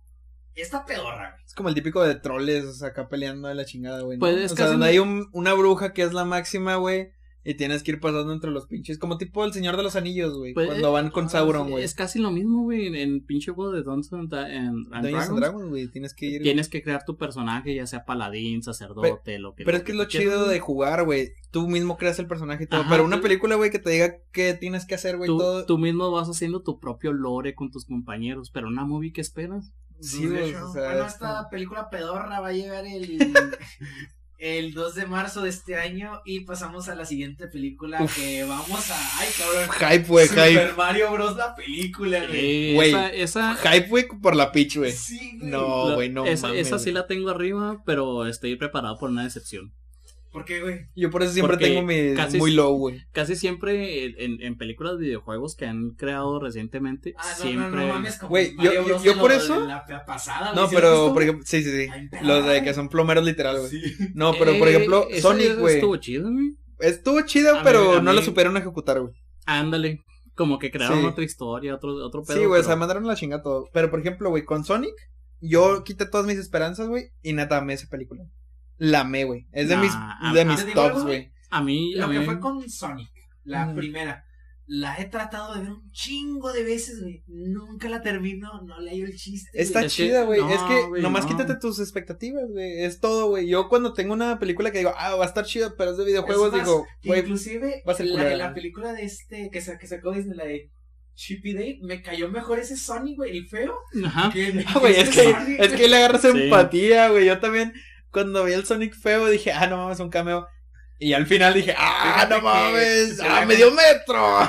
[0.56, 1.44] Está pedorra, güey.
[1.46, 4.18] Es como el típico de troles, o sea, acá peleando de la chingada, güey.
[4.18, 4.20] ¿no?
[4.20, 7.12] Pues es o sea, donde hay un- una bruja que es la máxima, güey.
[7.46, 8.98] Y tienes que ir pasando entre los pinches.
[8.98, 10.54] Como tipo el Señor de los Anillos, güey.
[10.54, 11.84] Pues, cuando van con ah, Sauron, güey.
[11.84, 15.40] Es casi lo mismo, güey, en, pinche juego de Dungeons and, and and Dragons.
[15.40, 15.88] Dragons, güey.
[15.90, 16.42] Tienes que ir.
[16.42, 19.92] Tienes que crear tu personaje, ya sea paladín, sacerdote, lo que Pero lo es que
[19.92, 21.32] es lo chido de jugar, güey.
[21.52, 22.82] Tú mismo creas el personaje y todo.
[22.82, 25.28] Ajá, pero una tú- película, güey, que te diga qué tienes que hacer, güey.
[25.28, 25.66] Tú, Todo.
[25.66, 29.74] tú mismo vas haciendo tu propio lore con tus compañeros, pero una movie que esperas.
[30.00, 33.18] Sí, De hecho, O sea, bueno, es esta película pedorra va a llegar el.
[34.44, 38.14] el 2 de marzo de este año y pasamos a la siguiente película Uf.
[38.18, 39.20] que vamos a...
[39.20, 39.70] Ay, cabrón.
[39.72, 40.74] Hype, güey, Super hype.
[40.74, 41.38] Mario Bros.
[41.38, 42.72] la película, güey.
[42.72, 42.90] Eh, Güey.
[42.90, 44.92] esa, esa, Hype, güey, por la pitch, güey.
[44.92, 45.50] Sí, güey.
[45.50, 49.24] No, güey, no esa, mames, esa sí la tengo arriba, pero estoy preparado por una
[49.24, 49.74] decepción.
[50.34, 50.88] ¿Por qué, güey?
[50.96, 53.02] Yo por eso siempre Porque tengo mi casi- muy low, güey.
[53.12, 57.70] Casi siempre en, en películas de videojuegos que han creado recientemente, Ah, no, siempre...
[57.82, 58.18] no, no mames.
[58.18, 61.22] como Güey, yo- yo- yo por lo- eso- La pasada, No, ¿sí lo pero, por
[61.24, 61.88] ejemplo, sí, sí, sí.
[61.92, 63.70] Ay, Lo de que son plomeros literal, güey.
[63.70, 63.82] Sí.
[64.16, 65.76] No, pero por Eh, ejemplo, Sonic, güey.
[65.76, 66.56] Estuvo chido, güey.
[66.80, 67.22] Estuvo
[67.54, 69.14] mí- pero a no la mí- supieron ejecutar, güey.
[69.46, 70.02] Ándale.
[70.36, 71.06] Como que crearon Sí.
[71.06, 72.38] otra historia, otro, otro pedo.
[72.38, 73.70] Sí, güey, o pero- sea, mandaron la chinga todo.
[73.72, 74.96] Pero, por ejemplo, güey, con Sonic,
[75.42, 78.24] yo quité todas mis esperanzas, güey, y neta amé esa película.
[78.84, 79.48] La amé, güey.
[79.52, 81.32] Es de Nah, mis, a- de a- mis ¿Te digo algo, tops, güey?
[81.52, 83.10] A mí, a Lo que mí- fue con Sonic,
[83.44, 84.26] la primera.
[84.66, 87.22] La he tratado de ver un chingo de veces, güey.
[87.28, 89.50] Nunca la termino, no le hallo el chiste.
[89.54, 89.88] Está güey.
[89.88, 90.40] Es que- chida, güey.
[90.42, 91.30] no, es que nomás no.
[91.32, 92.84] quítate tus expectativas, güey.
[92.84, 93.48] Es todo, güey.
[93.48, 96.06] Yo cuando tengo una película que digo, ah, va a estar chida, pero es de
[96.06, 98.56] videojuegos, Es más, digo, que güey, inclusive va a ser la, culera, la güey.
[98.56, 100.72] película de este que, sa- que sacó Disney, la de
[101.16, 103.76] Chippy Dale, me cayó mejor ese Sonic, güey, el feo.
[104.06, 104.32] Ajá.
[104.32, 106.28] Que, Ah, güey, es que, Sonic, es que le agarras Sí.
[106.30, 107.26] empatía, güey.
[107.28, 107.74] Yo también,
[108.14, 110.48] cuando vi el Sonic feo, dije, ah, no mames, un cameo.
[111.00, 114.40] Y al final dije, ah, Fíjate no que- mames, se ah, medio metro.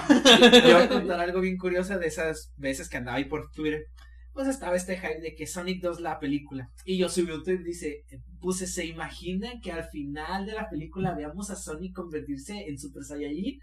[0.50, 3.86] Te voy a contar algo bien curioso de esas veces que andaba ahí por Twitter.
[4.32, 6.68] Pues estaba este hype de que Sonic 2 la película.
[6.84, 8.04] Y yo subí un tweet dice,
[8.40, 13.04] puse, ¿se imaginan que al final de la película veamos a Sonic convertirse en Super
[13.04, 13.58] Saiyajin?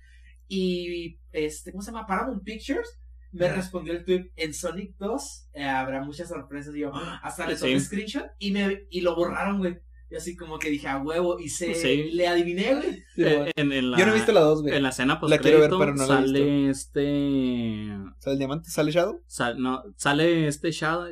[0.47, 2.05] Y este, ¿cómo se llama?
[2.07, 2.97] Paramount Pictures
[3.33, 6.75] me respondió el tweet en Sonic 2 eh, habrá muchas sorpresas.
[6.75, 7.85] Y yo, "Ah", hasta le tomé Sí.
[7.85, 9.77] screenshot y me y lo borraron, güey.
[10.11, 12.11] Y así como que dije, a huevo, y se Sí.
[12.11, 12.95] le adiviné, güey.
[13.15, 14.75] Sí, Eh, en, en la, Yo no he visto la dos, güey.
[14.75, 17.87] En la escena post La quiero ver, pero no la he sale este...
[18.19, 18.69] ¿Sale el diamante?
[18.69, 19.21] ¿Sale Shadow?
[19.25, 21.07] sal- no, sale este Shadow...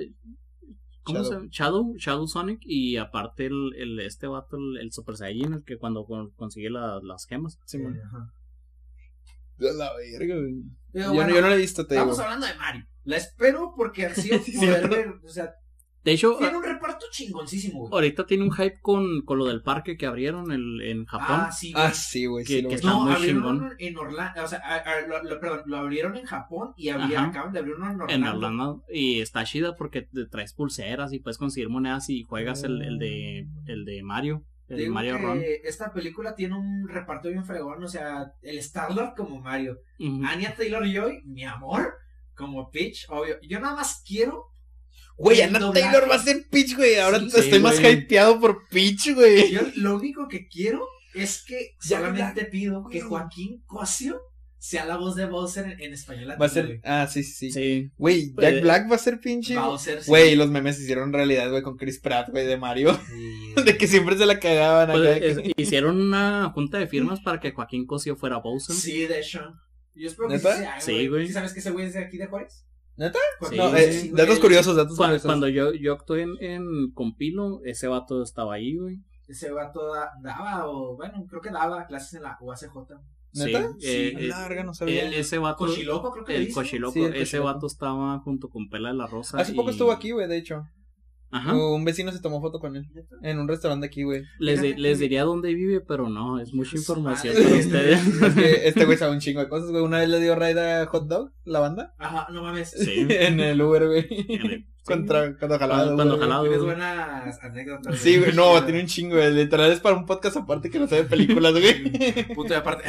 [1.04, 1.24] ¿Cómo Shadow.
[1.32, 1.47] se llama?
[1.50, 5.78] Shadow, Shadow Sonic y aparte el, el este vato, el, el Super Saiyajin, el que
[5.78, 7.58] cuando con- consigue la- las gemas.
[7.66, 8.00] Sí, man.
[8.06, 8.34] Ajá.
[9.58, 10.56] La verga, güey.
[10.93, 12.04] Yo, bueno, no- yo no la he visto, te digo.
[12.04, 12.86] Estamos hablando de Mario.
[13.06, 15.54] La espero porque así Sí, poder ver, o sea,
[16.10, 17.91] De hecho, tiene un reparto chingoncísimo, güey.
[17.93, 21.38] ahorita tiene un hype con, con lo del parque que abrieron el, en Japón.
[21.41, 21.86] Ah, sí, güey.
[21.86, 22.45] Ah, sí, güey.
[22.45, 23.76] Que- Sí, lo que está no, muy abrieron chingón.
[23.80, 27.16] en Orlando, o sea, a- a- lo, lo- perdón, lo abrieron en Japón y abri-
[27.16, 27.26] Ajá.
[27.28, 28.14] acaban de abrir uno en Orlando.
[28.14, 32.64] en Orlando y está chida porque te traes pulseras y puedes conseguir monedas y juegas
[32.64, 36.88] el, el de el de Mario el digo Mario que Run esta película tiene un
[36.88, 40.22] reparto bien fregón, o sea, el Star-Lord como Mario, Ujú.
[40.26, 41.93] Anya Taylor-Joy, mi amor,
[42.36, 43.38] como Peach, obvio.
[43.41, 44.45] Yo nada más quiero
[45.20, 45.82] Güey, doblaje.
[45.82, 46.95] Taylor va a ser Peach, güey.
[46.99, 47.93] Ahora Sí, estoy sí, más güey.
[47.93, 49.51] hypeado por Peach, güey.
[49.51, 53.01] Yo lo único que quiero es que Ya, solamente ya, pido que.
[53.01, 54.22] Joaquín Cosio
[54.61, 56.30] sea la voz de Bowser en, en español.
[56.32, 56.65] Va a latino, ser.
[56.65, 56.80] güey.
[56.84, 57.89] Ah, sí, sí, sí.
[57.97, 59.55] Güey, Jack Eh, Black va a ser pinche.
[59.57, 60.09] Bowser, sí.
[60.09, 62.99] Güey, los memes se hicieron realidad, güey, con Chris Pratt, güey, de Mario.
[63.09, 65.26] Sí, De que siempre se la cagaban Pues, acá.
[65.26, 69.41] es- hicieron una junta de firmas para que Joaquín Cosio fuera Bowser Sí, de hecho.
[69.95, 70.53] Yo espero que ¿Neta?
[70.55, 71.28] sí sea, Sí, güey.
[71.28, 72.65] ¿Sí sabes que ese güey es de aquí de Juárez?
[73.00, 73.20] ¿Neta?
[73.50, 75.26] Sí, no, eh, sí, güey, datos él- curiosos, datos Cuando, curiosos.
[75.26, 78.97] cuando yo, yo actué en, en Compilo, ese vato estaba ahí, güey.
[79.28, 82.76] Ese vato da- daba, o bueno, creo que daba clases en la UACJ.
[83.32, 83.70] ¿Neta?
[83.80, 85.06] Sí, eh, eh, la verga, no sabía.
[85.08, 88.68] el- ese vato, Cochiloco, creo que el cochiloco, Sí, el ese vato estaba junto con
[88.70, 89.39] Pela de la Rosa.
[89.39, 90.66] Hace poco estuvo aquí, güey, de hecho.
[91.32, 91.56] Ajá.
[91.56, 92.88] Un vecino se tomó foto con él.
[93.22, 94.24] En un restaurante aquí, güey.
[94.40, 97.46] Les, di- les diría dónde vive, pero no, es mucha Su información madre.
[97.50, 98.08] para ustedes.
[98.22, 99.84] Es que este güey sabe un chingo de cosas, güey.
[99.84, 101.94] Una vez le dio raid a Hot Dog, la banda.
[102.00, 102.72] Ajá, no mames.
[102.72, 103.06] Sí.
[103.10, 104.66] en el Uber, güey.
[104.86, 105.94] Contra, cuando jalaba.
[105.94, 106.44] Cuando- Uber, jalaba.
[106.44, 108.00] Tienes buenas anécdotas.
[108.00, 109.32] Sí, güey, no, tiene un chingo, güey.
[109.32, 111.94] Literal es para un podcast aparte que no sabe películas, güey.
[112.36, 112.86] Puto y aparte.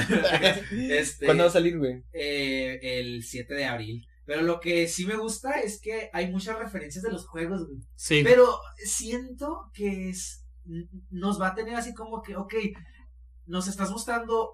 [0.71, 2.03] este, ¿Cuándo va a salir, güey?
[2.15, 4.07] eh, el 7 de abril.
[4.31, 7.81] Pero lo que sí me gusta es que hay muchas referencias de los juegos, güey.
[7.97, 8.21] Sí.
[8.23, 10.47] Pero siento que es,
[11.11, 12.55] nos va a tener así como que, ok,
[13.47, 14.53] nos estás mostrando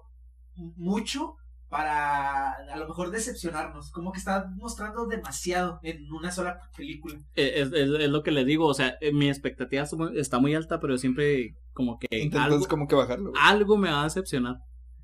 [0.55, 1.35] mucho
[1.69, 3.91] para a lo mejor decepcionarnos.
[3.91, 7.19] Como que está mostrando demasiado en una sola película.
[7.35, 10.19] Eh, Es, es- es lo que le digo, o sea, eh, mi expectativa está muy-
[10.19, 13.41] está muy alta, pero siempre como que Intentas algo, como que bajarlo, güey.
[13.45, 14.55] algo me va a decepcionar.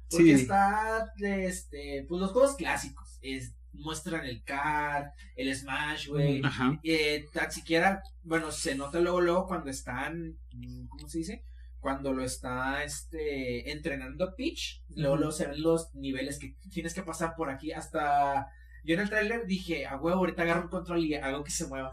[0.09, 0.31] Porque Sí.
[0.31, 3.19] está, este, pues los juegos clásicos.
[3.21, 6.41] Es, muestran el car, el smash, güey.
[6.43, 6.79] Ajá.
[6.83, 11.43] eh, tan siquiera, bueno, se nota luego, luego cuando están, mm, ¿cómo se dice?
[11.79, 17.03] Cuando lo está, este, entrenando Peach, luego, luego se ven los niveles que tienes que
[17.03, 18.47] pasar por aquí hasta...
[18.85, 21.67] Yo en el tráiler dije, a huevo, ahorita agarro un control y hago que se
[21.67, 21.91] mueva.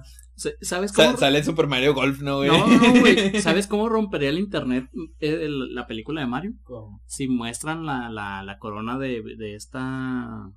[0.60, 1.16] ¿Sabes Sa- cómo?
[1.18, 2.50] sale Super Mario Golf, ¿no, güey?
[2.50, 2.66] No,
[3.00, 3.40] güey.
[3.40, 4.88] ¿Sabes cómo rompería el internet
[5.20, 6.52] eh, el- la película de Mario?
[6.64, 10.50] Como, Si muestran la, la, la corona de, de esta.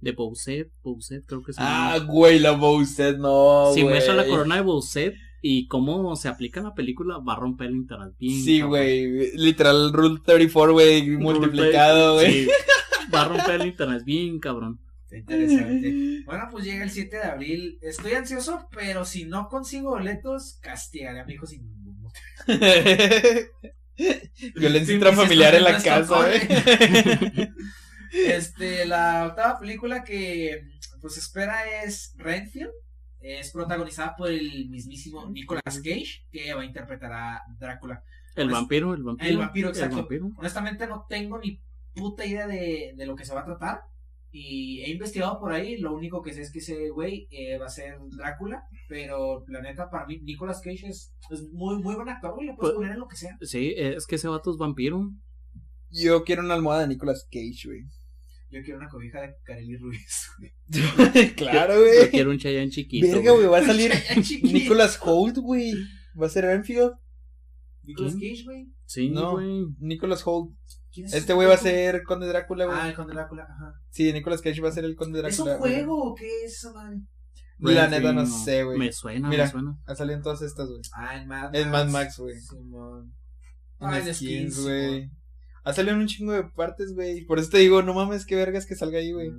[0.00, 1.92] De Bowser, Bowser creo que se llama.
[1.94, 3.94] Ah, güey, la Bowser, no, si güey.
[3.94, 7.68] muestran la corona de Bowser Y cómo se aplica en la película va a romper
[7.68, 8.42] el internet bien.
[8.42, 8.70] Sí, cabrón.
[8.70, 9.36] güey.
[9.36, 12.44] Literal, Rule 34, güey, multiplicado, güey.
[12.44, 12.50] Sí,
[13.14, 14.80] va a romper el internet bien, cabrón.
[15.04, 16.22] Está interesante.
[16.24, 17.78] Bueno, pues llega el 7 de abril.
[17.82, 22.00] Estoy ansioso, pero si no consigo boletos, castigaré a mi hijo sin ningún
[24.54, 26.40] Violencia Sí, intrafamiliar en la casa, güey.
[28.12, 30.62] Este, la octava película que
[31.00, 32.70] pues espera es Renfield.
[33.20, 38.02] Es protagonizada por el mismísimo Nicolas Cage, que va a interpretar a Drácula.
[38.34, 39.30] El Pues, vampiro, el vampiro.
[39.30, 39.96] el vampiro, exacto.
[39.96, 40.30] vampiro.
[40.36, 41.62] Honestamente no tengo ni
[41.94, 43.82] puta idea de, de lo que se va a tratar.
[44.32, 47.66] Y he investigado por ahí, lo único que sé es que ese güey eh, va
[47.66, 52.08] a ser Drácula, pero la neta para mí Nicolas Cage es, es muy, muy buen
[52.08, 53.36] actor, güey, lo puedes Pues- poner en lo que sea.
[53.40, 55.10] Sí, es que ese vato es vampiro.
[55.90, 57.82] Yo quiero una almohada de Nicolas Cage, güey.
[58.50, 60.28] Yo quiero una cobija de Kareli Ruiz.
[61.36, 62.10] claro, Yo güey.
[62.10, 63.06] quiero un Chayanne chiquito.
[63.06, 63.92] Verga, güey, va a salir.
[64.42, 65.72] Nicolas Holt, güey.
[66.20, 66.92] Va a ser Renfield.
[67.84, 68.72] Nicolas Cage, güey.
[68.86, 69.32] Sí, No.
[69.32, 69.66] güey.
[69.78, 70.54] Nicolas Holt.
[70.92, 72.76] ¿Quién es Este güey va a ser Conde Drácula, güey.
[72.80, 73.74] Ah, el Conde Drácula, ajá.
[73.90, 75.54] Sí, Nicolas Cage va a ser el Conde ¿Es Drácula.
[75.54, 75.72] un güey.
[75.74, 76.98] juego o qué es esa madre?
[77.58, 78.78] La Renfield, neta no sé, güey.
[78.78, 79.44] Me suena, Mira.
[79.44, 79.78] me suena.
[79.86, 80.80] Ha salido en todas estas, güey.
[80.94, 82.34] Ah, en Mad En Mad Max, güey.
[82.40, 83.14] Simón.
[83.80, 85.10] En Ah, skins, güey.
[85.70, 87.24] Ha salido en un chingo de partes, güey.
[87.24, 89.30] Por eso te digo, no mames, qué vergas que salga ahí, güey.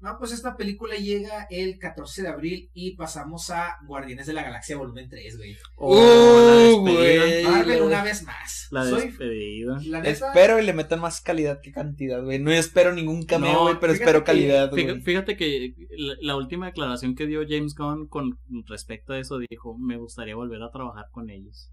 [0.00, 4.44] No, pues esta película llega el 14 de abril y pasamos a Guardianes de la
[4.44, 5.56] Galaxia volumen 3, güey.
[5.76, 7.42] Oh, Uh, güey.
[7.42, 8.68] Marvel la- una vez más.
[8.70, 9.80] La Soy, despedida.
[9.86, 12.38] la neta, Espero y le metan más calidad que cantidad, güey.
[12.38, 15.02] No espero ningún cameo, No, güey, pero fíjate espero que- calidad, Fíjate, güey.
[15.04, 19.76] fíjate que la, la última declaración que dio James Gunn con respecto a eso dijo,
[19.78, 21.72] me gustaría volver a trabajar con ellos.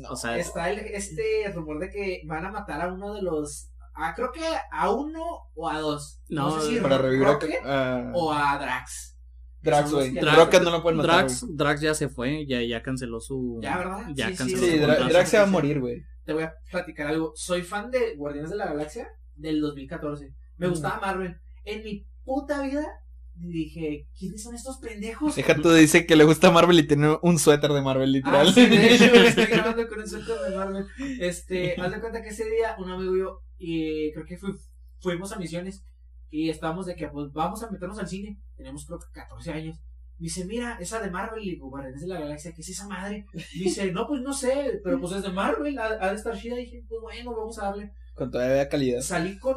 [0.00, 0.10] No.
[0.10, 3.70] O sea, está el, este rumor de que van a matar a uno de los.
[3.94, 4.40] Ah, creo que
[4.70, 5.22] a uno
[5.54, 6.20] o a dos.
[6.28, 9.18] No, No, sé si para revivir a, a- o a Drax.
[9.60, 10.12] Drax, güey.
[10.14, 11.44] que- Drax- no lo pueden matar, Drax.
[11.56, 13.60] Drax ya se fue, ya, ya canceló su...
[13.62, 14.00] Ya, ¿verdad?
[14.14, 15.08] Ya Sí, sí, canceló Sí, su Dra- contrato.
[15.12, 16.02] Drax se va a morir, güey.
[16.24, 17.32] Te voy a platicar algo.
[17.36, 20.34] Soy fan de Guardianes de la Galaxia del 2014.
[20.56, 20.70] Me Mm.
[20.70, 21.36] gustaba Marvel.
[21.64, 22.84] En mi puta vida
[23.34, 25.34] dije, ¿quiénes son estos pendejos?
[25.36, 28.54] Deja tú, dice que le gusta Marvel y tiene un suéter de Marvel, Ah, literal.
[28.54, 30.86] sí, de hecho, estoy grabando con un suéter de Marvel.
[31.20, 34.54] Este, haz de cuenta que ese día un amigo y yo, y creo que fui-
[35.00, 35.84] fuimos a misiones
[36.30, 38.40] y estábamos de que pues vamos a meternos al cine.
[38.56, 39.78] Tenemos creo que 14 años.
[40.18, 42.86] Me dice, mira, esa de Marvel, y digo, Guardianes de la Galaxia, ¿qué es esa
[42.86, 43.26] madre?
[43.54, 46.38] Y dice, no, pues no sé, pero pues es de Marvel, ha, ha de estar
[46.38, 46.60] chida.
[46.60, 47.92] Y dije, pues bueno, vamos a darle.
[48.14, 49.00] Con todavía calidad.
[49.00, 49.56] Salí con,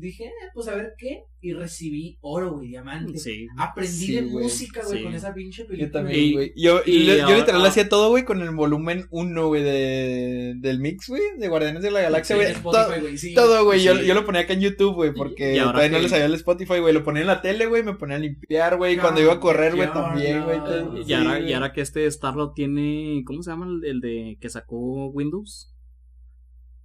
[0.00, 3.18] dije, eh, pues a ver qué, y recibí oro, güey, diamante.
[3.18, 3.46] Sí.
[3.58, 4.44] Aprendí Sí, de güey.
[4.44, 5.04] música, güey, Sí.
[5.04, 5.92] con esa pinche Yo película.
[5.92, 6.52] también, Y- güey.
[6.56, 10.54] Yo, y yo, yo ahora- literal hacía todo, güey, con el volumen 1, güey, de,
[10.56, 12.52] del mix, güey, de Guardianes de la Galaxia, güey.
[12.52, 13.34] Spotify, sí.
[13.34, 14.06] Todo, güey, yo, Sí.
[14.06, 16.94] yo lo ponía acá en YouTube, güey, porque todavía no le sabía el Spotify, güey.
[16.94, 18.96] Lo ponía en la tele, güey, me ponía a limpiar, güey.
[18.96, 20.56] Cuando iba a correr, güey, ¿Qué también, güey.
[20.58, 20.84] onda?
[20.84, 20.98] todo.
[20.98, 21.50] Y Sí, ahora, güey.
[21.50, 25.70] y ahora que este Starlord tiene, ¿cómo se llama el, el de que sacó Windows?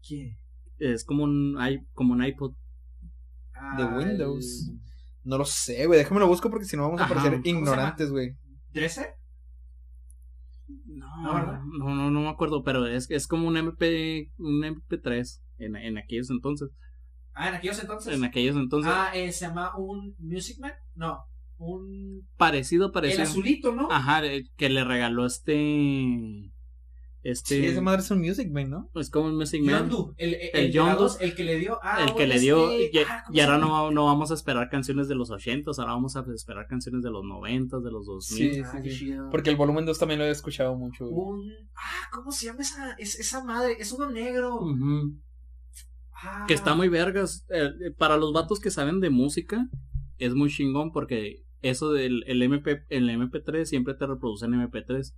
[0.06, 0.38] ¿Quién?
[0.80, 1.58] Es como un,
[1.94, 2.54] como un iPod.
[3.78, 4.72] De Ah, Windows.
[5.24, 6.00] No lo sé, güey.
[6.00, 7.14] Déjame lo busco porque si no vamos a Ajá.
[7.16, 8.28] parecer ignorantes, güey.
[8.28, 8.38] el-
[8.72, 9.16] ¿Dresser?
[10.86, 11.62] No, ¿No, verdad?
[11.78, 15.98] no, no, no me acuerdo, pero es, es como un MP, un MP3 en, en
[15.98, 16.70] aquellos entonces.
[17.34, 18.14] Ah, en aquellos entonces.
[18.16, 20.74] En aquellos entonces, Ah, eh, se llama un Music Man.
[20.96, 21.20] No,
[21.58, 22.28] un.
[22.38, 23.24] parecido, El parecido.
[23.24, 23.92] azulito, ¿no?
[23.92, 26.52] Ajá, eh, que le regaló este,
[27.24, 28.90] este, Sí, esa madre es un Music Man, ¿no?
[28.96, 29.90] es como un Music Man.
[29.90, 30.14] Yondu.
[30.18, 31.08] El, el, El el, Yondu.
[31.20, 31.80] el que le dio.
[31.84, 34.32] Ah, el que le dio este- y, ah, ¿cómo y se ahora no, no vamos
[34.32, 37.92] a esperar canciones de los 80 ahora vamos a esperar canciones de los 90 de
[37.92, 39.14] los 2000 Sí, Ah, sí.
[39.32, 41.08] Porque el volumen 2 también lo he escuchado mucho.
[41.10, 41.52] Un.
[41.76, 43.76] Ah, ¿cómo se llama esa, es, esa madre?
[43.80, 44.60] Es uno negro.
[46.22, 49.68] Ah, que está muy vergas Eh, eh, para los vatos que saben de música
[50.18, 55.14] es muy chingón porque eso del el MP el MP3 siempre te reproduce en MP3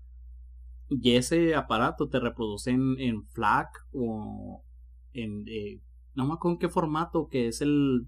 [0.91, 4.63] y ese aparato te reproduce en, en FLAC o
[5.13, 5.79] en eh,
[6.15, 8.07] no me acuerdo en qué formato que es el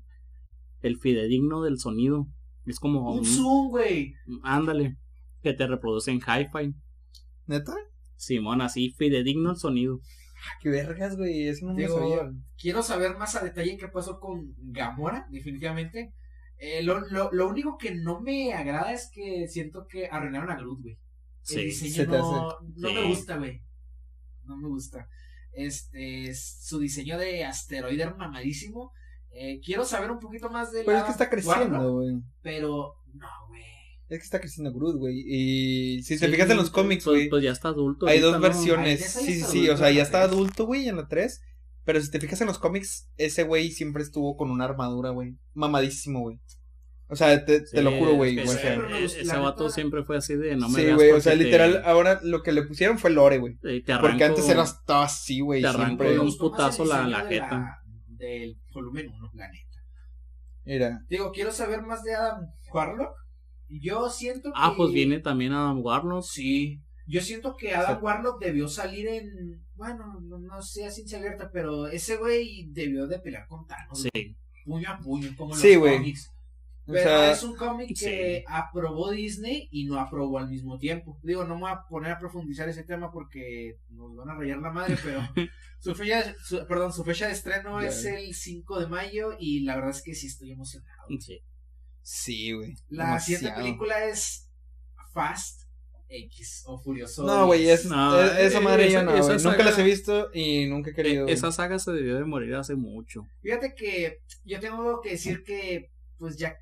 [0.82, 2.28] el fidedigno del sonido
[2.66, 4.14] es como Un un- Zoom, güey.
[4.44, 4.98] ándale
[5.42, 6.74] que te reproduce en hi-fi
[7.48, 7.74] ¿Neta?
[8.18, 10.00] Simón así fidedigno el sonido
[10.46, 11.48] Ah, qué vergas, güey.
[11.48, 12.30] Eso no me Digo, sabía.
[12.58, 16.14] Quiero saber más a detalle qué pasó con Gamora, definitivamente.
[16.58, 20.58] Eh, lo, lo, lo único que no me agrada es que siento que arruinaron a
[20.58, 20.98] Groot, güey.
[21.44, 22.94] Sí, El se diseño te no, no Sí.
[22.96, 23.62] me gusta, güey.
[24.46, 25.08] No me gusta.
[25.54, 28.92] Este, es su diseño de asteroide mamadísimo.
[29.32, 32.16] Eh, quiero saber un poquito más de Pero la es que está creciendo, güey.
[32.42, 33.62] pero no, güey.
[34.10, 35.24] Es que está creciendo Groot, güey.
[35.26, 38.20] Y si te Sí, fijas en los cómics, pues, güey, pues ya está adulto hay
[38.20, 38.40] dos ¿no?
[38.42, 39.16] versiones.
[39.18, 39.70] Ay, Sí, sí, sí.
[39.70, 41.42] O sea, ya está adulto, güey, en la 3.
[41.86, 45.36] Pero si te fijas en los cómics, ese güey siempre estuvo con una armadura, güey.
[45.54, 46.40] Mamadísimo, güey.
[47.14, 48.40] O O sea, te, lo juro, güey.
[48.40, 51.12] es o que sea, me ese, vato siempre fue así de no me sí, güey.
[51.12, 53.56] O sea, te- literal, ahora lo que le pusieron fue Lore, güey.
[54.02, 55.62] Porque antes era, estaba así, güey.
[55.62, 57.78] te de Me un putazo la- la de jeta.
[58.08, 59.64] Del volumen 1, la neta.
[60.66, 61.06] Mira.
[61.08, 63.14] Digo, quiero saber más de Adam Warlock.
[63.70, 64.56] Yo siento que.
[64.56, 66.24] Ah, pues viene también Adam Warlock.
[66.24, 66.80] Sí.
[67.06, 68.02] Yo siento que Adam.
[68.02, 69.62] Warlock debió salir en.
[69.76, 74.02] Bueno, no, no sé a ciencia abierta, pero ese güey debió de pelear con Thanos.
[74.14, 74.36] Sí.
[74.66, 76.14] Puño a puño, como Sí, los güey.
[76.86, 78.06] O Pero sea, es un cómic sí.
[78.06, 81.18] que aprobó Disney y no aprobó al mismo tiempo.
[81.24, 84.58] Digo, no me voy a poner a profundizar ese tema porque nos van a rayar
[84.60, 85.22] la madre, pero
[85.80, 89.62] su fecha, su- perdón, su fecha de estreno Ya es el 5 de mayo y
[89.62, 90.92] la verdad es que sí estoy emocionado.
[91.20, 91.40] Sí.
[92.02, 92.76] sí, güey.
[92.90, 94.50] La siguiente película es
[95.14, 95.62] Fast
[96.10, 97.24] X o Furioso.
[97.24, 99.50] No, güey, es, No, es- esa eh, madre esa- yo no, esa.
[99.50, 101.24] Nunca las he visto y nunca he querido.
[101.24, 101.34] Güey.
[101.34, 103.26] Esa saga se debió de morir hace mucho.
[103.42, 106.56] Fíjate que yo tengo que decir que, pues ya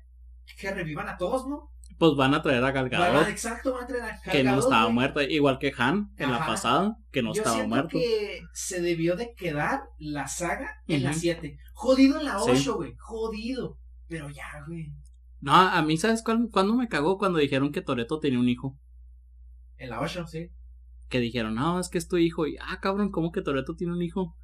[0.58, 1.70] que revivan a todos, ¿no?
[1.98, 4.20] Pues van a traer a Gal Van a- Gadot, exacto, van a traer a Gal
[4.32, 4.94] que no estaba güey.
[4.94, 7.90] muerta, igual que Han en la pasada, que no Yo estaba siento muerto.
[7.98, 11.18] que se debió de quedar la saga en la Ujú.
[11.20, 11.58] 7.
[11.74, 12.50] Jodido en la Sí.
[12.52, 12.94] 8, güey.
[12.98, 13.78] Jodido.
[14.08, 14.92] Pero ya, güey.
[15.40, 17.18] No, a mí, ¿sabes cuál- cuándo me cagó?
[17.18, 18.78] Cuando dijeron que Toreto tenía un hijo.
[19.76, 20.50] En la 8, sí.
[21.08, 22.46] Que dijeron, no, es que es tu hijo.
[22.46, 24.36] Y, ah, cabrón, ¿cómo que Toreto tiene un hijo?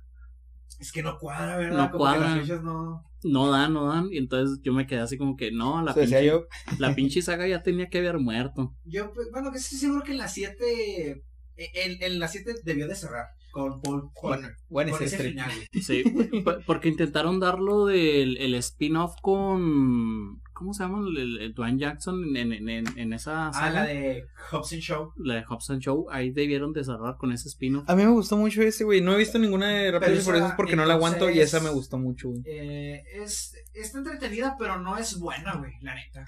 [0.78, 1.76] Es que no cuadra, ¿verdad?
[1.76, 2.30] No Como que cuadra.
[2.36, 3.04] las fechas no.
[3.24, 4.08] No dan, no dan.
[4.12, 6.46] Y entonces yo me quedé así como que, no, la, O sea, decía pinche, yo.
[6.78, 8.74] la pinche saga ya tenía que haber muerto.
[8.84, 11.24] Yo, pues, bueno, que estoy seguro que en la 7.
[11.56, 13.26] En, en la 7 debió de cerrar.
[13.50, 14.54] Con Paul Walker.
[14.68, 15.82] Bueno, con ese ese final, güey.
[15.82, 16.04] Sí,
[16.66, 20.40] porque intentaron darlo del el spin-off con.
[20.58, 21.06] ¿Cómo se llama?
[21.08, 23.70] El, el Dwayne Jackson en, en, en, en esa Ah, saga.
[23.70, 25.12] la de Hobson Show.
[25.16, 26.06] la de Hobson Show.
[26.10, 27.88] Ahí debieron de cerrar con ese spin-off.
[27.88, 29.00] A mí me gustó mucho ese, güey.
[29.00, 31.70] No he visto ninguna de Rápidos y Furiosos porque no la aguanto y esa me
[31.70, 32.42] gustó mucho, güey.
[32.46, 36.26] Eh, es, está entretenida, pero no es buena, güey, la neta.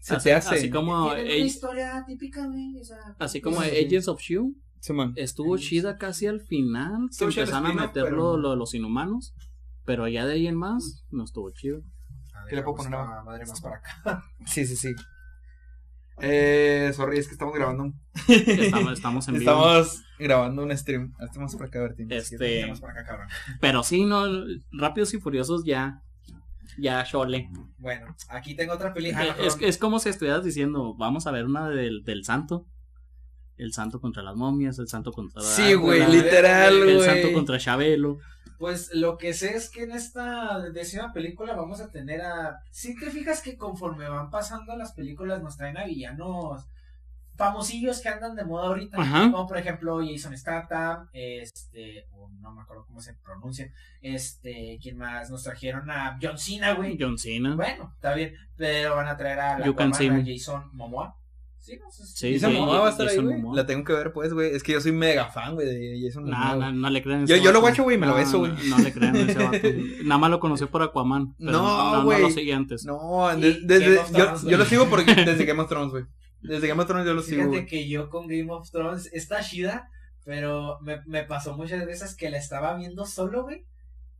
[0.00, 0.54] Se así, te hace.
[0.56, 2.76] así como, una historia típica, güey.
[2.80, 3.84] o sea, así como Sí, sí.
[3.86, 4.54] Agents of Shield.
[4.80, 5.12] Simón.
[5.16, 7.08] Estuvo chida casi al final.
[7.20, 9.34] El empezaron a meter pero- lo, lo de los inhumanos.
[9.84, 11.80] Pero ya de ahí en más, no estuvo chido.
[12.48, 14.24] ¿Qué le puedo poner a madre más para acá?
[14.46, 14.94] Sí, sí, sí.
[16.20, 18.00] Eh, sorry, es que estamos grabando un...
[18.28, 19.50] Estamos, estamos en vivo.
[19.50, 21.14] Estamos grabando un stream.
[21.20, 22.10] Estamos para acá, Bertín.
[22.10, 23.28] Este, Más para acá, cabrón.
[23.60, 24.24] pero sí, no,
[24.72, 26.02] Rápidos y Furiosos ya,
[26.76, 27.48] ya chole.
[27.78, 29.26] Bueno, aquí tengo otra película.
[29.26, 32.66] Eh, es, es como si estuvieras diciendo, vamos a ver una del, del santo.
[33.56, 35.40] El santo contra las momias, el santo contra...
[35.42, 37.06] Sí, güey, literal, El güey.
[37.08, 38.18] santo contra Chabelo.
[38.58, 42.60] Pues lo que sé es que en esta décima película vamos a tener a.
[42.70, 46.66] Si te fijas que conforme van pasando las películas nos traen a villanos
[47.38, 49.00] famosillos que andan de moda ahorita.
[49.00, 49.30] Ajá.
[49.30, 53.72] Como por ejemplo Jason Statham, este, o no me acuerdo cómo se pronuncia.
[54.02, 55.30] Este, ¿quién más?
[55.30, 56.98] Nos trajeron a John Cena, güey.
[57.00, 57.54] John Cena.
[57.54, 61.16] Bueno, está bien, pero van a traer a, la Aquaman, a Jason Momoa.
[61.68, 62.06] Sí, sé.
[62.16, 63.36] Sí, ¿Jason sí, Momoa va a estar ahí, Jason güey?
[63.40, 63.56] Momoa.
[63.56, 64.54] La tengo que ver, pues, güey.
[64.54, 66.38] Es que yo soy mega fan, güey, de Jason Momoa.
[66.38, 66.72] Nah, güey.
[66.72, 67.26] no, no le crean.
[67.26, 68.52] Yo- yo lo guacho, güey, me lo beso, güey.
[68.52, 69.58] No, no le crean a ese vato.
[70.04, 71.34] Nada más lo conoció por Aquaman.
[71.38, 72.22] Pero No, no, no, güey.
[72.22, 72.84] lo seguí antes.
[72.84, 74.66] No, de- desde, yo, yo lo güey.
[74.68, 76.04] sigo porque desde Game of Thrones, güey.
[76.40, 77.66] Desde Game of Thrones yo lo sigo, Fíjate güey.
[77.66, 79.88] que yo con Game of Thrones está chida,
[80.24, 83.64] pero me, me pasó muchas veces que la estaba viendo solo, güey,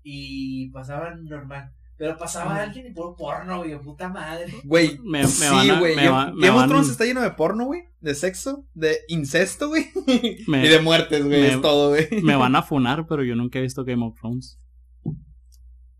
[0.03, 1.73] y pasaba normal.
[1.99, 4.55] Pero pasaba alguien y puro porno, güey, puta madre.
[4.65, 5.97] Güey, Me- me sí, van a- güey.
[5.97, 7.83] me Game, va- me Game of van- Thrones está lleno de porno, güey.
[8.01, 9.87] De sexo, de incesto, güey.
[10.47, 11.41] Me- y de muertes, güey.
[11.41, 12.07] me- Es todo, güey.
[12.23, 14.59] Me van a funar, pero yo nunca he visto Game of Thrones.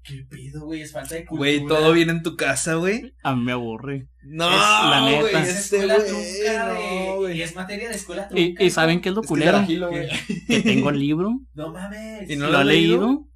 [0.05, 0.81] ¿Qué pido, güey?
[0.81, 1.51] Es falta de cultura.
[1.51, 3.13] Güey, todo bien en tu casa, güey.
[3.23, 4.09] A mí me aburre.
[4.23, 5.21] No, Es la neta.
[5.21, 7.43] güey, Es este escuela güey, trunca no, güey.
[7.43, 8.65] Es materia de escuela Y, trunca.
[8.65, 9.59] y ¿saben qué es lo que culero?
[9.59, 10.09] es güey.
[10.47, 12.31] Que tengo el libro, No mames.
[12.31, 13.29] ¿Y no lo, lo he leído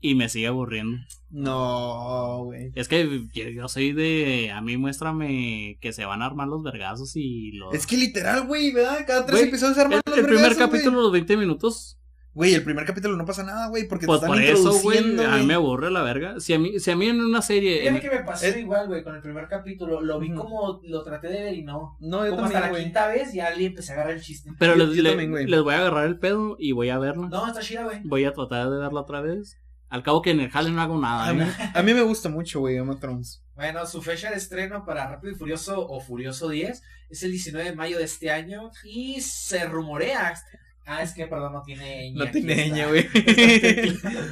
[0.00, 0.98] y me sigue aburriendo.
[1.30, 2.72] No, güey.
[2.74, 4.50] Es que yo, yo soy de.
[4.52, 7.74] A mí muéstrame que se van a armar los vergazos y los.
[7.74, 9.04] Es que literal, güey, ¿verdad?
[9.06, 11.98] Cada tres episodios se arman el, los el primer capítulo, los 20 minutos.
[12.34, 14.98] Güey, el primer capítulo no pasa nada, güey, porque Pues te por están eso, güey.
[15.24, 16.38] A mí me aburre la verga.
[16.38, 17.80] Si a mí, si a mí en una serie.
[17.80, 20.02] Fíjate en- que me pasó es- igual, güey, con el primer capítulo.
[20.02, 21.96] Lo vi como lo traté de ver y no.
[21.98, 22.84] No, yo como hasta también, la güey.
[22.84, 24.50] quinta vez ya le empecé a agarrar el chiste.
[24.58, 25.46] pero yo- les, yo le- también, güey.
[25.46, 27.26] les voy a agarrar el pedo y voy a verla.
[27.28, 28.00] No, está chida, güey.
[28.04, 29.56] Voy a tratar de verla otra vez.
[29.88, 31.28] Al cabo que en el jale no hago nada.
[31.28, 31.70] A mí, ¿eh?
[31.74, 33.42] a mí me gusta mucho, güey, Game of Thrones.
[33.54, 37.70] Bueno, su fecha de estreno para Rápido y Furioso o Furioso 10 es el 19
[37.70, 40.34] de mayo de este año y se rumorea.
[40.84, 42.14] Ah, es que, perdón, no tiene ñ.
[42.16, 42.76] No tiene está.
[42.76, 43.08] ñ, güey.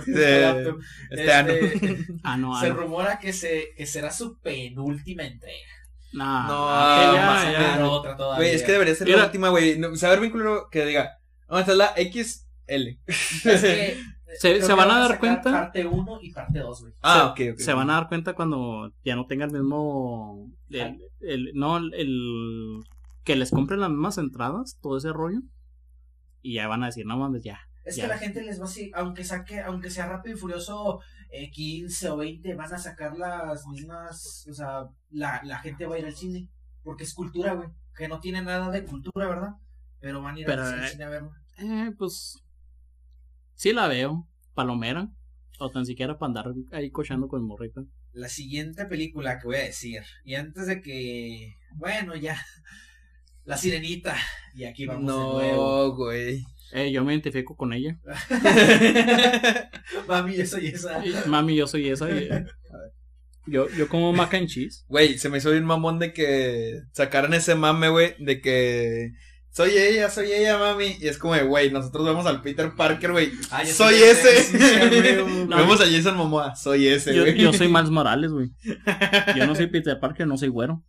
[0.07, 0.75] Este.
[1.11, 1.53] Este ano.
[2.23, 2.75] Ah, no, ah, se no.
[2.75, 5.69] rumora que, se, que será su penúltima entrega.
[6.13, 7.61] No, No, ah, Que ya, le va a ya.
[7.63, 8.37] sacar otra todavía.
[8.45, 9.19] Güey, es que debería ser Mira.
[9.19, 9.79] la última, güey.
[9.79, 12.99] No, saber bien culero que diga, no, esta es la XL.
[13.07, 14.01] Es que
[14.39, 15.51] Se, van a dar cuenta.
[15.51, 16.95] Parte 1 y parte 2, güey.
[17.03, 17.61] Ah, se, ok, ok.
[17.61, 20.51] se van a dar cuenta cuando ya no tenga el mismo.
[20.71, 22.81] El, el- no, el,
[23.25, 25.41] Que les compren las mismas entradas, todo ese rollo.
[26.43, 27.59] Y ya van a decir, no mames, ya.
[27.85, 28.05] Es Ya.
[28.05, 32.11] que la gente les va así, aunque saque, aunque sea rápido y furioso eh, 15
[32.11, 36.07] o 20, van a sacar las mismas, o sea, la, la gente va a ir
[36.07, 36.49] al cine,
[36.83, 39.55] porque es cultura, güey, que no tiene nada de cultura, ¿verdad?
[40.01, 41.33] Pero van a ir Pero, al eh, cine a verlo.
[41.59, 42.43] Eh, pues.
[43.55, 44.27] Sí la veo.
[44.55, 45.09] Palomera.
[45.59, 47.83] O tan siquiera para andar ahí cochando con morrita.
[48.13, 52.37] La siguiente película que voy a decir, y antes de que, bueno, ya,
[53.45, 54.17] La Sirenita,
[54.55, 55.87] y aquí vamos de nuevo.
[55.89, 56.45] No, güey.
[56.73, 57.99] Eh, yo me identifico con ella.
[60.09, 61.03] Mami, yo soy esa.
[61.27, 62.11] Mami, yo soy esa.
[62.11, 62.29] y-
[63.47, 64.85] yo, yo como mac and cheese.
[64.89, 69.13] Güey, se me hizo bien mamón de que sacaran ese mame, güey, de que
[69.55, 70.97] soy ella, soy ella, mami.
[71.01, 73.31] Y es como, de, güey, nosotros vemos al Peter Parker, güey.
[73.53, 74.39] Ah, yo soy ese.
[74.39, 75.25] ese, sí.
[75.49, 77.39] No, vemos a Jason Momoa, soy ese, Yo, güey.
[77.39, 78.51] yo soy Miles Morales, güey.
[79.37, 80.83] Yo no soy Peter Parker, no soy güero.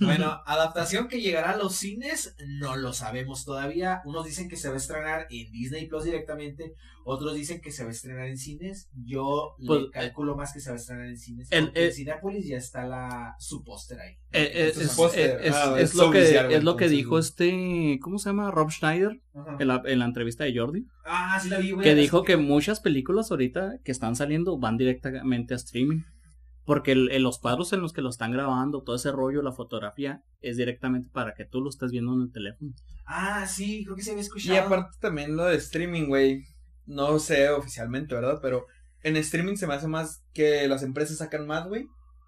[0.00, 4.02] Bueno, adaptación que llegará a los cines, no lo sabemos todavía.
[4.04, 7.82] Unos dicen que se va a estrenar en Disney Plus directamente, otros dicen que se
[7.84, 8.88] va a estrenar en cines.
[9.04, 11.48] Yo Pues, le calculo más que se va a estrenar en cines.
[11.50, 14.14] porque en el- Cinépolis ya está la su póster ahí.
[14.32, 18.30] Eh, eh, es, es- Ah, es lo que, es lo que dijo este, ¿cómo se
[18.30, 18.50] llama?
[18.50, 19.20] Rob Schneider
[19.58, 20.86] en la, en la entrevista de Jordi.
[21.04, 21.84] Ah, sí la vi, güey.
[21.84, 26.02] Que dijo que muchas películas ahorita que están saliendo van directamente a streaming.
[26.66, 29.52] Porque el- el- los cuadros en los que lo están grabando, todo ese rollo, la
[29.52, 32.72] fotografía, es directamente para que tú lo estés viendo en el teléfono.
[33.06, 34.54] Ah, sí, creo que se había escuchado.
[34.54, 36.44] Y aparte también lo de streaming, güey.
[36.84, 38.40] No sé oficialmente, ¿verdad?
[38.42, 38.66] Pero
[39.02, 41.86] en streaming se me hace más que las empresas sacan más, güey.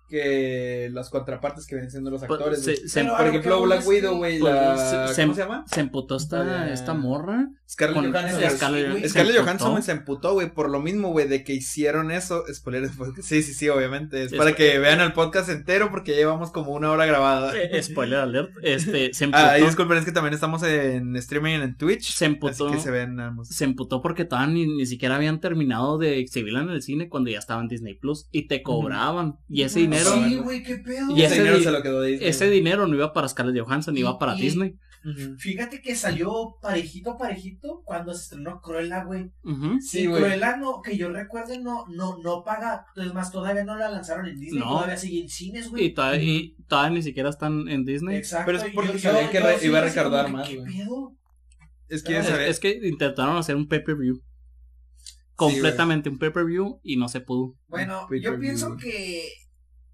[0.08, 2.64] Que las contrapartes que vienen siendo los Pues, actores.
[2.64, 4.38] se- se- Pero Por ejemplo, Black Widow, güey.
[4.38, 4.76] la...
[4.76, 5.64] se- ¿Cómo se- se llama?
[5.72, 6.72] Se emputó esta, Vaya.
[6.72, 7.50] esta morra.
[7.68, 8.40] Scarlett Johansson.
[8.40, 9.36] Scarlett- Scarlett- Scarlett.
[9.42, 12.44] Johansson güey, se emputó, güey, por lo mismo, güey, de que hicieron eso.
[12.52, 14.22] Spoilers, pues, sí, sí, sí, obviamente.
[14.24, 17.52] Es Es- para que vean el podcast entero porque llevamos como una hora grabada.
[17.56, 18.50] Eh, spoiler alert.
[18.62, 19.38] Este, se emputó.
[19.48, 22.12] Ah, y disculpen, es que también estamos en streaming en Twitch.
[22.14, 22.68] se emputó.
[22.68, 23.48] Así que se ven ambos.
[23.48, 27.30] se emputó porque todavía ni, ni siquiera habían terminado de exhibirla en el cine cuando
[27.30, 29.36] ya estaba en Disney Plus y te cobraban.
[29.48, 31.16] Y ese dinero, Sí, güey, qué pedo.
[31.16, 32.28] Y ese ese dinero di- se lo quedó Disney.
[32.28, 34.74] ese dinero no iba para Scarlett Johansson, Y- iba para y- Disney.
[35.38, 39.30] Fíjate que salió parejito, parejito cuando se estrenó Cruella, güey.
[39.80, 40.20] Sí, güey.
[40.22, 42.84] Cruella no, que yo recuerde, no, no, no paga.
[42.96, 44.70] Es más, todavía no la lanzaron en Disney, No.
[44.70, 45.84] todavía sigue en cines, güey.
[45.86, 48.16] Y todavía, y todavía ni siquiera están en Disney.
[48.16, 48.46] Exacto.
[48.46, 49.82] Pero es porque yo- yo- que yo re- sí iba a
[50.26, 51.14] que, más, ¿Qué pedo?
[51.88, 52.50] Es que ya Es, sabes.
[52.50, 54.20] es que intentaron hacer un pay-per-view.
[55.36, 57.54] Completamente un pay-per-view y no se pudo.
[57.68, 59.28] Bueno, yo pienso que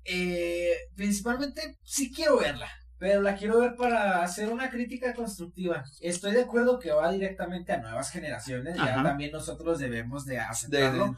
[0.05, 5.85] eh, principalmente sí quiero verla, pero la quiero ver para hacer una crítica constructiva.
[6.01, 10.39] Estoy de acuerdo que va directamente a nuevas generaciones, ya también nosotros debemos de de,
[10.39, 11.15] de aceptarlo.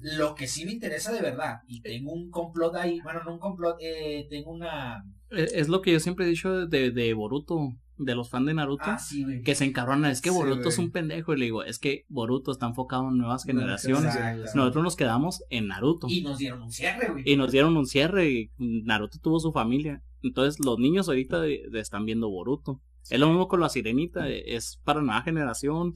[0.00, 3.38] Lo que sí me interesa de verdad, y tengo un complot ahí, bueno, no un
[3.38, 5.04] complot, eh, tengo una...
[5.30, 8.54] Es, es lo que yo siempre he dicho de, de Boruto, de los fans de
[8.54, 8.84] Naruto.
[8.86, 9.24] Ah, sí.
[9.44, 11.32] Que se encabronan, es que Sí, Boruto es un pendejo.
[11.34, 14.14] Y le digo, es que Boruto está enfocado en nuevas generaciones.
[14.14, 14.50] Exacto.
[14.54, 16.06] Nosotros nos quedamos en Naruto.
[16.10, 17.22] Y nos dieron un cierre, güey.
[17.26, 20.02] Y nos dieron un cierre y Naruto tuvo su familia.
[20.22, 22.80] Entonces los niños ahorita de- de están viendo Boruto.
[23.08, 25.94] Es lo mismo con la sirenita, es para nueva generación.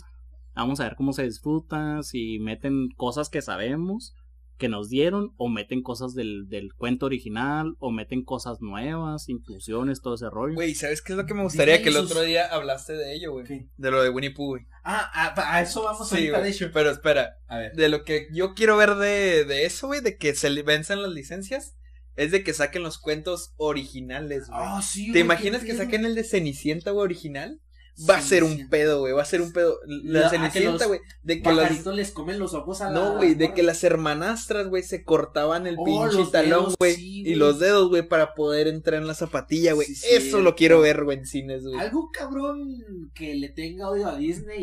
[0.55, 4.15] Vamos a ver cómo se disfruta, si meten cosas que sabemos
[4.61, 10.01] que nos dieron, o meten cosas del, del cuento original, o meten cosas nuevas, inclusiones,
[10.03, 10.55] todo ese rollo.
[10.55, 11.79] Güey, ¿sabes qué es lo que me gustaría?
[11.79, 13.47] Disney Que el sus- otro día hablaste de ello, güey.
[13.47, 13.67] ¿Qué?
[13.77, 14.63] De lo de Winnie Pooh, güey.
[14.85, 16.53] Ah, a, a eso vamos Sí, ahorita, de güey.
[16.53, 16.71] hecho.
[16.73, 17.73] Pero espera, A ver.
[17.75, 21.11] de lo que yo quiero ver de, de eso, güey, de que se venzan las
[21.11, 21.75] licencias,
[22.17, 24.61] es de que saquen los cuentos originales, güey.
[24.63, 27.61] Ah, sí, ¿Te imaginas que saquen el de Cenicienta, güey, original?
[28.09, 29.79] Va a ser un pedo, güey, va a ser un pedo.
[29.87, 31.53] La La- Cenicienta, güey, de que
[31.95, 32.93] les comen los ojos a la.
[32.93, 37.23] No, güey, de que las hermanastras, güey, se cortaban el Oh, pinche talón, güey, sí,
[37.27, 39.87] y los dedos, güey, para poder entrar en la zapatilla, güey.
[39.89, 41.79] Sí, Eso lo quiero ver, güey, en cines, güey.
[41.79, 44.63] Algún cabrón que le tenga odio a Disney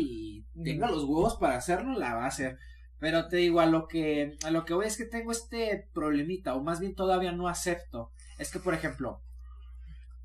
[0.56, 0.90] y tenga Mm.
[0.92, 2.58] los huevos para hacerlo, la va a hacer.
[3.00, 6.56] Pero te digo, a lo que, a lo que voy es que tengo este problemita,
[6.56, 8.10] o más bien todavía no acepto.
[8.38, 9.22] Es que, por ejemplo,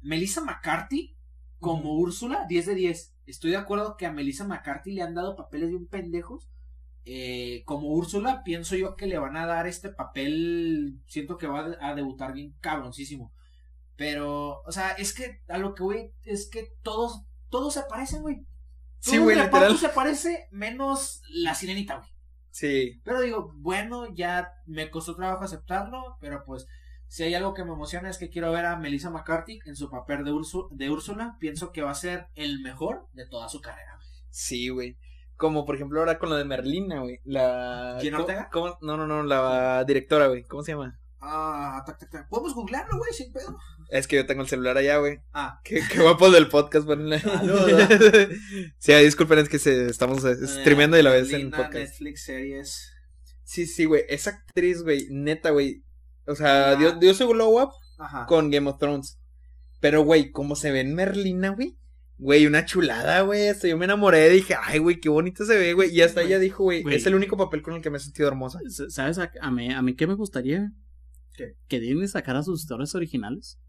[0.02, 1.16] Melissa McCarthy
[1.64, 3.16] como Úrsula, 10 de 10.
[3.26, 6.50] Estoy de acuerdo que a Melissa McCarthy le han dado papeles bien pendejos.
[7.06, 11.00] Eh, como Úrsula, pienso yo que le van a dar este papel.
[11.08, 13.32] Siento que va a debutar bien cabroncísimo.
[13.96, 18.22] Pero, o sea, es que a lo que voy es que todos, todos se parecen,
[18.22, 18.46] güey.
[19.00, 19.78] Sí, güey, literal.
[19.78, 22.10] se parece, menos la sirenita, güey.
[22.52, 23.02] Sí.
[23.06, 26.68] Pero digo, bueno, ya me costó trabajo aceptarlo, pero pues
[27.14, 29.88] si hay algo que me emociona es que quiero ver a Melissa McCarthy en su
[29.92, 31.38] papel de, Ursu- de Úrsula.
[31.40, 34.00] Pienso que va a ser el mejor de toda su carrera.
[34.32, 34.98] Sí, güey.
[35.36, 37.20] Como por ejemplo ahora con lo de Merlina, güey.
[37.24, 37.98] La.
[38.02, 38.50] ¿Quién, ¿cómo- Ortega?
[38.52, 40.42] cómo- No, no, no, la directora, güey.
[40.46, 41.00] ¿Cómo se llama?
[41.22, 42.30] Ah, tac, tac, tac.
[42.30, 43.58] Podemos googlearlo, güey, sin pedo.
[43.92, 45.20] Es que yo tengo el celular allá, güey.
[45.34, 45.60] Ah.
[45.64, 47.22] Qué, qué guapo del podcast, ponle.
[48.80, 51.76] Sí, disculpen, es que se, estamos eh, streameando y la vez en Lina, podcast.
[51.76, 52.92] Netflix, series.
[53.44, 54.04] Sí, sí, güey.
[54.10, 55.84] Esa actriz, güey, neta, güey.
[56.26, 56.76] O sea, Ah.
[56.76, 58.26] dio, dio su glow up Ajá.
[58.26, 59.20] con Game of Thrones.
[59.80, 61.78] Pero, güey, como se ve en Merlina, güey.
[62.18, 63.50] Güey, una chulada, güey.
[63.50, 64.30] Hasta yo me enamoré.
[64.30, 65.94] Dije, ay, güey, qué bonito se ve, güey.
[65.94, 68.28] Y hasta ella dijo, güey, es el único papel con el que me he sentido
[68.30, 68.60] hermosa.
[68.90, 70.72] ¿Sabes a, a mí, a mí qué me gustaría?
[71.36, 71.58] ¿Qué?
[71.68, 73.60] Que Disney sacara sus historias originales.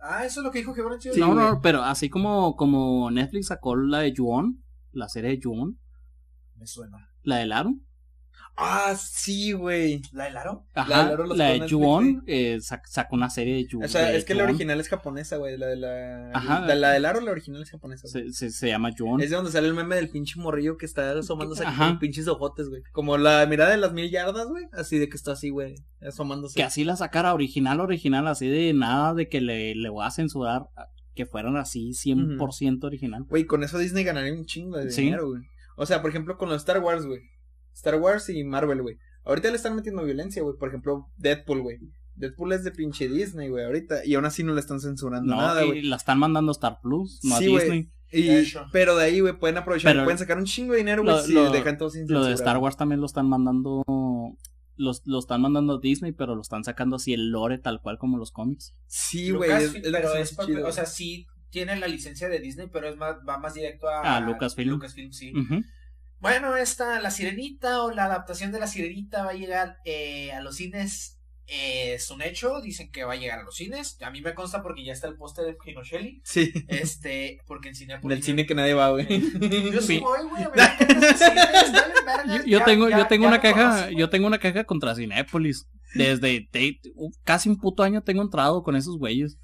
[0.00, 1.14] Ah, eso es lo que dijo Chido.
[1.14, 4.62] Sí, no, no, pero así como, como Netflix sacó la de Juon,
[4.92, 5.78] la serie de Juon,
[6.56, 7.10] Me suena.
[7.22, 7.74] la del Aro.
[8.54, 10.02] Ah, sí, güey.
[10.12, 10.66] ¿La del aro?
[10.74, 13.84] La Ajá, del Aro lo la de Juon eh, sac- sacó una serie de Juon.
[13.84, 15.56] O sea, de es que la original es japonesa, güey.
[15.56, 16.30] La de la.
[16.34, 16.60] Ajá.
[16.60, 18.06] La, la del aro, la original es japonesa.
[18.12, 18.30] güey.
[18.30, 19.22] Se, se, se llama Juon.
[19.22, 21.88] Es de donde sale el meme del pinche morrillo que está asomándose Ajá.
[21.88, 22.82] con pinches ojotes, güey.
[22.92, 24.66] Como la mirada de las mil yardas, güey.
[24.72, 25.76] Así de que está así, güey.
[26.02, 26.54] Asomándose.
[26.54, 30.10] Que así la sacara original, original, así de nada de que le, le voy a
[30.10, 30.66] censurar
[31.14, 33.24] que fueran así 100% original.
[33.28, 35.02] Güey, con eso Disney ganaría un chingo de Sí.
[35.02, 35.42] dinero, güey.
[35.76, 37.20] O sea, por ejemplo, con los Star Wars, güey.
[37.74, 38.98] Star Wars y Marvel, güey.
[39.24, 40.56] Ahorita le están metiendo violencia, güey.
[40.58, 41.78] Por ejemplo, Deadpool, güey.
[42.14, 44.04] Deadpool es de pinche Disney, güey, ahorita.
[44.04, 45.82] Y aún así no le están censurando No, nada, güey.
[45.82, 47.58] la están mandando a Star Plus, no Sí, a.
[47.60, 47.90] Disney.
[48.14, 51.14] Y, pero de ahí, güey, pueden aprovechar, Pero pueden sacar un chingo de dinero, güey,
[51.16, 52.28] lo- si lo- dejan todo sin Lo censura.
[52.28, 53.82] de Star Wars también lo están mandando.
[54.76, 57.98] Los, lo están mandando a Disney, pero lo están sacando así el lore tal cual
[57.98, 58.74] como los cómics.
[58.86, 60.66] Sí, güey, es, es lo que pero es chido.
[60.66, 64.16] o sea, sí tiene la licencia de Disney, pero es más, va más directo a,
[64.16, 64.70] A Lucasfilm.
[64.70, 65.32] Lucasfilm, sí.
[65.36, 65.62] Ujú.
[66.22, 70.40] Bueno, esta, La Sirenita o la adaptación de La Sirenita va a llegar eh, a
[70.40, 71.18] los cines.
[71.48, 73.98] eh, es un hecho, dicen que va a llegar a los cines.
[74.00, 76.22] A mí me consta porque ya está el póster de Pinochelli.
[76.24, 77.98] Sí, Este, porque en cine.
[78.00, 79.06] del cine que nadie va, güey.
[79.72, 80.44] Yo sí voy, güey.
[82.46, 85.66] Yo, tengo, ya- yo tengo ya una caja, yo tengo una caja contra Cinépolis.
[85.94, 86.80] Desde de-
[87.24, 89.38] casi un puto año tengo entrado con esos güeyes.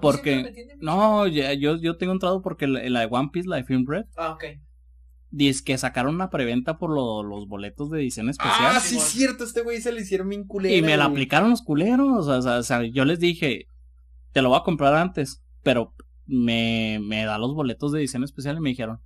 [0.00, 0.50] Porque-
[0.80, 3.84] No, ya- yo, yo tengo entrado porque la, la de One Piece, la de Film
[3.86, 4.44] Red, Ah, ok.
[5.30, 8.76] Dice que sacaron una preventa por lo- los boletos de edición especial.
[8.76, 9.04] Ah, sí, Simón.
[9.06, 10.74] cierto, este güey se le hicieron bien culero.
[10.74, 12.26] y me la aplicaron los culeros.
[12.28, 13.66] O sea, o sea, yo les dije,
[14.32, 15.94] te lo voy a comprar antes, pero
[16.26, 19.00] me, me da los boletos de edición especial y me dijeron,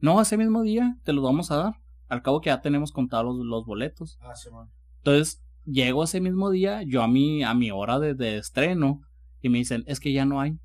[0.00, 1.74] no, ese mismo día te los vamos a dar.
[2.08, 4.18] Al cabo que ya tenemos contados los, los boletos.
[4.20, 4.70] Ah, Simón.
[4.98, 9.00] Entonces, llego ese mismo día, yo a mi, a mi hora de, de estreno,
[9.40, 10.58] y me dicen, es que ya no hay.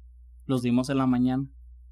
[0.45, 1.45] Los dimos en la mañana.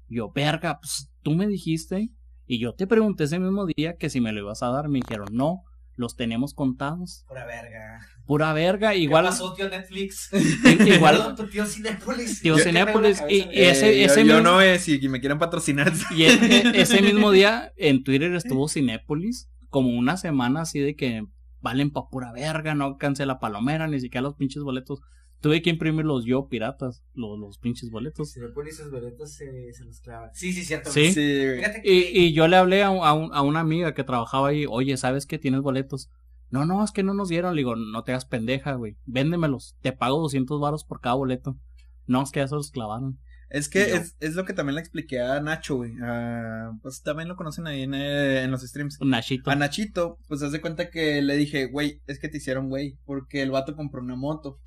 [0.08, 2.10] Yo, verga, pues tú me dijiste,
[2.46, 4.88] y yo te pregunté ese mismo día que si me lo ibas a dar.
[4.88, 5.62] Me dijeron, no,
[5.96, 7.24] los tenemos contados.
[7.28, 8.00] Pura verga.
[8.26, 10.30] Pura verga, ¿Qué igual, pasó, tío Netflix?
[10.86, 12.40] igual, tu tío Cinépolis.
[12.42, 15.38] Tío Yo- Cinépolis, y- ese- Eh, ese yo, yo mismo- no, eh, si me quieren
[15.38, 15.92] patrocinar.
[16.10, 21.24] y e- ese mismo día en Twitter estuvo Cinépolis, como una semana así de que
[21.60, 25.00] valen pa' pura verga, no alcancé la palomera, ni siquiera los pinches boletos.
[25.40, 28.32] Tuve que imprimirlos yo, piratas, los, los pinches boletos.
[28.32, 30.30] Cinépolis, esos boletos se, se los clavan.
[30.34, 30.90] Sí, sí, cierto.
[30.90, 31.08] Sí.
[31.08, 31.80] Sí, que.
[31.84, 34.96] Y, y yo le hablé a, a, un- a una amiga que trabajaba ahí, oye,
[34.96, 36.10] ¿sabes que tienes boletos?
[36.48, 37.54] No, no, es que no nos dieron.
[37.54, 38.96] Le digo, no te hagas pendeja, güey.
[39.04, 39.76] Véndemelos.
[39.82, 41.58] Te pago 200 varos por cada boleto.
[42.06, 43.18] No, es que ya se los clavaron.
[43.48, 45.92] Es que es, es lo que también le expliqué a Nacho, güey.
[46.02, 48.98] Ah, pues también lo conocen ahí en, eh, en los streams.
[49.00, 49.50] Nachito.
[49.50, 52.98] A Nachito, pues haz de cuenta que le dije, güey, es que te hicieron, güey,
[53.04, 54.58] porque el vato compró una moto.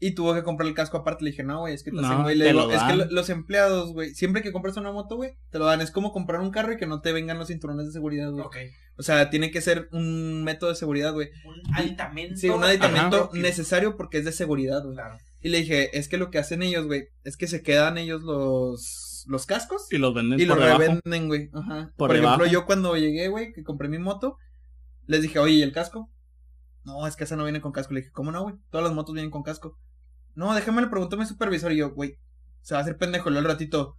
[0.00, 1.24] Y tuvo que comprar el casco aparte.
[1.24, 2.36] Le dije, no, güey, es que te No, hacen, güey.
[2.36, 5.32] Le te digo, lo es que los empleados, güey, siempre que compras una moto, güey,
[5.50, 5.80] te lo dan.
[5.80, 8.44] Es como comprar un carro y que no te vengan los cinturones de seguridad, güey.
[8.44, 8.56] Ok.
[8.96, 11.30] O sea, tiene que ser un método de seguridad, güey.
[11.44, 12.36] Un aditamento.
[12.36, 13.38] Sí, un aditamento Ajá.
[13.38, 14.94] necesario porque es de seguridad, güey.
[14.94, 15.18] Claro.
[15.40, 18.22] Y le dije, es que lo que hacen ellos, güey, es que se quedan ellos
[18.22, 20.80] los, los cascos Y los venden y por los debajo.
[20.80, 21.50] revenden, güey.
[21.52, 21.92] Ajá.
[21.96, 22.52] Por Por, ejemplo, debajo.
[22.52, 24.36] yo cuando llegué, güey, que compré mi moto,
[25.06, 26.10] les dije, oye, ¿y el casco?
[26.84, 27.94] No, es que esa no viene con casco.
[27.94, 28.54] Le dije, ¿cómo no, güey?
[28.70, 29.76] Todas las motos vienen con casco.
[30.38, 32.16] No, déjame le preguntó a mi supervisor y yo, güey,
[32.60, 33.28] se va a hacer pendejo.
[33.28, 33.96] Y al ratito,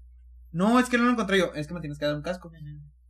[0.52, 2.50] no, es que no lo encontré yo, es que me tienes que dar un casco.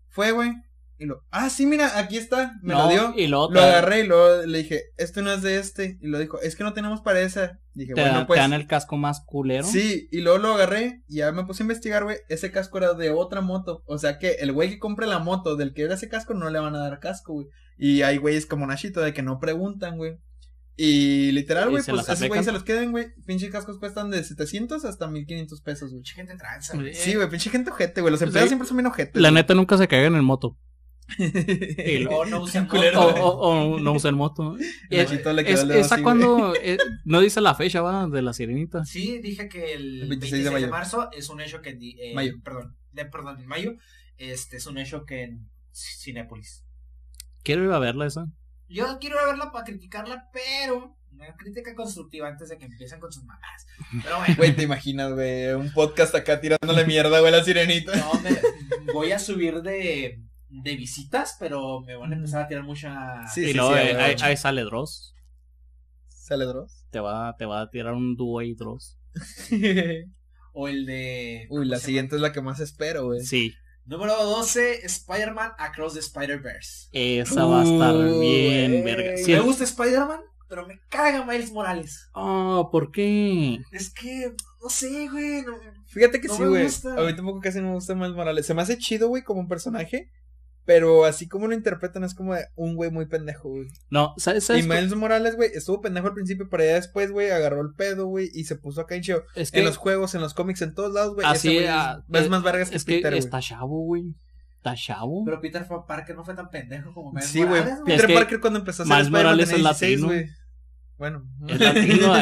[0.08, 0.52] Fue, güey.
[0.98, 2.58] Y lo, ah, sí, mira, aquí está.
[2.64, 3.14] Me No, lo dio.
[3.16, 6.00] Y Lo te, agarré y luego le dije, esto no es de este.
[6.02, 7.60] Y lo dijo, es que no tenemos para esa.
[7.76, 8.40] Dije, te, bueno, te pues.
[8.40, 9.64] dan el casco más culero.
[9.64, 12.18] Sí, y luego lo agarré y ya me puse a investigar, güey.
[12.30, 13.84] Ese casco era de otra moto.
[13.86, 16.50] O sea que el güey que compre la moto del que era ese casco no
[16.50, 17.48] le van a dar casco, güey.
[17.78, 20.18] Y hay güeyes como Nashito de que no preguntan, güey.
[20.82, 22.54] Y literal, güey, pues esos güeyes se aplican.
[22.54, 23.08] los quedan, güey.
[23.26, 26.00] Pinche cascos cuestan de 700 hasta 1500 pesos, güey.
[26.00, 26.78] Mucha gente tranza.
[26.78, 26.94] güey.
[26.94, 28.12] Sí, güey, pinche gente ojete, güey.
[28.14, 28.52] Los empleados Sí.
[28.52, 29.22] siempre son bien ojetes.
[29.22, 29.42] La güey.
[29.42, 30.58] neta nunca se caigan en moto.
[31.18, 33.02] Y O no usan Culero.
[33.02, 33.26] O, moto.
[33.26, 34.56] o- o no usan moto.
[34.90, 35.12] Es-
[35.70, 38.86] esa cuando eh, no dice la fecha va de la sirenita.
[38.86, 41.72] Sí, dije que el, El 26, 26 de marzo es un hecho que.
[41.72, 42.36] eh, Mayo.
[42.44, 43.74] Perdón, de, perdón, en mayo.
[44.18, 46.64] Este es un hecho que en Cinépolis.
[47.44, 48.28] Quiero ir a verla esa.
[48.70, 53.24] Yo quiero verla para criticarla, pero una crítica constructiva antes de que empiecen con sus
[53.26, 53.66] mamadas.
[54.04, 57.96] Pero bueno, Güey, te imaginas, güey, un podcast acá tirándole mierda, güey, a la sirenita.
[57.96, 62.64] no, me- voy a subir de, de visitas, pero me van a empezar a tirar
[62.64, 63.28] mucha...
[63.28, 64.04] Sí, y luego sí, eh, güey.
[64.06, 65.14] ahí, ahí sale Dross.
[66.08, 66.86] ¿Sale Dross?
[66.92, 68.98] Te va, te va a tirar un dúo ahí Dross.
[70.54, 71.46] O el de...
[71.50, 73.22] Uy, la ¿cómo se siguiente es la que más espero, güey.
[73.22, 73.54] Sí?
[73.90, 76.90] Número 12, Spider-Man Across the Spider-Verse.
[76.92, 78.84] esa va a estar bien, güey.
[78.84, 79.12] verga.
[79.14, 82.08] Me Sí, gusta Spider-Man, pero me caga Miles Morales.
[82.14, 83.60] Oh, ¿por qué?
[83.72, 84.32] Es que,
[84.62, 85.42] no sé, güey.
[85.42, 86.68] no- Fíjate que No sí, me güey.
[86.68, 88.46] A mí tampoco casi no me gusta Miles Morales.
[88.46, 90.12] Se me hace chido, güey, como un personaje.
[90.70, 93.70] Pero así como lo interpretan es como de un güey muy pendejo, güey.
[93.90, 94.44] No, ¿sabes?
[94.44, 97.62] Y sabes cu- Miles Morales, güey, estuvo pendejo al principio, pero ya después, güey, agarró
[97.62, 99.24] el pedo, güey, y se puso acá en chido.
[99.34, 101.26] Es que En los juegos, en los cómics, en todos lados, güey.
[101.26, 103.18] Así, ese güey es- es, eh, más vergas que es que Peter, güey.
[103.20, 104.14] está chavo, güey.
[104.58, 105.24] Está chavo.
[105.26, 107.62] Pero Peter Parker no fue tan pendejo como Miles Sí, güey.
[107.62, 110.08] Morales, Peter que Parker cuando empezó a hacer Miles Morales es 16, latino.
[110.08, 110.30] güey.
[111.00, 111.24] Bueno.
[111.48, 112.14] Es latino,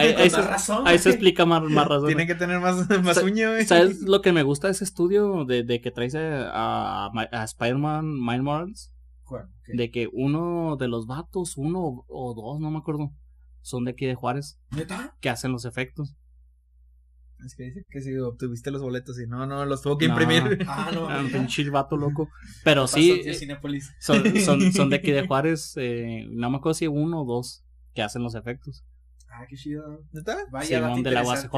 [0.48, 0.96] razón, se güey.
[0.96, 2.08] explica más, más razón.
[2.08, 3.66] Tiene que tener más, más uña, güey.
[3.66, 7.44] ¿Sabes lo que me gusta de ese estudio de, de que traes a, a, a
[7.44, 8.94] Spider-Man Miles Morales?
[9.68, 13.12] De que uno de los vatos, uno o dos, no me acuerdo,
[13.62, 15.18] son de aquí de Juárez, ¿Neta?
[15.20, 16.16] que hacen los efectos.
[17.46, 20.14] Es que dice que si obtuviste los boletos y no, no, los tuvo que No.
[20.20, 20.66] imprimir.
[20.68, 21.08] Ah, no.
[21.10, 22.30] Ah, Un pinche vato loco.
[22.64, 23.94] Pero Pasó, sí, tío, Cinépolis.
[24.00, 27.64] son, son, son de aquí de Juárez, eh, no me acuerdo si uno o dos
[27.98, 28.86] que hacen los efectos.
[29.28, 30.04] Ah, qué chido.
[30.14, 30.38] ¿Neta?
[30.52, 31.24] Vaya, Simón de la.
[31.24, 31.52] UACJ.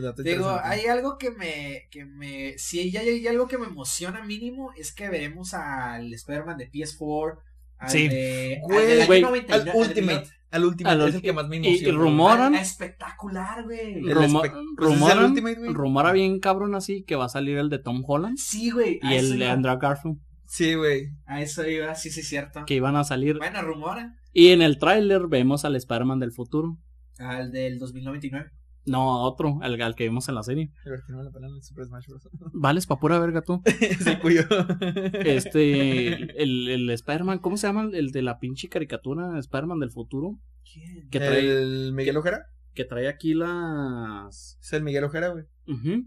[0.00, 4.22] Dato Digo, hay algo que me, que me, si hay, hay algo que me emociona
[4.24, 7.38] mínimo es que veremos al Spider-Man de PS4,
[7.78, 8.08] al Sí.
[8.08, 10.30] de, al Güey, del año güey, 99, Al al del Ultimate.
[10.52, 11.88] Al Ultimate Al es el que más me y- emociona.
[11.88, 13.94] y rumoran- Ah, espectacular, güey.
[13.94, 15.72] El Rumo- espe- pues rumoran, Ultimate, güey.
[15.74, 19.00] rumora bien cabrón así que va a salir el de Tom Holland Sí, güey.
[19.02, 19.48] y el de.
[19.50, 21.08] Andrew Garfield Sí, güey.
[21.26, 22.64] A eso iba, sí, sí, es cierto.
[22.64, 23.36] que iban a salir.
[23.38, 24.14] Bueno, rumora.
[24.34, 26.76] Y en el tráiler vemos al Spider-Man del futuro.
[27.18, 28.50] Al del 2099.
[28.86, 30.70] No, a otro, al, al que vimos en la serie.
[32.52, 33.62] Vales pa' pura verga tú.
[34.00, 34.42] Se cuyo.
[35.24, 37.88] Este, el, el Spider-Man, ¿cómo se llama?
[37.92, 40.38] El de la pinche caricatura, Spider-Man del futuro.
[40.70, 41.08] ¿Quién?
[41.10, 42.46] Que trae, ¿El Miguel Ojera?
[42.74, 44.58] que trae aquí las...
[44.60, 45.44] Es el Miguel Ojera, güey.
[45.68, 46.06] Ujú.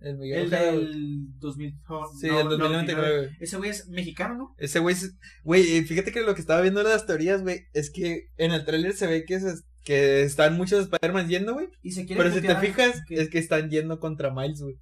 [0.00, 1.74] El Miguel del 2000.
[2.20, 3.30] Sí, no, el 2099, güey.
[3.40, 4.54] Ese güey es mexicano, ¿no?
[4.58, 7.62] Ese güey, es- güey, eh, fíjate que lo que estaba viendo de las teorías, güey,
[7.72, 11.68] es que en el tráiler se ve que, se- que están muchos Spider-Man yendo, güey.
[11.82, 14.76] Y se quiere Pero si te fijas, que- es que están yendo contra Miles, güey.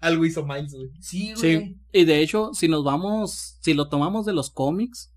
[0.00, 0.90] Algo hizo Miles, güey.
[1.00, 1.36] Sí, güey.
[1.60, 5.13] Sí, y de hecho, si nos vamos, si lo tomamos de los cómics,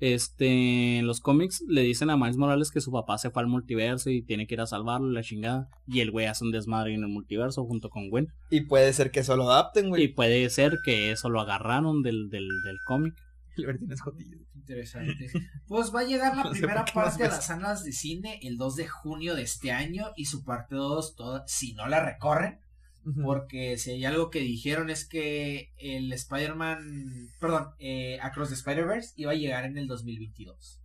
[0.00, 3.48] este, en los cómics le dicen a Miles Morales que su papá se fue al
[3.48, 6.52] multiverso y tiene que ir a salvarlo, y la chingada, y el güey hace un
[6.52, 8.28] desmadre en el multiverso junto con Gwen.
[8.50, 10.08] Y puede ser que eso lo adapten, Y güey.
[10.08, 13.14] puede ser que eso lo agarraron del, del, del cómic.
[13.56, 14.38] Libertino es jodido.
[14.54, 15.30] Interesante.
[15.66, 17.36] Pues va a llegar la No primera parte a ves.
[17.36, 21.16] las salas de cine el 2 de junio de este año y su parte 2,
[21.16, 22.60] toda, si no la recorren,
[23.22, 29.12] porque si hay algo que dijeron es que el Spider-Man, perdón, eh, Across the Spider-Verse
[29.16, 30.80] iba a llegar en el 2022.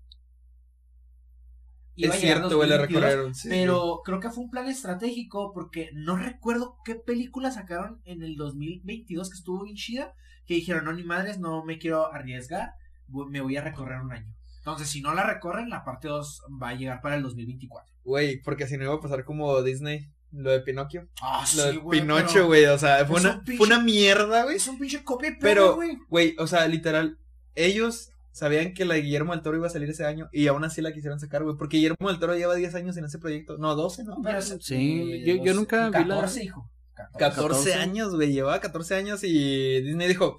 [1.95, 3.36] Iba a Es llegar cierto, güey, la 2022, recorrieron.
[3.36, 8.24] sí, Pero creo que fue un plan estratégico porque no recuerdo qué película sacaron en
[8.24, 10.13] el 2022 que estuvo bien chida.
[10.47, 12.74] Que dijeron, no, ni madres, no me quiero arriesgar,
[13.07, 14.36] me voy a recorrer un año.
[14.57, 17.93] Entonces, si no la recorren, la parte 2 va a llegar para el 2024.
[18.03, 21.07] Güey, porque si no iba a pasar como Disney, lo de Pinocchio.
[21.21, 24.43] Ah, Lo de güey, Pinocho, güey, o sea, fue una, un pinche- fue una mierda,
[24.43, 24.55] güey.
[24.57, 25.97] Es un pinche copia y Pero, güey.
[26.09, 27.17] güey, o sea, literal,
[27.55, 30.63] ellos sabían que la de Guillermo del Toro iba a salir ese año y aún
[30.63, 33.57] así la quisieron sacar, güey, porque Guillermo del Toro lleva 10 años en ese proyecto.
[33.59, 34.17] No, 12, ¿no?
[34.23, 36.69] Pero Sí, yo- nunca vi la- 14, hijo.
[36.95, 37.19] 14.
[37.19, 37.73] 14, 14.
[37.75, 40.38] años, güey, llevaba 14 años y Disney dijo,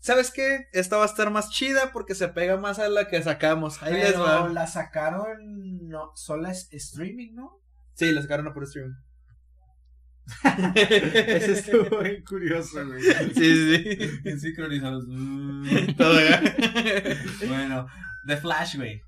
[0.00, 0.66] ¿sabes qué?
[0.72, 3.80] Esta va a estar más chida porque se pega más a la que sacamos.
[3.82, 4.48] Ahí les Pero va.
[4.48, 7.60] la sacaron, no, solo es streaming, ¿no?
[7.94, 8.94] Sí, la sacaron a por streaming.
[10.74, 13.02] Ese estuvo bien curioso, güey.
[13.34, 14.20] Sí, sí.
[14.24, 15.04] Bien sincronizados.
[15.96, 17.16] Todo, ¿eh?
[17.46, 17.86] bueno,
[18.26, 19.00] The Flash, güey.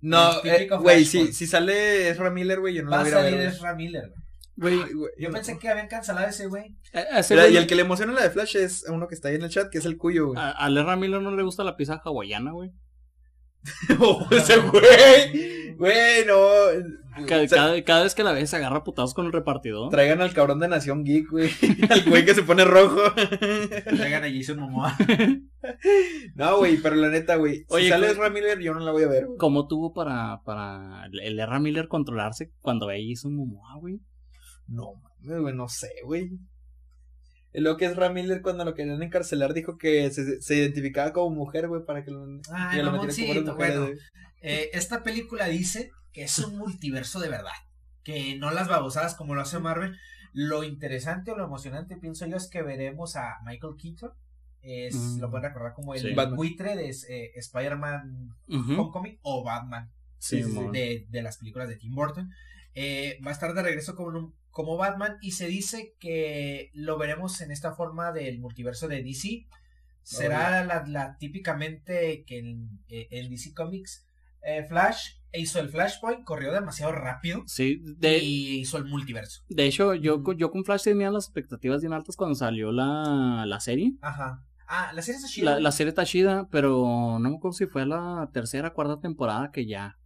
[0.00, 1.06] No, eh, güey, Flashpoint.
[1.06, 3.22] si, si sale Ezra Miller, güey, yo no Va la a voy a ir a
[3.24, 3.48] salir ver.
[3.48, 4.24] Ezra Miller, güey.
[4.56, 5.34] Güey, Ay, güey, Yo no.
[5.34, 6.76] pensé que habían cancelado ese güey.
[6.92, 9.08] a- a ese Mira, güey- y el que le emociona la de Flash es uno
[9.08, 10.38] que está ahí en el chat, que es el cuyo, güey.
[10.38, 12.70] a, a Ezra Miller no le gusta la pizza hawaiana, güey.
[14.00, 15.74] Oh, ese güey.
[15.76, 16.36] Güey, no.
[17.26, 19.88] Cada, O sea, cada- cada vez que la ves se agarra putazos con el repartidor.
[19.90, 21.50] Traigan al cabrón de Nación Geek, güey.
[21.90, 23.00] Al güey que se pone rojo.
[23.84, 24.96] Traigan a Jason Momoa.
[26.34, 27.58] No, güey, pero la neta, güey.
[27.58, 28.12] Si Oye, sale güey.
[28.12, 29.38] Ezra Miller, yo no la voy a ver, güey.
[29.38, 34.00] ¿Cómo tuvo para, para el Ezra Miller controlarse cuando veía Jason Momoa, güey?
[34.66, 36.30] No, mames, güey, no sé, güey.
[37.54, 41.68] Luego que es Miller cuando lo querían encarcelar dijo que se, se identificaba como mujer,
[41.68, 43.82] güey, para que lo, Ay, que lo metieran como bueno.
[43.86, 43.98] güey.
[44.40, 47.52] Eh, esta película dice que es un multiverso de verdad,
[48.02, 49.96] que no las babosadas como lo hace Marvel.
[50.32, 54.10] Lo interesante o lo emocionante, pienso yo, es que veremos a Michael Keaton.
[54.62, 55.20] Es, Mm.
[55.20, 56.14] Lo pueden recordar como el Sí.
[56.34, 58.34] Buitre de eh, Spider-Man.
[58.48, 60.42] Homecoming o Batman Sí,
[60.72, 62.30] de, de las películas de Tim Burton.
[62.74, 66.96] Eh, va a estar de regreso como, un- como Batman y se dice que lo
[66.96, 69.46] veremos en esta forma del multiverso de DC.
[70.02, 74.06] Será la, la típicamente que en, eh, en DC Comics
[74.42, 79.42] eh, Flash hizo el Flashpoint, corrió demasiado rápido Sí, de, y hizo el multiverso.
[79.48, 83.44] de hecho, yo, con- yo con Flash tenía las expectativas bien altas cuando salió la,
[83.46, 83.94] la serie.
[84.02, 84.44] Ajá.
[84.68, 85.50] Ah, la serie está chida.
[85.54, 89.00] La, la serie está chida, pero no me acuerdo si fue la tercera o cuarta
[89.00, 89.98] temporada que ya.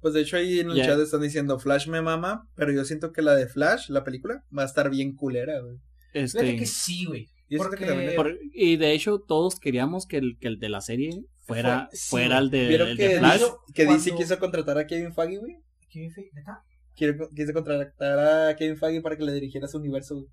[0.00, 3.12] Pues de hecho ahí en el chat están diciendo Flash me mama, pero yo siento
[3.12, 5.76] que la de Flash, la película, va a estar bien culera, güey.
[6.12, 7.28] Este, Fíjate que sí, güey.
[7.48, 10.48] Y eso Porque- que también le- por- y de hecho, todos queríamos que el, que
[10.48, 11.10] el de la serie
[11.44, 13.38] fuera, Fue- sí, fuera el de, ¿Vieron el que, de Flash.
[13.40, 15.56] dijo- que DC cuando- quiso contratar a Kevin Feige, güey?
[15.90, 16.62] ¿Qué fe- neta?
[16.96, 18.18] Quiero- Quiso contratar
[18.50, 20.26] a Kevin Feige para que le dirigiera su universo, güey.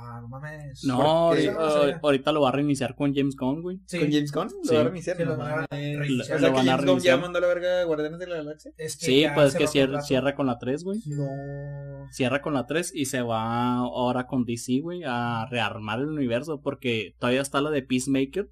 [0.00, 0.84] Ah, no mames.
[0.84, 3.80] No, ahorita- no lo va a reiniciar con James Gunn, güey.
[3.86, 3.98] Sí.
[3.98, 4.48] ¿Con James Gunn?
[4.48, 4.56] Sí.
[4.70, 6.06] Lo va a reiniciar, Sí, no lo van a reiniciar.
[6.06, 8.18] O Lo sea que van a James Gunn ya mandó a la verga a Guardianes
[8.20, 8.72] de la Galaxia.
[8.78, 10.06] Es que Sí, pues cerró que cierra, contrato.
[10.06, 11.00] cierra con la 3, güey.
[11.06, 12.06] No.
[12.12, 16.60] Cierra con la 3 y se va ahora con DC, güey, a rearmar el universo
[16.60, 18.48] porque todavía está la de Peacemaker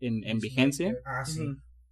[0.00, 0.96] en, en vigencia.
[1.04, 1.46] Ah, sí.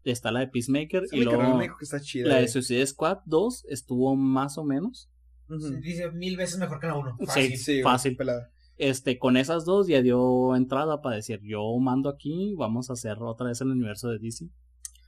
[0.04, 2.28] Está la de Peacemaker Sí, y luego me dijo que está chida.
[2.28, 2.48] la de.
[2.48, 5.08] Suicide Squad 2 estuvo más o menos.
[5.48, 7.16] Sí, Dice mil veces mejor que la uno.
[7.20, 7.26] Sí.
[7.26, 7.56] Fácil.
[7.58, 8.16] Sí, güey, fácil.
[8.16, 8.50] pelada.
[8.78, 13.18] Este, con esas dos ya dio entrada para decir, yo mando aquí, vamos a hacer
[13.20, 14.46] otra vez el universo de DC.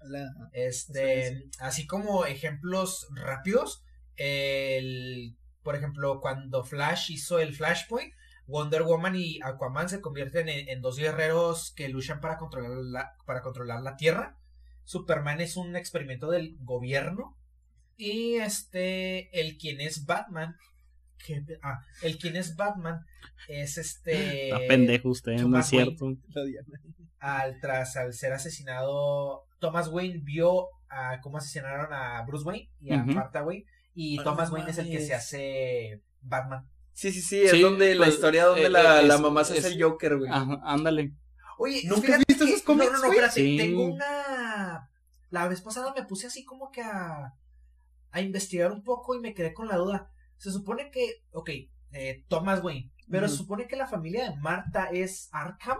[0.09, 3.83] La- Este, así como ejemplos rápidos,
[4.17, 8.13] el, por ejemplo, cuando Flash hizo el Flashpoint,
[8.47, 13.13] Wonder Woman y Aquaman se convierten en, en dos guerreros que luchan para controlar la,
[13.25, 14.37] para controlar la Tierra.
[14.85, 17.37] Superman es un experimento del gobierno
[17.97, 20.57] y este, el quien es Batman,
[21.63, 23.05] ah, el quien es Batman
[23.49, 25.97] es este, Está pendejo usted, no es Wayne.
[25.97, 26.17] cierto.
[27.19, 32.93] al tras al ser asesinado Thomas Wayne vio a cómo asesinaron a Bruce Wayne y
[32.93, 33.13] a Ujú.
[33.13, 33.65] Martha Wayne
[33.95, 36.67] y Ah, Thomas no Wayne es el que se hace Batman.
[36.93, 39.45] Sí, sí, sí, es Sí, donde la pues, historia donde eh, la, eh, la mamá
[39.45, 40.31] se hace es- el Joker, güey.
[40.31, 41.13] Ajá, ándale.
[41.59, 43.57] Oye, ¿Nunca has visto esos cómics, No, no, no, espérate, Sí.
[43.59, 44.89] tengo una
[45.31, 47.35] la vez pasada me puse así como que a
[48.13, 50.11] a investigar un poco y me quedé con la duda.
[50.41, 51.51] Se supone que, ok,
[51.93, 55.79] eh, Thomas Wayne, pero se supone que la familia de Marta es Arkham.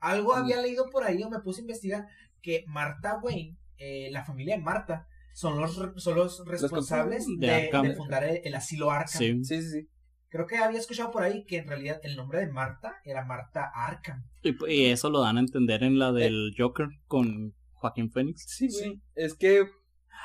[0.00, 0.38] Algo Mm.
[0.38, 2.06] había leído por ahí o me puse a investigar
[2.42, 7.54] que Marta Wayne, eh, la familia de Marta, son los, son los responsables de de,
[7.54, 7.86] Arkham.
[7.86, 9.18] de fundar el, el asilo Arkham.
[9.20, 9.44] Sí.
[9.44, 9.88] Sí, sí, sí.
[10.28, 13.70] Creo que había escuchado por ahí que en realidad el nombre de Marta era Marta
[13.74, 14.24] Arkham.
[14.42, 15.96] Y, y eso lo dan a entender en Eh.
[15.98, 18.44] la del Joker con Joaquín Phoenix.
[18.48, 19.00] Sí, güey.
[19.14, 19.64] Es que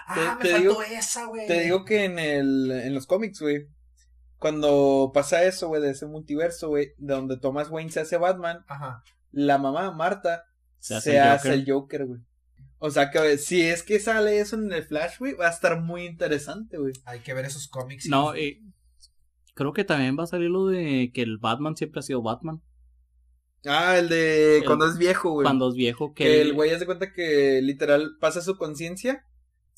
[0.07, 1.47] Ah, te me digo- faltó esa, güey.
[1.47, 3.67] te digo que en el en los cómics, güey,
[4.37, 8.63] cuando pasa eso, güey, de ese multiverso, güey, de donde Thomas Wayne se hace Batman,
[8.67, 9.03] Ajá.
[9.31, 10.43] la mamá Marta
[10.79, 11.53] Se se, hace el hace Joker.
[11.59, 12.21] el Joker, güey.
[12.79, 15.81] O sea que si es que sale eso en el Flash, güey, va a estar
[15.81, 16.93] muy interesante, güey.
[17.05, 18.05] Hay que ver esos cómics.
[18.05, 18.61] y- No, y
[19.55, 22.61] creo que también va a salir lo de que el Batman siempre ha sido Batman.
[23.65, 25.45] Ah, el de El- cuando es viejo, güey.
[25.45, 29.25] Cuando es viejo, que, Que el güey hace cuenta que literal pasa su conciencia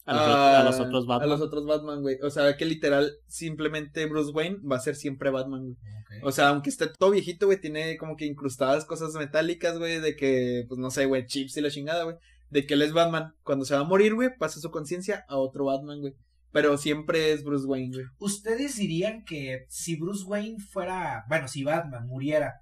[0.07, 1.29] a, los, a- a los otros Batman.
[1.29, 2.17] A los otros Batman, güey.
[2.23, 5.77] O sea, que literal simplemente Bruce Wayne va a ser siempre Batman, güey.
[6.23, 10.15] O sea, aunque esté todo viejito, güey, tiene como que incrustadas cosas metálicas, güey, de
[10.15, 12.15] que, pues no sé, güey, chips y la chingada, güey.
[12.49, 13.33] De que él es Batman.
[13.43, 16.13] Cuando se va a morir, güey, pasa su conciencia a otro Batman, güey.
[16.51, 18.05] Pero siempre es Bruce Wayne, güey.
[18.19, 22.55] ¿Ustedes dirían que si Bruce Wayne fuera, bueno, si Batman muriera,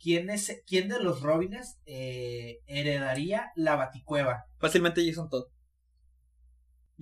[0.00, 4.44] ¿quién, es, quién de los Robines eh, heredaría la Baticueva?
[4.58, 5.46] Fácilmente Jason Todd.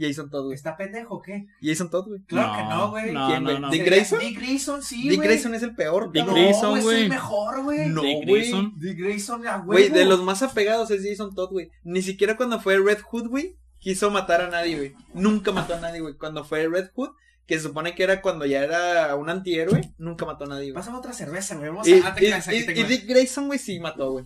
[0.00, 0.54] Jason Todd, güey.
[0.54, 1.46] ¿Está pendejo o qué?
[1.62, 2.20] Jason Todd, güey.
[2.24, 3.12] Claro que no, güey.
[3.12, 3.60] No, ¿Quién, no, güey?
[3.60, 3.70] no.
[3.70, 4.18] Dick Grayson?
[4.18, 5.28] Dick Grayson, sí, Dick güey.
[5.28, 6.26] Grayson es el peor, Dick.
[6.26, 7.02] Grayson, es güey.
[7.02, 7.88] el mejor, güey.
[7.88, 8.40] No, Dick güey.
[8.40, 8.74] Grayson.
[8.78, 9.94] Dick Grayson, Güey, huevo.
[9.94, 11.70] de los más apegados es Jason Todd, güey.
[11.84, 14.94] Ni siquiera cuando fue Red Hood, güey, quiso matar a nadie, güey.
[15.14, 16.14] Nunca mató a nadie, güey.
[16.14, 17.10] Cuando fue Red Hood,
[17.46, 20.74] que se supone que era cuando ya era un antihéroe, nunca mató a nadie, güey.
[20.74, 21.68] Pásame otra cerveza, güey.
[21.68, 22.14] Vamos Y, a...
[22.14, 22.28] te y-
[22.58, 22.80] y- tengo.
[22.80, 24.24] y Dick Grayson, güey, sí mató, güey.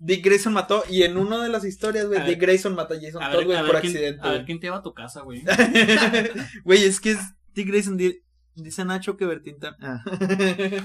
[0.00, 2.24] Dick Grayson mató, y en una de las historias, güey.
[2.24, 4.20] Dick Grayson mató a Jason A Todd, güey, por ver quién- accidente.
[4.26, 5.42] a ver quién te lleva a tu casa, güey.
[6.64, 7.18] Güey, es que es
[7.54, 8.20] Dick Grayson, di-
[8.54, 10.02] dice Nacho que Bertín ah.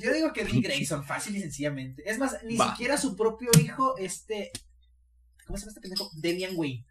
[0.00, 2.02] Yo digo que Dick Grayson, fácil y sencillamente.
[2.08, 2.70] Es más, ni Va.
[2.70, 4.50] siquiera su propio hijo, este...
[5.46, 6.10] ¿Cómo se llama este pendejo?
[6.16, 6.84] Damian Wayne.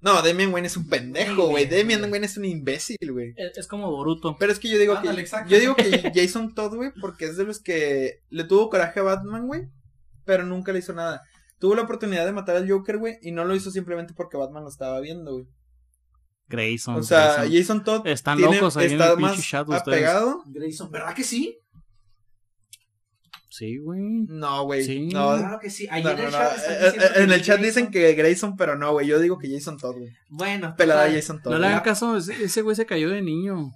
[0.00, 1.66] No, Damian Wayne es un pendejo, güey.
[1.66, 1.84] güey.
[2.10, 3.32] Wayne es un imbécil, güey.
[3.36, 4.36] Es, es como Boruto.
[4.38, 5.50] Pero es que yo digo Ándale, que exacto.
[5.50, 9.04] yo digo que Jason Todd, güey, porque es de los que le tuvo coraje a
[9.04, 9.62] Batman, güey,
[10.24, 11.22] pero nunca le hizo nada.
[11.58, 14.64] Tuvo la oportunidad de matar al Joker, güey, y no lo hizo simplemente porque Batman
[14.64, 15.46] lo estaba viendo, güey.
[16.48, 16.96] Grayson.
[16.96, 17.52] O sea, Grayson.
[17.52, 19.80] Jason Todd Están tiene- locos ahí en está el pinche más chat ustedes.
[19.98, 20.42] apegado.
[20.46, 21.58] Grayson, ¿verdad que sí?
[23.48, 24.02] Sí, güey.
[24.28, 24.84] No, güey.
[24.84, 25.06] Sí.
[25.12, 25.86] No, Claro que sí.
[25.90, 27.62] Ahí no, en el no, chat Eh, eh, En el chat Grayson.
[27.62, 29.06] dicen que Grayson, pero no, güey.
[29.06, 30.12] Yo digo que Jason Todd, güey.
[30.28, 31.52] Bueno, Pelada Jason Todd.
[31.52, 33.72] No le hagan caso, ese ese güey se cayó de niño.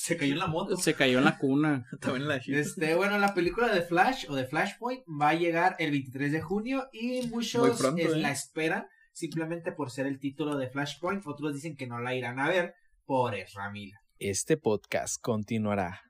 [0.00, 0.76] Se cayó en la moto.
[0.76, 1.84] Se cayó en la cuna.
[2.00, 2.36] También la.
[2.36, 6.40] Este, bueno, la película de Flash o de Flashpoint va a llegar el 23 de
[6.40, 8.18] junio y muchos pronto, es- ¿eh?
[8.18, 11.26] la esperan simplemente por ser el título de Flashpoint.
[11.26, 12.74] Otros dicen que no la irán a ver
[13.06, 13.98] por Ezra Miller.
[14.20, 16.00] Este podcast continuará.